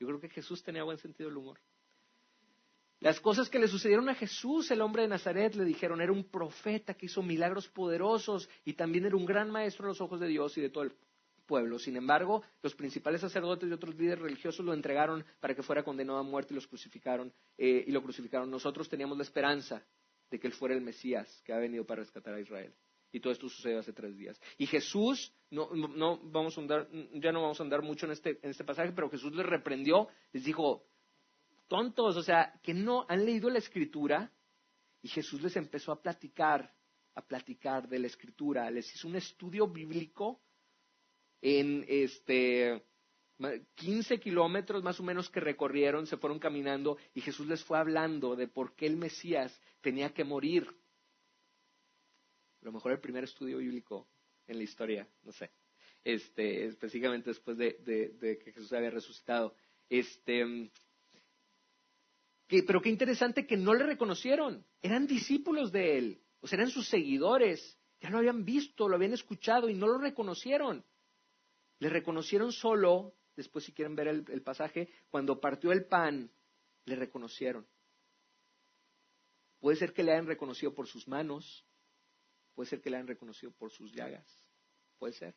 Yo 0.00 0.06
creo 0.08 0.20
que 0.20 0.28
Jesús 0.28 0.62
tenía 0.62 0.82
buen 0.82 0.98
sentido 0.98 1.28
del 1.28 1.38
humor. 1.38 1.60
Las 3.00 3.20
cosas 3.20 3.48
que 3.48 3.58
le 3.58 3.68
sucedieron 3.68 4.08
a 4.08 4.14
Jesús, 4.14 4.70
el 4.70 4.80
hombre 4.80 5.02
de 5.02 5.08
Nazaret, 5.08 5.54
le 5.54 5.64
dijeron, 5.64 6.00
era 6.00 6.12
un 6.12 6.24
profeta 6.24 6.94
que 6.94 7.06
hizo 7.06 7.22
milagros 7.22 7.68
poderosos 7.68 8.48
y 8.64 8.72
también 8.72 9.04
era 9.04 9.16
un 9.16 9.26
gran 9.26 9.50
maestro 9.50 9.84
a 9.84 9.88
los 9.88 10.00
ojos 10.00 10.18
de 10.18 10.28
Dios 10.28 10.56
y 10.56 10.62
de 10.62 10.70
todo 10.70 10.84
el 10.84 10.92
pueblo. 11.46 11.78
Sin 11.78 11.96
embargo, 11.96 12.42
los 12.62 12.74
principales 12.74 13.20
sacerdotes 13.20 13.68
y 13.68 13.72
otros 13.72 13.94
líderes 13.94 14.20
religiosos 14.20 14.64
lo 14.64 14.74
entregaron 14.74 15.24
para 15.40 15.54
que 15.54 15.62
fuera 15.62 15.82
condenado 15.82 16.18
a 16.18 16.22
muerte 16.22 16.52
y 16.52 16.56
los 16.56 16.66
crucificaron 16.66 17.32
eh, 17.56 17.84
y 17.86 17.90
lo 17.92 18.02
crucificaron. 18.02 18.50
Nosotros 18.50 18.88
teníamos 18.88 19.16
la 19.16 19.22
esperanza 19.22 19.82
de 20.30 20.38
que 20.38 20.46
él 20.46 20.52
fuera 20.52 20.74
el 20.74 20.80
Mesías 20.80 21.42
que 21.44 21.52
ha 21.52 21.58
venido 21.58 21.86
para 21.86 22.02
rescatar 22.02 22.34
a 22.34 22.40
Israel. 22.40 22.74
Y 23.12 23.20
todo 23.20 23.32
esto 23.32 23.48
sucedió 23.48 23.78
hace 23.78 23.92
tres 23.92 24.16
días. 24.16 24.38
Y 24.58 24.66
Jesús, 24.66 25.32
no, 25.50 26.18
vamos 26.24 26.58
a 26.58 26.60
andar, 26.60 26.88
ya 27.14 27.32
no 27.32 27.42
vamos 27.42 27.58
a 27.60 27.62
andar 27.62 27.80
mucho 27.80 28.06
en 28.06 28.12
este, 28.12 28.38
en 28.42 28.50
este 28.50 28.64
pasaje, 28.64 28.92
pero 28.92 29.08
Jesús 29.08 29.34
les 29.34 29.46
reprendió, 29.46 30.08
les 30.32 30.44
dijo, 30.44 30.84
tontos, 31.68 32.16
o 32.16 32.22
sea, 32.22 32.52
que 32.62 32.74
no 32.74 33.06
han 33.08 33.24
leído 33.24 33.48
la 33.48 33.58
escritura 33.58 34.30
y 35.02 35.08
Jesús 35.08 35.40
les 35.40 35.56
empezó 35.56 35.92
a 35.92 36.02
platicar, 36.02 36.74
a 37.14 37.22
platicar 37.22 37.88
de 37.88 38.00
la 38.00 38.08
escritura, 38.08 38.70
les 38.70 38.92
hizo 38.94 39.08
un 39.08 39.16
estudio 39.16 39.68
bíblico 39.68 40.40
en 41.40 41.84
este 41.88 42.82
15 43.74 44.18
kilómetros 44.18 44.82
más 44.82 44.98
o 44.98 45.02
menos 45.02 45.28
que 45.28 45.40
recorrieron, 45.40 46.06
se 46.06 46.16
fueron 46.16 46.38
caminando 46.38 46.96
y 47.14 47.20
Jesús 47.20 47.46
les 47.46 47.62
fue 47.62 47.78
hablando 47.78 48.34
de 48.34 48.48
por 48.48 48.74
qué 48.74 48.86
el 48.86 48.96
Mesías 48.96 49.60
tenía 49.80 50.12
que 50.14 50.24
morir. 50.24 50.66
A 52.62 52.64
lo 52.64 52.72
mejor 52.72 52.92
el 52.92 53.00
primer 53.00 53.24
estudio 53.24 53.58
bíblico 53.58 54.08
en 54.46 54.56
la 54.56 54.64
historia, 54.64 55.08
no 55.22 55.32
sé, 55.32 55.50
este, 56.02 56.66
específicamente 56.66 57.30
después 57.30 57.58
de, 57.58 57.76
que 58.42 58.52
Jesús 58.52 58.72
había 58.72 58.90
resucitado. 58.90 59.54
Este, 59.88 60.70
pero 62.48 62.80
qué 62.80 62.88
interesante 62.88 63.46
que 63.46 63.56
no 63.56 63.74
le 63.74 63.84
reconocieron. 63.84 64.64
Eran 64.80 65.06
discípulos 65.06 65.70
de 65.72 65.98
él, 65.98 66.22
o 66.40 66.46
sea, 66.46 66.56
eran 66.56 66.70
sus 66.70 66.88
seguidores. 66.88 67.78
Ya 68.00 68.10
lo 68.10 68.18
habían 68.18 68.44
visto, 68.44 68.88
lo 68.88 68.96
habían 68.96 69.14
escuchado 69.14 69.68
y 69.68 69.74
no 69.74 69.86
lo 69.86 69.98
reconocieron. 69.98 70.84
Le 71.78 71.88
reconocieron 71.88 72.52
solo, 72.52 73.14
después 73.36 73.64
si 73.64 73.72
quieren 73.72 73.94
ver 73.94 74.08
el, 74.08 74.42
pasaje, 74.42 74.88
cuando 75.10 75.40
partió 75.40 75.72
el 75.72 75.86
pan, 75.86 76.30
le 76.84 76.96
reconocieron. 76.96 77.66
Puede 79.60 79.76
ser 79.76 79.92
que 79.92 80.02
le 80.02 80.12
hayan 80.12 80.26
reconocido 80.26 80.74
por 80.74 80.86
sus 80.86 81.06
manos, 81.08 81.66
puede 82.54 82.70
ser 82.70 82.80
que 82.80 82.90
le 82.90 82.96
hayan 82.96 83.08
reconocido 83.08 83.52
por 83.52 83.70
sus 83.70 83.92
llagas, 83.92 84.26
puede 84.98 85.12
ser. 85.14 85.34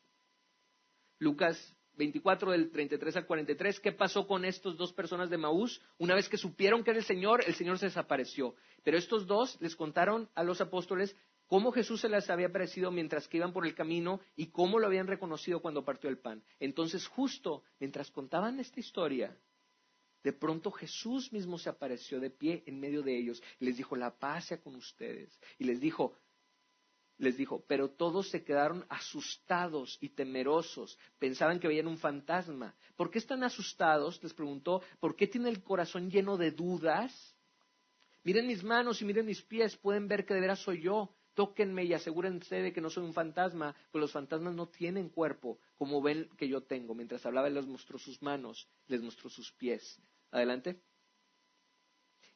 Lucas 1.18 1.76
24 1.96 2.52
del 2.52 2.70
33 2.70 3.16
al 3.16 3.26
43, 3.26 3.80
¿qué 3.80 3.92
pasó 3.92 4.26
con 4.26 4.44
estos 4.44 4.76
dos 4.76 4.92
personas 4.92 5.28
de 5.28 5.36
Maús? 5.36 5.82
Una 5.98 6.14
vez 6.14 6.28
que 6.28 6.38
supieron 6.38 6.82
que 6.82 6.90
era 6.90 7.00
el 7.00 7.04
Señor, 7.04 7.42
el 7.46 7.54
Señor 7.54 7.78
se 7.78 7.86
desapareció. 7.86 8.54
Pero 8.82 8.96
estos 8.96 9.26
dos 9.26 9.60
les 9.60 9.76
contaron 9.76 10.30
a 10.34 10.42
los 10.42 10.60
apóstoles 10.60 11.14
cómo 11.50 11.72
Jesús 11.72 12.00
se 12.00 12.08
les 12.08 12.30
había 12.30 12.46
aparecido 12.46 12.92
mientras 12.92 13.26
que 13.26 13.38
iban 13.38 13.52
por 13.52 13.66
el 13.66 13.74
camino 13.74 14.20
y 14.36 14.52
cómo 14.52 14.78
lo 14.78 14.86
habían 14.86 15.08
reconocido 15.08 15.60
cuando 15.60 15.84
partió 15.84 16.08
el 16.08 16.20
pan. 16.20 16.44
Entonces, 16.60 17.08
justo 17.08 17.64
mientras 17.80 18.08
contaban 18.12 18.60
esta 18.60 18.78
historia, 18.78 19.36
de 20.22 20.32
pronto 20.32 20.70
Jesús 20.70 21.32
mismo 21.32 21.58
se 21.58 21.68
apareció 21.68 22.20
de 22.20 22.30
pie 22.30 22.62
en 22.66 22.78
medio 22.78 23.02
de 23.02 23.18
ellos 23.18 23.42
y 23.58 23.64
les 23.64 23.76
dijo, 23.76 23.96
la 23.96 24.16
paz 24.16 24.46
sea 24.46 24.60
con 24.60 24.76
ustedes. 24.76 25.36
Y 25.58 25.64
les 25.64 25.80
dijo, 25.80 26.14
les 27.18 27.36
dijo, 27.36 27.64
pero 27.66 27.90
todos 27.90 28.30
se 28.30 28.44
quedaron 28.44 28.86
asustados 28.88 29.98
y 30.00 30.10
temerosos, 30.10 30.96
pensaban 31.18 31.58
que 31.58 31.66
veían 31.66 31.88
un 31.88 31.98
fantasma. 31.98 32.76
¿Por 32.94 33.10
qué 33.10 33.18
están 33.18 33.42
asustados? 33.42 34.22
Les 34.22 34.34
preguntó, 34.34 34.82
¿por 35.00 35.16
qué 35.16 35.26
tiene 35.26 35.48
el 35.48 35.64
corazón 35.64 36.12
lleno 36.12 36.36
de 36.36 36.52
dudas? 36.52 37.36
Miren 38.22 38.46
mis 38.46 38.62
manos 38.62 39.02
y 39.02 39.04
miren 39.04 39.26
mis 39.26 39.42
pies, 39.42 39.76
pueden 39.76 40.06
ver 40.06 40.24
que 40.24 40.34
de 40.34 40.40
veras 40.40 40.60
soy 40.60 40.82
yo. 40.82 41.16
Tóquenme 41.34 41.84
y 41.84 41.94
asegúrense 41.94 42.56
de 42.56 42.72
que 42.72 42.80
no 42.80 42.90
soy 42.90 43.04
un 43.04 43.14
fantasma, 43.14 43.74
pues 43.90 44.00
los 44.00 44.12
fantasmas 44.12 44.54
no 44.54 44.68
tienen 44.68 45.08
cuerpo, 45.08 45.58
como 45.76 46.02
ven 46.02 46.28
que 46.36 46.48
yo 46.48 46.62
tengo. 46.62 46.94
Mientras 46.94 47.24
hablaba, 47.24 47.48
les 47.48 47.66
mostró 47.66 47.98
sus 47.98 48.20
manos, 48.22 48.68
les 48.86 49.02
mostró 49.02 49.30
sus 49.30 49.52
pies. 49.52 50.00
Adelante. 50.30 50.80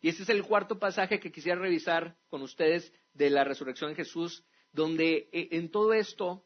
Y 0.01 0.09
este 0.09 0.25
es 0.25 0.29
el 0.29 0.43
cuarto 0.45 0.79
pasaje 0.79 1.21
que 1.21 1.33
quisiera 1.33 1.61
revisar 1.61 2.17
con 2.29 2.43
ustedes 2.43 2.93
de 3.13 3.31
la 3.31 3.45
resurrección 3.45 3.91
de 3.91 3.97
Jesús 3.97 4.45
donde 4.75 5.29
eh, 5.33 5.49
en 5.53 5.71
todo 5.71 5.95
esto 5.95 6.45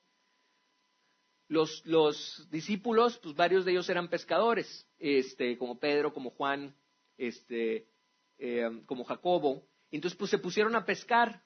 los, 1.48 2.46
discípulos, 2.50 3.18
pues 3.22 3.34
varios 3.34 3.64
de 3.64 3.72
ellos 3.72 3.88
eran 3.88 4.08
pescadores, 4.08 4.86
este, 4.98 5.56
como 5.56 5.80
Pedro, 5.80 6.12
como 6.12 6.30
Juan, 6.30 6.76
este, 7.16 7.88
eh, 8.38 8.82
como 8.84 9.04
Jacobo. 9.04 9.66
Entonces, 9.90 10.16
pues 10.18 10.30
se 10.30 10.38
pusieron 10.38 10.76
a 10.76 10.84
pescar. 10.84 11.42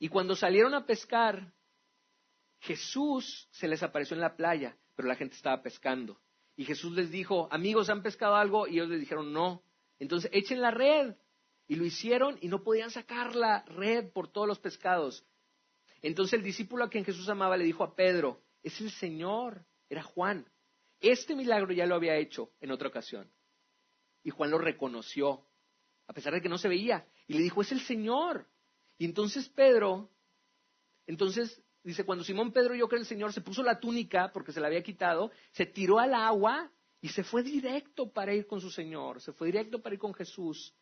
Y 0.00 0.08
cuando 0.08 0.34
salieron 0.34 0.74
a 0.74 0.86
pescar, 0.86 1.52
Jesús 2.58 3.48
se 3.52 3.68
les 3.68 3.82
apareció 3.82 4.16
en 4.16 4.22
la 4.22 4.34
playa, 4.34 4.76
pero 4.96 5.06
la 5.06 5.14
gente 5.14 5.36
estaba 5.36 5.62
pescando. 5.62 6.20
Y 6.56 6.64
Jesús 6.64 6.92
les 6.92 7.10
dijo, 7.10 7.48
amigos, 7.52 7.88
¿han 7.88 8.02
pescado 8.02 8.34
algo? 8.34 8.66
Y 8.66 8.72
ellos 8.72 8.88
les 8.88 9.00
dijeron, 9.00 9.32
no. 9.32 9.62
Entonces, 9.98 10.30
echen 10.34 10.60
la 10.60 10.72
red. 10.72 11.14
Y 11.68 11.76
lo 11.76 11.84
hicieron 11.84 12.36
y 12.40 12.48
no 12.48 12.64
podían 12.64 12.90
sacar 12.90 13.36
la 13.36 13.62
red 13.66 14.10
por 14.10 14.26
todos 14.26 14.48
los 14.48 14.58
pescados. 14.58 15.24
Entonces 16.02 16.34
el 16.34 16.42
discípulo 16.42 16.84
a 16.84 16.90
quien 16.90 17.04
Jesús 17.04 17.28
amaba 17.28 17.56
le 17.56 17.64
dijo 17.64 17.84
a 17.84 17.94
Pedro, 17.94 18.42
es 18.62 18.80
el 18.80 18.90
Señor, 18.90 19.64
era 19.88 20.02
Juan. 20.02 20.50
Este 20.98 21.36
milagro 21.36 21.72
ya 21.72 21.86
lo 21.86 21.94
había 21.94 22.16
hecho 22.16 22.50
en 22.60 22.72
otra 22.72 22.88
ocasión. 22.88 23.30
Y 24.24 24.30
Juan 24.30 24.50
lo 24.50 24.58
reconoció, 24.58 25.46
a 26.08 26.12
pesar 26.12 26.32
de 26.34 26.42
que 26.42 26.48
no 26.48 26.58
se 26.58 26.68
veía, 26.68 27.06
y 27.28 27.34
le 27.34 27.40
dijo, 27.40 27.62
es 27.62 27.70
el 27.70 27.80
Señor. 27.82 28.49
Y 29.00 29.06
entonces 29.06 29.48
Pedro, 29.48 30.10
entonces 31.06 31.62
dice, 31.82 32.04
cuando 32.04 32.22
Simón 32.22 32.52
Pedro 32.52 32.74
yo 32.74 32.86
que 32.86 32.96
el 32.96 33.06
Señor 33.06 33.32
se 33.32 33.40
puso 33.40 33.62
la 33.62 33.80
túnica 33.80 34.30
porque 34.30 34.52
se 34.52 34.60
la 34.60 34.66
había 34.66 34.82
quitado, 34.82 35.30
se 35.52 35.64
tiró 35.64 35.98
al 35.98 36.12
agua 36.12 36.70
y 37.00 37.08
se 37.08 37.24
fue 37.24 37.42
directo 37.42 38.12
para 38.12 38.34
ir 38.34 38.46
con 38.46 38.60
su 38.60 38.70
Señor, 38.70 39.22
se 39.22 39.32
fue 39.32 39.46
directo 39.46 39.80
para 39.80 39.94
ir 39.94 39.98
con 39.98 40.12
Jesús. 40.12 40.74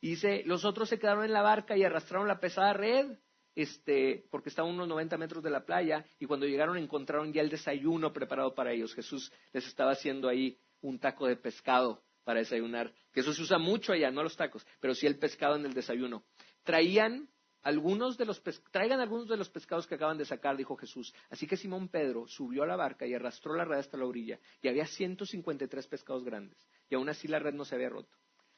Y 0.00 0.10
dice, 0.10 0.44
los 0.46 0.64
otros 0.64 0.88
se 0.88 1.00
quedaron 1.00 1.24
en 1.24 1.32
la 1.32 1.42
barca 1.42 1.76
y 1.76 1.82
arrastraron 1.82 2.28
la 2.28 2.38
pesada 2.38 2.72
red 2.72 3.18
este, 3.56 4.28
porque 4.30 4.50
estaban 4.50 4.72
unos 4.72 4.86
90 4.86 5.18
metros 5.18 5.42
de 5.42 5.50
la 5.50 5.64
playa, 5.64 6.04
y 6.20 6.26
cuando 6.26 6.46
llegaron 6.46 6.76
encontraron 6.76 7.32
ya 7.32 7.40
el 7.40 7.50
desayuno 7.50 8.12
preparado 8.12 8.54
para 8.54 8.70
ellos. 8.70 8.94
Jesús 8.94 9.32
les 9.52 9.66
estaba 9.66 9.90
haciendo 9.90 10.28
ahí 10.28 10.56
un 10.82 11.00
taco 11.00 11.26
de 11.26 11.34
pescado 11.34 12.04
para 12.22 12.38
desayunar, 12.38 12.94
que 13.12 13.20
eso 13.20 13.32
se 13.32 13.42
usa 13.42 13.58
mucho 13.58 13.92
allá, 13.92 14.12
no 14.12 14.22
los 14.22 14.36
tacos, 14.36 14.64
pero 14.78 14.94
sí 14.94 15.06
el 15.06 15.18
pescado 15.18 15.56
en 15.56 15.66
el 15.66 15.74
desayuno. 15.74 16.24
Traían 16.62 17.28
algunos 17.66 18.16
de 18.16 18.26
los 18.26 18.40
traigan 18.70 19.00
algunos 19.00 19.26
de 19.26 19.36
los 19.36 19.50
pescados 19.50 19.88
que 19.88 19.96
acaban 19.96 20.16
de 20.16 20.24
sacar, 20.24 20.56
dijo 20.56 20.76
Jesús. 20.76 21.12
Así 21.30 21.48
que 21.48 21.56
Simón 21.56 21.88
Pedro 21.88 22.28
subió 22.28 22.62
a 22.62 22.66
la 22.66 22.76
barca 22.76 23.08
y 23.08 23.12
arrastró 23.12 23.56
la 23.56 23.64
red 23.64 23.78
hasta 23.78 23.96
la 23.96 24.06
orilla, 24.06 24.38
y 24.62 24.68
había 24.68 24.86
153 24.86 25.88
pescados 25.88 26.22
grandes, 26.22 26.56
y 26.88 26.94
aún 26.94 27.08
así 27.08 27.26
la 27.26 27.40
red 27.40 27.54
no 27.54 27.64
se 27.64 27.74
había 27.74 27.88
roto. 27.88 28.16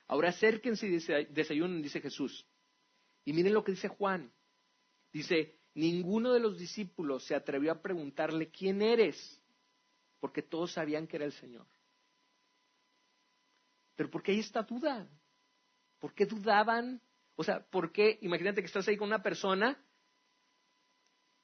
Ahora 0.08 0.28
acérquense 0.28 0.86
y 0.86 1.24
desayunen, 1.30 1.80
dice 1.80 2.02
Jesús. 2.02 2.46
Y 3.24 3.32
miren 3.32 3.54
lo 3.54 3.64
que 3.64 3.72
dice 3.72 3.88
Juan. 3.88 4.30
Dice, 5.10 5.58
ninguno 5.72 6.34
de 6.34 6.40
los 6.40 6.58
discípulos 6.58 7.24
se 7.24 7.34
atrevió 7.34 7.72
a 7.72 7.80
preguntarle, 7.80 8.50
¿quién 8.50 8.82
eres? 8.82 9.42
Porque 10.20 10.42
todos 10.42 10.72
sabían 10.72 11.06
que 11.06 11.16
era 11.16 11.24
el 11.24 11.32
Señor. 11.32 11.66
Pero 13.96 14.10
¿por 14.10 14.22
qué 14.22 14.32
hay 14.32 14.40
esta 14.40 14.64
duda? 14.64 15.08
¿Por 15.98 16.12
qué 16.12 16.26
dudaban? 16.26 17.00
O 17.40 17.44
sea, 17.44 17.64
¿por 17.70 17.92
qué? 17.92 18.18
Imagínate 18.22 18.60
que 18.60 18.66
estás 18.66 18.88
ahí 18.88 18.96
con 18.96 19.06
una 19.06 19.22
persona 19.22 19.80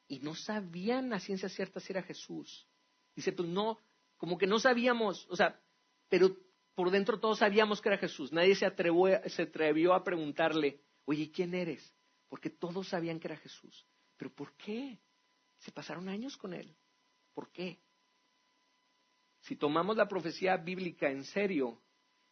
y 0.09 0.18
no 0.18 0.34
sabían 0.34 1.12
a 1.12 1.20
ciencia 1.20 1.49
cierta 1.49 1.78
si 1.78 1.92
era 1.92 2.03
Jesús. 2.03 2.66
Dice, 3.14 3.30
pues 3.30 3.49
no, 3.49 3.78
como 4.16 4.36
que 4.36 4.49
no 4.49 4.59
sabíamos, 4.59 5.24
o 5.30 5.36
sea, 5.36 5.62
pero 6.09 6.36
por 6.74 6.90
dentro 6.90 7.20
todos 7.20 7.38
sabíamos 7.38 7.80
que 7.80 7.90
era 7.90 7.99
Jesús. 7.99 8.32
Nadie 8.32 8.57
se 8.57 8.66
se 9.28 9.42
atrevió 9.42 9.95
a 9.95 10.03
preguntarle, 10.03 10.80
oye, 11.05 11.30
¿quién 11.30 11.55
eres? 11.55 11.95
Porque 12.28 12.51
todos 12.51 12.88
sabían 12.88 13.20
que 13.20 13.28
era 13.28 13.36
Jesús. 13.36 13.86
¿Pero 14.16 14.34
por 14.34 14.53
qué? 14.57 14.99
Se 15.59 15.70
pasaron 15.70 16.09
años 16.09 16.36
con 16.36 16.55
él. 16.55 16.76
¿Por 17.34 17.53
qué? 17.53 17.78
Si 19.42 19.55
tomamos 19.55 19.97
la 19.97 20.09
profecía 20.09 20.57
bíblica 20.57 21.09
en 21.09 21.22
serio, 21.22 21.80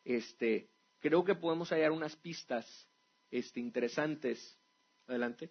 este, 0.03 0.69
creo 0.99 1.23
que 1.23 1.37
podemos 1.37 1.71
hallar 1.71 1.93
unas 1.93 2.17
pistas 2.17 2.89
este, 3.33 3.59
interesantes. 3.59 4.57
Adelante. 5.09 5.51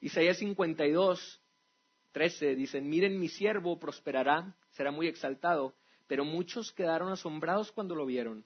Isaías 0.00 0.36
52, 0.38 1.42
13 2.12 2.54
dicen, 2.56 2.88
miren 2.88 3.18
mi 3.18 3.28
siervo 3.28 3.78
prosperará, 3.78 4.56
será 4.70 4.90
muy 4.90 5.06
exaltado, 5.06 5.76
pero 6.06 6.24
muchos 6.24 6.72
quedaron 6.72 7.12
asombrados 7.12 7.72
cuando 7.72 7.94
lo 7.94 8.04
vieron. 8.04 8.44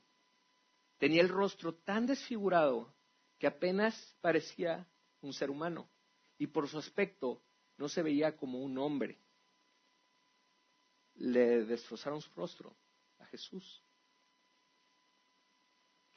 Tenía 0.99 1.23
el 1.23 1.29
rostro 1.29 1.75
tan 1.75 2.07
desfigurado 2.07 2.95
que 3.39 3.47
apenas 3.47 4.17
parecía 4.21 4.89
un 5.21 5.33
ser 5.33 5.51
humano 5.51 5.91
y 6.39 6.47
por 6.47 6.69
su 6.69 6.79
aspecto 6.79 7.43
no 7.77 7.89
se 7.89 8.03
veía 8.03 8.37
como 8.37 8.61
un 8.61 8.79
hombre. 8.79 9.19
Le 11.15 11.65
destrozaron 11.65 12.21
su 12.21 12.33
rostro 12.35 12.77
a 13.19 13.27
Jesús. 13.27 13.84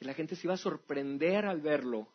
Y 0.00 0.04
la 0.04 0.14
gente 0.14 0.36
se 0.36 0.46
iba 0.46 0.54
a 0.54 0.58
sorprender 0.58 1.44
al 1.44 1.60
verlo. 1.60 2.08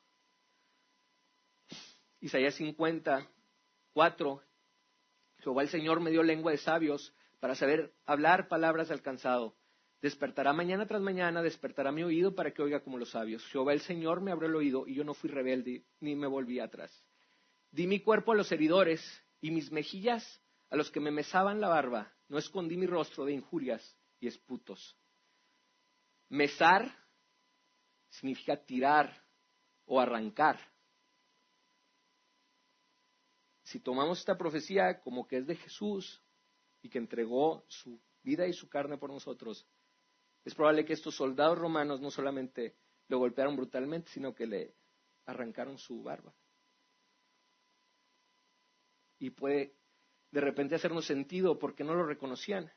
Isaías 2.21 2.55
54, 2.55 4.41
Jehová 5.39 5.61
el 5.61 5.69
Señor 5.69 5.99
me 5.99 6.11
dio 6.11 6.23
lengua 6.23 6.51
de 6.51 6.57
sabios 6.57 7.13
para 7.41 7.55
saber 7.55 7.93
hablar 8.05 8.47
palabras 8.47 8.88
de 8.88 8.93
alcanzado. 8.93 9.57
Despertará 10.01 10.53
mañana 10.53 10.86
tras 10.86 11.01
mañana, 11.01 11.41
despertará 11.41 11.91
mi 11.91 12.03
oído 12.03 12.34
para 12.36 12.51
que 12.51 12.61
oiga 12.61 12.81
como 12.81 12.97
los 12.97 13.11
sabios. 13.11 13.45
Jehová 13.47 13.73
el 13.73 13.81
Señor 13.81 14.21
me 14.21 14.31
abrió 14.31 14.49
el 14.49 14.55
oído 14.55 14.88
y 14.88 14.95
yo 14.95 15.03
no 15.03 15.13
fui 15.13 15.29
rebelde 15.29 15.84
ni 15.99 16.15
me 16.15 16.27
volví 16.27 16.59
atrás. 16.59 16.91
Di 17.71 17.88
mi 17.88 17.99
cuerpo 17.99 18.31
a 18.31 18.36
los 18.36 18.51
heridores 18.51 19.01
y 19.41 19.51
mis 19.51 19.71
mejillas 19.71 20.41
a 20.69 20.77
los 20.77 20.91
que 20.91 21.01
me 21.01 21.11
mesaban 21.11 21.59
la 21.59 21.67
barba. 21.67 22.13
No 22.29 22.38
escondí 22.38 22.77
mi 22.77 22.86
rostro 22.86 23.25
de 23.25 23.34
injurias 23.34 23.97
y 24.19 24.27
esputos. 24.27 24.97
Mesar 26.29 27.03
significa 28.14 28.55
tirar 28.57 29.26
o 29.86 29.99
arrancar. 29.99 30.59
Si 33.64 33.80
tomamos 33.80 34.20
esta 34.20 34.38
profecía 34.38 35.01
como 35.01 35.28
que 35.28 35.38
es 35.38 35.47
de 35.47 35.55
Jesús 35.55 36.22
y 36.82 36.89
que 36.89 36.99
entregó 36.99 37.66
su 37.68 37.99
vida 38.22 38.45
y 38.47 38.53
su 38.53 38.70
carne 38.70 38.97
por 38.97 39.09
nosotros, 39.09 39.68
es 40.45 40.53
probable 40.53 40.86
que 40.86 40.93
estos 40.93 41.16
soldados 41.16 41.57
romanos 41.57 42.01
no 42.01 42.11
solamente 42.11 42.76
lo 43.07 43.18
golpearon 43.18 43.55
brutalmente, 43.55 44.11
sino 44.11 44.36
que 44.36 44.45
le 44.45 44.76
arrancaron 45.26 45.78
su 45.78 46.03
barba. 46.03 46.36
Y 49.20 49.32
puede 49.32 49.76
de 50.32 50.41
repente 50.41 50.76
hacernos 50.76 51.05
sentido 51.05 51.57
porque 51.57 51.84
no 51.84 51.95
lo 51.95 52.05
reconocían, 52.05 52.72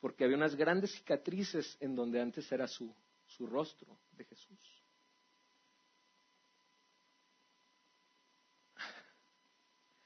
porque 0.00 0.24
había 0.24 0.36
unas 0.36 0.54
grandes 0.54 0.92
cicatrices 0.92 1.76
en 1.80 1.94
donde 1.96 2.20
antes 2.20 2.50
era 2.52 2.68
su, 2.68 2.94
su 3.36 3.46
rostro 3.46 3.98
de 4.12 4.24
Jesús. 4.24 4.82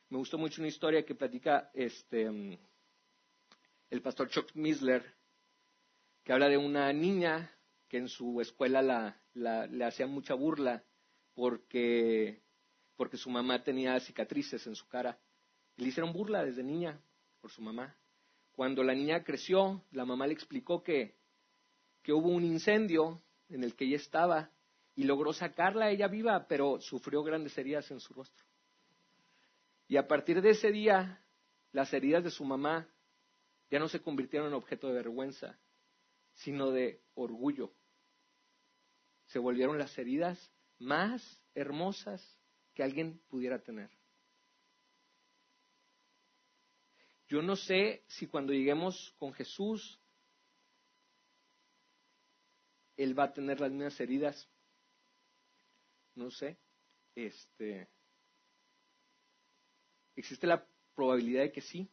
Me 0.09 0.19
gustó 0.19 0.39
mucho 0.39 0.61
una 0.61 0.69
historia 0.69 1.05
que 1.05 1.15
platica 1.15 1.71
este, 1.75 2.59
el 3.91 4.03
pastor 4.03 4.31
Chuck 4.31 4.55
Misler 4.55 5.17
que 6.23 6.33
habla 6.33 6.49
de 6.49 6.57
una 6.57 6.93
niña 6.93 7.53
que 7.89 7.99
en 7.99 8.09
su 8.09 8.41
escuela 8.41 8.83
la, 8.83 9.67
le 9.67 9.85
hacía 9.85 10.07
mucha 10.07 10.35
burla 10.35 10.85
porque, 11.35 12.43
porque 12.97 13.17
su 13.17 13.31
mamá 13.31 13.63
tenía 13.63 14.01
cicatrices 14.01 14.67
en 14.67 14.75
su 14.75 14.89
cara. 14.89 15.21
Y 15.77 15.83
le 15.83 15.89
hicieron 15.89 16.13
burla 16.13 16.45
desde 16.45 16.65
niña 16.65 17.01
por 17.41 17.53
su 17.53 17.63
mamá. 17.63 17.97
Cuando 18.51 18.83
la 18.83 18.95
niña 18.95 19.23
creció, 19.23 19.85
la 19.93 20.05
mamá 20.05 20.27
le 20.27 20.33
explicó 20.33 20.83
que, 20.83 21.17
que 22.07 22.13
hubo 22.13 22.29
un 22.29 22.45
incendio 22.45 23.21
en 23.49 23.65
el 23.65 23.75
que 23.75 23.85
ella 23.85 23.97
estaba 23.97 24.53
y 24.95 25.03
logró 25.03 25.33
sacarla 25.33 25.91
ella 25.91 26.07
viva, 26.07 26.47
pero 26.47 26.81
sufrió 26.81 27.25
grandes 27.25 27.59
heridas 27.59 27.91
en 27.91 27.99
su 27.99 28.15
rostro. 28.15 28.47
Y 29.89 29.97
a 29.97 30.07
partir 30.07 30.41
de 30.41 30.51
ese 30.51 30.71
día, 30.71 31.21
las 31.73 31.93
heridas 31.93 32.23
de 32.23 32.31
su 32.31 32.45
mamá 32.45 32.89
ya 33.73 33.81
no 33.81 33.89
se 33.89 34.01
convirtieron 34.01 34.47
en 34.47 34.55
objeto 34.55 34.87
de 34.87 34.93
vergüenza, 34.93 35.59
sino 36.35 36.71
de 36.71 37.03
orgullo. 37.15 37.75
Se 39.25 39.41
volvieron 39.41 39.77
las 39.77 39.99
heridas 39.99 40.39
más 40.79 41.43
hermosas 41.57 42.23
que 42.73 42.85
alguien 42.85 43.21
pudiera 43.27 43.65
tener. 43.65 43.91
Yo 47.27 47.43
no 47.43 47.57
sé 47.57 48.05
si 48.07 48.29
cuando 48.29 48.53
lleguemos 48.53 49.13
con 49.19 49.33
Jesús, 49.33 50.01
Él 52.97 53.19
va 53.19 53.25
a 53.25 53.33
tener 53.33 53.61
las 53.61 53.71
mismas 53.71 53.99
heridas. 54.01 54.49
No 56.15 56.31
sé. 56.31 56.59
Este, 57.15 57.89
existe 60.17 60.47
la 60.47 60.67
probabilidad 60.95 61.43
de 61.43 61.53
que 61.53 61.61
sí. 61.61 61.91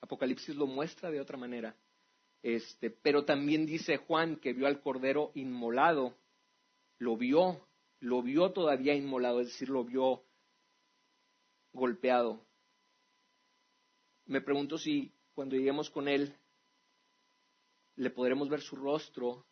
Apocalipsis 0.00 0.54
lo 0.54 0.66
muestra 0.66 1.10
de 1.10 1.20
otra 1.20 1.36
manera. 1.36 1.76
Este, 2.42 2.90
pero 2.90 3.24
también 3.24 3.66
dice 3.66 3.96
Juan 3.96 4.36
que 4.36 4.52
vio 4.52 4.66
al 4.66 4.80
cordero 4.80 5.32
inmolado, 5.34 6.16
lo 6.98 7.16
vio, 7.16 7.66
lo 8.00 8.22
vio 8.22 8.52
todavía 8.52 8.94
inmolado, 8.94 9.40
es 9.40 9.48
decir, 9.48 9.68
lo 9.68 9.84
vio 9.84 10.24
golpeado. 11.72 12.46
Me 14.26 14.40
pregunto 14.40 14.78
si 14.78 15.12
cuando 15.34 15.56
lleguemos 15.56 15.90
con 15.90 16.08
él 16.08 16.36
le 17.96 18.10
podremos 18.10 18.48
ver 18.48 18.60
su 18.60 18.76
rostro 18.76 19.46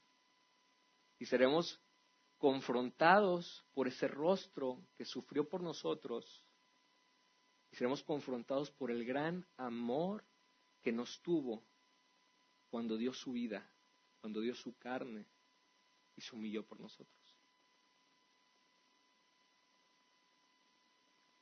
y 1.24 1.26
seremos 1.26 1.80
confrontados 2.36 3.64
por 3.72 3.88
ese 3.88 4.06
rostro 4.06 4.86
que 4.94 5.06
sufrió 5.06 5.48
por 5.48 5.62
nosotros 5.62 6.44
y 7.72 7.76
seremos 7.76 8.02
confrontados 8.02 8.70
por 8.72 8.90
el 8.90 9.06
gran 9.06 9.48
amor 9.56 10.22
que 10.82 10.92
nos 10.92 11.22
tuvo 11.22 11.64
cuando 12.68 12.98
dio 12.98 13.14
su 13.14 13.32
vida, 13.32 13.72
cuando 14.20 14.42
dio 14.42 14.54
su 14.54 14.76
carne 14.76 15.26
y 16.14 16.20
se 16.20 16.36
humilló 16.36 16.62
por 16.66 16.78
nosotros. 16.78 17.38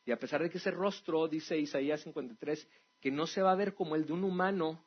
Y 0.05 0.13
a 0.13 0.19
pesar 0.21 0.45
de 0.45 0.49
que 0.49 0.59
ese 0.59 0.71
rostro, 0.71 1.27
dice 1.27 1.59
Isaías 1.59 2.03
53, 2.03 2.69
que 3.01 3.11
no 3.11 3.27
se 3.27 3.43
va 3.43 3.51
a 3.51 3.57
ver 3.57 3.75
como 3.75 3.97
el 3.97 4.07
de 4.07 4.13
un 4.13 4.23
humano, 4.23 4.87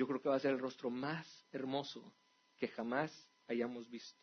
yo 0.00 0.06
creo 0.06 0.22
que 0.22 0.30
va 0.30 0.36
a 0.36 0.40
ser 0.40 0.52
el 0.52 0.58
rostro 0.58 0.88
más 0.88 1.46
hermoso 1.52 2.14
que 2.56 2.68
jamás 2.68 3.12
hayamos 3.48 3.90
visto, 3.90 4.18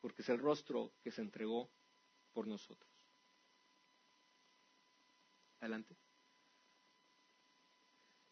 porque 0.00 0.22
es 0.22 0.28
el 0.28 0.38
rostro 0.38 0.94
que 1.02 1.10
se 1.10 1.20
entregó 1.20 1.68
por 2.32 2.46
nosotros. 2.46 2.88
Adelante. 5.58 5.98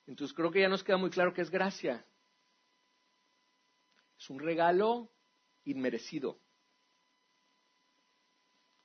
Entonces 0.07 0.37
creo 0.37 0.53
que 0.53 0.61
ya 0.61 0.69
nos 0.69 0.85
queda 0.85 0.99
muy 0.99 1.11
claro 1.11 1.35
que 1.35 1.43
es 1.43 1.51
gracia. 1.51 2.07
Es 4.17 4.31
un 4.31 4.39
regalo 4.39 5.11
inmerecido. 5.65 6.41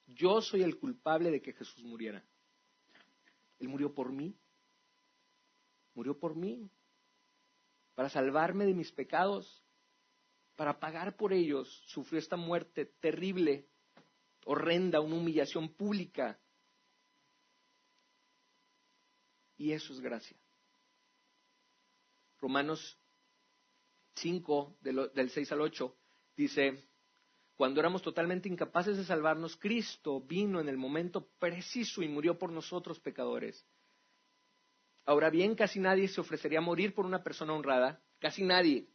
Yo 0.08 0.42
soy 0.42 0.64
el 0.64 0.80
culpable 0.80 1.30
de 1.30 1.44
que 1.44 1.54
Jesús 1.54 1.84
muriera. 1.84 2.26
Él 3.60 3.68
murió 3.68 3.94
por 3.94 4.12
mí. 4.12 4.36
Murió 5.94 6.18
por 6.18 6.36
mí. 6.36 6.72
Para 8.00 8.08
salvarme 8.08 8.66
de 8.66 8.74
mis 8.74 8.94
pecados. 8.94 9.62
para 10.56 10.80
pagar 10.80 11.18
por 11.18 11.34
ellos, 11.34 11.68
sufrió 11.88 12.18
esta 12.18 12.38
muerte 12.38 12.86
terrible, 12.86 13.68
horrenda, 14.46 15.02
una 15.02 15.16
humillación 15.16 15.68
pública. 15.74 16.40
Y 19.58 19.74
eso 19.74 19.92
es 19.92 20.00
gracia. 20.00 20.38
Romanos 22.38 22.98
5, 24.16 24.78
del 24.80 25.30
6 25.30 25.52
al 25.52 25.60
8, 25.60 25.98
dice, 26.38 26.90
cuando 27.58 27.82
éramos 27.82 28.02
totalmente 28.02 28.48
incapaces 28.48 28.96
de 28.96 29.04
salvarnos, 29.04 29.58
Cristo 29.58 30.22
vino 30.22 30.62
en 30.62 30.70
el 30.70 30.78
momento 30.78 31.28
preciso 31.38 32.02
y 32.02 32.08
murió 32.08 32.40
por 32.40 32.50
nosotros 32.50 32.98
pecadores. 33.02 33.68
Ahora 35.06 35.30
bien, 35.30 35.56
casi 35.56 35.80
nadie 35.80 36.08
se 36.08 36.22
ofrecería 36.22 36.60
a 36.60 36.62
morir 36.62 36.94
por 36.94 37.06
una 37.06 37.24
persona 37.24 37.54
honrada, 37.54 38.02
casi 38.20 38.44
nadie. 38.44 38.88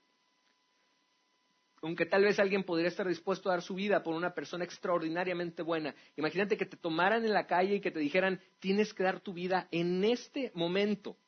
Aunque 1.82 2.06
tal 2.06 2.22
vez 2.22 2.38
alguien 2.38 2.64
podría 2.64 2.88
estar 2.88 3.06
dispuesto 3.06 3.50
a 3.50 3.52
dar 3.52 3.62
su 3.62 3.74
vida 3.74 4.02
por 4.02 4.14
una 4.14 4.32
persona 4.32 4.64
extraordinariamente 4.64 5.62
buena. 5.62 5.94
Imagínate 6.16 6.56
que 6.56 6.64
te 6.64 6.78
tomaran 6.78 7.24
en 7.26 7.34
la 7.34 7.46
calle 7.46 7.74
y 7.74 7.80
que 7.80 7.90
te 7.90 7.98
dijeran, 7.98 8.40
tienes 8.58 8.94
que 8.94 9.02
dar 9.02 9.20
tu 9.20 9.34
vida 9.34 9.68
en 9.70 10.02
este 10.02 10.50
momento. 10.54 11.18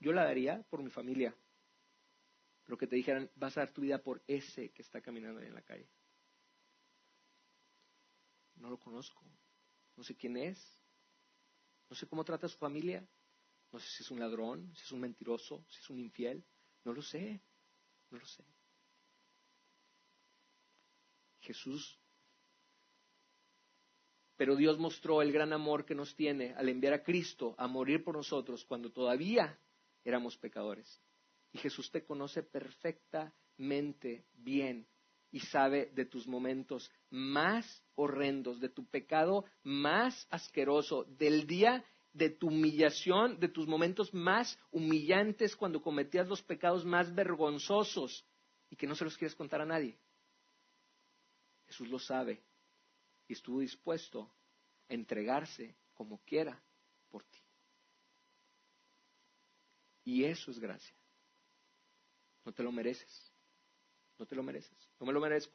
Yo 0.00 0.12
la 0.12 0.24
daría 0.24 0.64
por 0.70 0.82
mi 0.82 0.90
familia, 0.90 1.36
pero 2.64 2.76
que 2.76 2.86
te 2.86 2.96
dijeran, 2.96 3.30
vas 3.36 3.56
a 3.56 3.60
dar 3.60 3.72
tu 3.72 3.80
vida 3.80 3.98
por 3.98 4.22
ese 4.26 4.70
que 4.70 4.82
está 4.82 5.00
caminando 5.00 5.40
ahí 5.40 5.46
en 5.46 5.54
la 5.54 5.62
calle. 5.62 5.88
No 8.56 8.70
lo 8.70 8.78
conozco, 8.78 9.24
no 9.96 10.02
sé 10.02 10.16
quién 10.16 10.36
es, 10.36 10.58
no 11.88 11.96
sé 11.96 12.06
cómo 12.06 12.24
trata 12.24 12.48
su 12.48 12.58
familia, 12.58 13.06
no 13.72 13.78
sé 13.78 13.88
si 13.88 14.02
es 14.02 14.10
un 14.10 14.20
ladrón, 14.20 14.72
si 14.74 14.82
es 14.82 14.92
un 14.92 15.00
mentiroso, 15.00 15.64
si 15.68 15.78
es 15.78 15.90
un 15.90 15.98
infiel, 15.98 16.44
no 16.84 16.92
lo 16.92 17.02
sé, 17.02 17.42
no 18.10 18.18
lo 18.18 18.26
sé. 18.26 18.44
Jesús. 21.40 21.98
Pero 24.36 24.54
Dios 24.54 24.78
mostró 24.78 25.20
el 25.22 25.32
gran 25.32 25.52
amor 25.52 25.84
que 25.84 25.94
nos 25.94 26.14
tiene 26.14 26.54
al 26.54 26.68
enviar 26.68 26.92
a 26.92 27.02
Cristo 27.02 27.54
a 27.58 27.66
morir 27.66 28.04
por 28.04 28.14
nosotros 28.14 28.64
cuando 28.64 28.92
todavía 28.92 29.58
éramos 30.04 30.36
pecadores. 30.36 31.02
Y 31.52 31.58
Jesús 31.58 31.90
te 31.90 32.04
conoce 32.04 32.42
perfectamente 32.42 34.26
bien 34.34 34.86
y 35.30 35.40
sabe 35.40 35.90
de 35.94 36.04
tus 36.04 36.26
momentos 36.26 36.90
más 37.10 37.82
horrendos, 37.94 38.60
de 38.60 38.68
tu 38.68 38.86
pecado 38.86 39.44
más 39.62 40.26
asqueroso, 40.30 41.04
del 41.04 41.46
día 41.46 41.84
de 42.12 42.30
tu 42.30 42.48
humillación, 42.48 43.38
de 43.38 43.48
tus 43.48 43.66
momentos 43.66 44.12
más 44.12 44.58
humillantes 44.70 45.54
cuando 45.54 45.82
cometías 45.82 46.28
los 46.28 46.42
pecados 46.42 46.84
más 46.84 47.14
vergonzosos 47.14 48.24
y 48.70 48.76
que 48.76 48.86
no 48.86 48.94
se 48.94 49.04
los 49.04 49.16
quieres 49.16 49.36
contar 49.36 49.60
a 49.60 49.66
nadie. 49.66 49.98
Jesús 51.66 51.88
lo 51.88 51.98
sabe 51.98 52.42
y 53.28 53.34
estuvo 53.34 53.60
dispuesto 53.60 54.32
a 54.88 54.94
entregarse 54.94 55.76
como 55.94 56.18
quiera 56.24 56.60
por 57.10 57.24
ti. 57.24 57.38
Y 60.04 60.24
eso 60.24 60.50
es 60.50 60.58
gracia. 60.58 60.96
No 62.44 62.52
te 62.52 62.62
lo 62.62 62.72
mereces. 62.72 63.30
No 64.18 64.26
te 64.26 64.34
lo 64.34 64.42
mereces. 64.42 64.90
No 64.98 65.06
me 65.06 65.12
lo 65.12 65.20
merezco. 65.20 65.54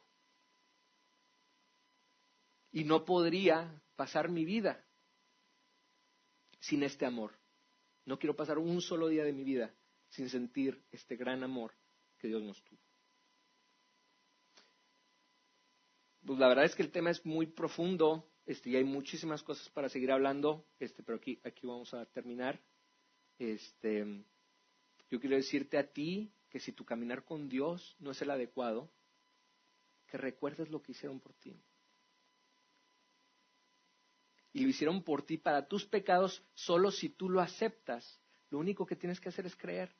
Y 2.72 2.84
no 2.84 3.04
podría 3.04 3.82
pasar 3.94 4.28
mi 4.28 4.44
vida 4.44 4.84
sin 6.60 6.82
este 6.82 7.06
amor. 7.06 7.38
No 8.06 8.18
quiero 8.18 8.34
pasar 8.34 8.58
un 8.58 8.80
solo 8.80 9.08
día 9.08 9.24
de 9.24 9.32
mi 9.32 9.44
vida 9.44 9.74
sin 10.08 10.28
sentir 10.28 10.82
este 10.90 11.16
gran 11.16 11.42
amor 11.42 11.72
que 12.18 12.28
Dios 12.28 12.42
nos 12.42 12.62
tuvo. 12.64 12.80
Pues 16.24 16.38
la 16.38 16.48
verdad 16.48 16.64
es 16.64 16.74
que 16.74 16.82
el 16.82 16.90
tema 16.90 17.10
es 17.10 17.24
muy 17.26 17.46
profundo 17.46 18.30
este, 18.46 18.70
y 18.70 18.76
hay 18.76 18.84
muchísimas 18.84 19.42
cosas 19.42 19.68
para 19.70 19.88
seguir 19.88 20.10
hablando, 20.10 20.66
este, 20.78 21.02
pero 21.02 21.18
aquí, 21.18 21.38
aquí 21.44 21.66
vamos 21.66 21.92
a 21.92 22.06
terminar. 22.06 22.60
Este, 23.38 24.24
yo 25.10 25.20
quiero 25.20 25.36
decirte 25.36 25.76
a 25.76 25.86
ti 25.86 26.32
que 26.54 26.60
si 26.60 26.70
tu 26.70 26.84
caminar 26.84 27.24
con 27.24 27.48
Dios 27.48 27.96
no 27.98 28.12
es 28.12 28.22
el 28.22 28.30
adecuado, 28.30 28.88
que 30.06 30.16
recuerdes 30.16 30.70
lo 30.70 30.80
que 30.80 30.92
hicieron 30.92 31.18
por 31.18 31.34
ti. 31.34 31.60
Y 34.52 34.62
lo 34.62 34.68
hicieron 34.68 35.02
por 35.02 35.26
ti 35.26 35.36
para 35.36 35.66
tus 35.66 35.84
pecados 35.84 36.44
solo 36.54 36.92
si 36.92 37.08
tú 37.08 37.28
lo 37.28 37.40
aceptas. 37.40 38.20
Lo 38.50 38.60
único 38.60 38.86
que 38.86 38.94
tienes 38.94 39.18
que 39.20 39.30
hacer 39.30 39.46
es 39.46 39.56
creer. 39.56 39.96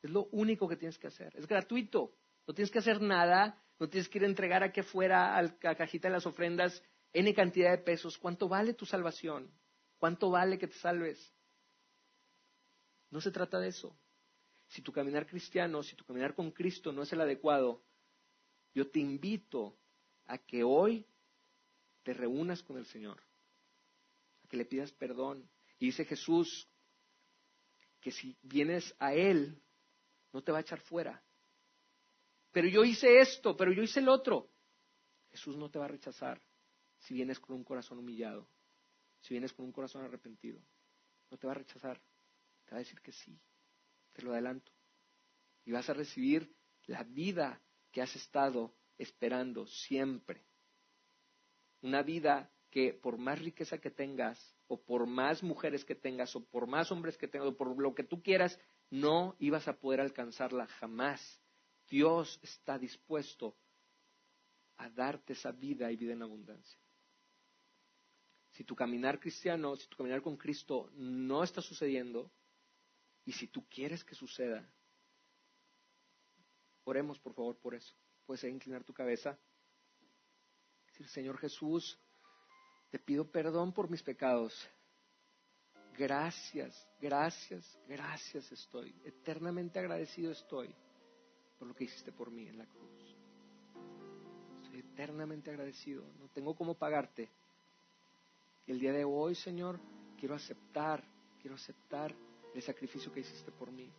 Es 0.00 0.08
lo 0.08 0.28
único 0.32 0.66
que 0.66 0.76
tienes 0.76 0.98
que 0.98 1.08
hacer. 1.08 1.36
Es 1.36 1.46
gratuito. 1.46 2.16
No 2.46 2.54
tienes 2.54 2.70
que 2.70 2.78
hacer 2.78 3.02
nada. 3.02 3.62
No 3.78 3.86
tienes 3.90 4.08
que 4.08 4.16
ir 4.16 4.24
a 4.24 4.28
entregar 4.28 4.62
aquí 4.62 4.80
afuera 4.80 5.36
a 5.36 5.42
la 5.42 5.74
cajita 5.74 6.08
de 6.08 6.14
las 6.14 6.24
ofrendas 6.24 6.82
N 7.12 7.34
cantidad 7.34 7.70
de 7.70 7.84
pesos. 7.84 8.16
¿Cuánto 8.16 8.48
vale 8.48 8.72
tu 8.72 8.86
salvación? 8.86 9.52
¿Cuánto 9.98 10.30
vale 10.30 10.56
que 10.56 10.68
te 10.68 10.78
salves? 10.78 11.34
No 13.10 13.20
se 13.20 13.30
trata 13.30 13.58
de 13.58 13.68
eso 13.68 13.94
si 14.70 14.82
tu 14.82 14.92
caminar 14.92 15.26
cristiano, 15.26 15.82
si 15.82 15.96
tu 15.96 16.04
caminar 16.04 16.34
con 16.34 16.52
Cristo 16.52 16.92
no 16.92 17.02
es 17.02 17.12
el 17.12 17.20
adecuado, 17.20 17.82
yo 18.72 18.88
te 18.88 19.00
invito 19.00 19.76
a 20.26 20.38
que 20.38 20.62
hoy 20.62 21.04
te 22.04 22.14
reúnas 22.14 22.62
con 22.62 22.78
el 22.78 22.86
Señor, 22.86 23.20
a 24.44 24.48
que 24.48 24.56
le 24.56 24.64
pidas 24.64 24.92
perdón. 24.92 25.50
Y 25.80 25.86
dice 25.86 26.04
Jesús 26.04 26.68
que 28.00 28.12
si 28.12 28.38
vienes 28.42 28.94
a 29.00 29.12
Él, 29.12 29.60
no 30.32 30.40
te 30.42 30.52
va 30.52 30.58
a 30.58 30.62
echar 30.62 30.80
fuera. 30.80 31.20
Pero 32.52 32.68
yo 32.68 32.84
hice 32.84 33.18
esto, 33.18 33.56
pero 33.56 33.72
yo 33.72 33.82
hice 33.82 33.98
el 33.98 34.08
otro. 34.08 34.52
Jesús 35.30 35.56
no 35.56 35.68
te 35.68 35.80
va 35.80 35.86
a 35.86 35.88
rechazar 35.88 36.40
si 36.98 37.14
vienes 37.14 37.40
con 37.40 37.56
un 37.56 37.64
corazón 37.64 37.98
humillado, 37.98 38.48
si 39.20 39.34
vienes 39.34 39.52
con 39.52 39.64
un 39.64 39.72
corazón 39.72 40.04
arrepentido. 40.04 40.60
No 41.28 41.38
te 41.38 41.48
va 41.48 41.54
a 41.54 41.56
rechazar, 41.56 42.00
te 42.66 42.70
va 42.70 42.76
a 42.76 42.84
decir 42.84 43.00
que 43.00 43.10
sí 43.10 43.40
te 44.20 44.26
lo 44.26 44.32
adelanto. 44.32 44.72
Y 45.64 45.72
vas 45.72 45.88
a 45.88 45.94
recibir 45.94 46.54
la 46.86 47.02
vida 47.04 47.60
que 47.90 48.02
has 48.02 48.14
estado 48.14 48.74
esperando 48.98 49.66
siempre. 49.66 50.44
Una 51.82 52.02
vida 52.02 52.52
que 52.70 52.92
por 52.92 53.18
más 53.18 53.38
riqueza 53.40 53.78
que 53.78 53.90
tengas, 53.90 54.56
o 54.68 54.80
por 54.80 55.06
más 55.06 55.42
mujeres 55.42 55.84
que 55.84 55.94
tengas, 55.94 56.36
o 56.36 56.44
por 56.44 56.66
más 56.66 56.92
hombres 56.92 57.16
que 57.16 57.26
tengas, 57.26 57.48
o 57.48 57.56
por 57.56 57.80
lo 57.80 57.94
que 57.94 58.04
tú 58.04 58.22
quieras, 58.22 58.58
no 58.90 59.36
ibas 59.38 59.66
a 59.66 59.78
poder 59.78 60.00
alcanzarla 60.00 60.66
jamás. 60.66 61.40
Dios 61.88 62.38
está 62.42 62.78
dispuesto 62.78 63.56
a 64.76 64.88
darte 64.90 65.32
esa 65.32 65.50
vida 65.50 65.90
y 65.90 65.96
vida 65.96 66.12
en 66.12 66.22
abundancia. 66.22 66.78
Si 68.52 68.64
tu 68.64 68.76
caminar 68.76 69.18
cristiano, 69.18 69.74
si 69.76 69.88
tu 69.88 69.96
caminar 69.96 70.22
con 70.22 70.36
Cristo 70.36 70.90
no 70.94 71.42
está 71.42 71.60
sucediendo, 71.60 72.30
y 73.24 73.32
si 73.32 73.46
tú 73.48 73.64
quieres 73.68 74.04
que 74.04 74.14
suceda, 74.14 74.68
oremos 76.84 77.18
por 77.18 77.34
favor 77.34 77.56
por 77.58 77.74
eso. 77.74 77.94
Puedes 78.26 78.44
inclinar 78.44 78.84
tu 78.84 78.92
cabeza. 78.92 79.38
Decir, 80.86 81.08
Señor 81.08 81.38
Jesús, 81.38 81.98
te 82.90 82.98
pido 82.98 83.30
perdón 83.30 83.72
por 83.72 83.90
mis 83.90 84.02
pecados. 84.02 84.54
Gracias, 85.96 86.88
gracias, 87.00 87.78
gracias 87.86 88.50
estoy. 88.52 88.94
Eternamente 89.04 89.78
agradecido 89.78 90.32
estoy 90.32 90.74
por 91.58 91.68
lo 91.68 91.74
que 91.74 91.84
hiciste 91.84 92.10
por 92.10 92.30
mí 92.30 92.48
en 92.48 92.58
la 92.58 92.66
cruz. 92.66 93.16
Estoy 94.62 94.80
eternamente 94.80 95.50
agradecido. 95.50 96.10
No 96.18 96.28
tengo 96.28 96.54
cómo 96.54 96.74
pagarte. 96.74 97.28
El 98.66 98.78
día 98.78 98.92
de 98.92 99.04
hoy, 99.04 99.34
Señor, 99.34 99.78
quiero 100.18 100.34
aceptar, 100.34 101.04
quiero 101.40 101.56
aceptar 101.56 102.14
el 102.54 102.62
sacrificio 102.62 103.12
que 103.12 103.20
hiciste 103.20 103.50
por 103.52 103.70
mí. 103.70 103.90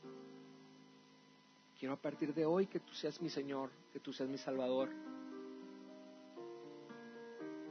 Quiero 1.80 1.96
a 1.96 1.98
partir 1.98 2.34
de 2.34 2.46
hoy 2.46 2.68
que 2.68 2.80
tú 2.80 2.94
seas 2.94 3.22
mi 3.22 3.30
Señor, 3.30 3.72
que 3.92 4.00
tú 4.00 4.14
seas 4.14 4.30
mi 4.30 4.38
Salvador. 4.38 4.90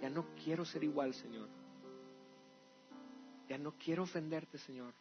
Ya 0.01 0.11
no 0.11 0.35
quiero 0.43 0.65
ser 0.65 0.83
igual, 0.83 1.15
Señor. 1.15 1.49
Ya 3.49 3.59
no 3.59 3.75
quiero 3.79 4.05
ofenderte, 4.05 4.59
Señor. 4.59 4.93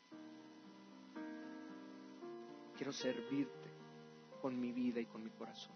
Quiero 2.76 2.92
servirte 2.92 3.70
con 4.42 4.60
mi 4.60 4.72
vida 4.72 5.00
y 5.00 5.06
con 5.06 5.24
mi 5.24 5.30
corazón. 5.32 5.76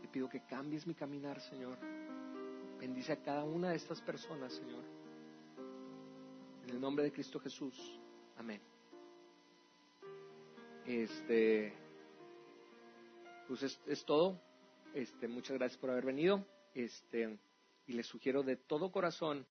Te 0.00 0.08
pido 0.08 0.28
que 0.28 0.44
cambies 0.44 0.86
mi 0.86 0.94
caminar, 0.94 1.40
Señor. 1.40 1.78
Bendice 2.78 3.12
a 3.12 3.22
cada 3.22 3.44
una 3.44 3.70
de 3.70 3.76
estas 3.76 4.00
personas, 4.00 4.52
Señor. 4.54 4.84
En 6.64 6.70
el 6.70 6.80
nombre 6.80 7.04
de 7.04 7.12
Cristo 7.12 7.38
Jesús. 7.38 7.99
Amén. 8.40 8.62
Este, 10.86 11.74
pues 13.46 13.62
es, 13.62 13.78
es, 13.86 14.02
todo. 14.06 14.40
Este, 14.94 15.28
muchas 15.28 15.58
gracias 15.58 15.78
por 15.78 15.90
haber 15.90 16.06
venido. 16.06 16.46
Este, 16.72 17.38
y 17.86 17.92
les 17.92 18.06
sugiero 18.06 18.42
de 18.42 18.56
todo 18.56 18.90
corazón 18.90 19.46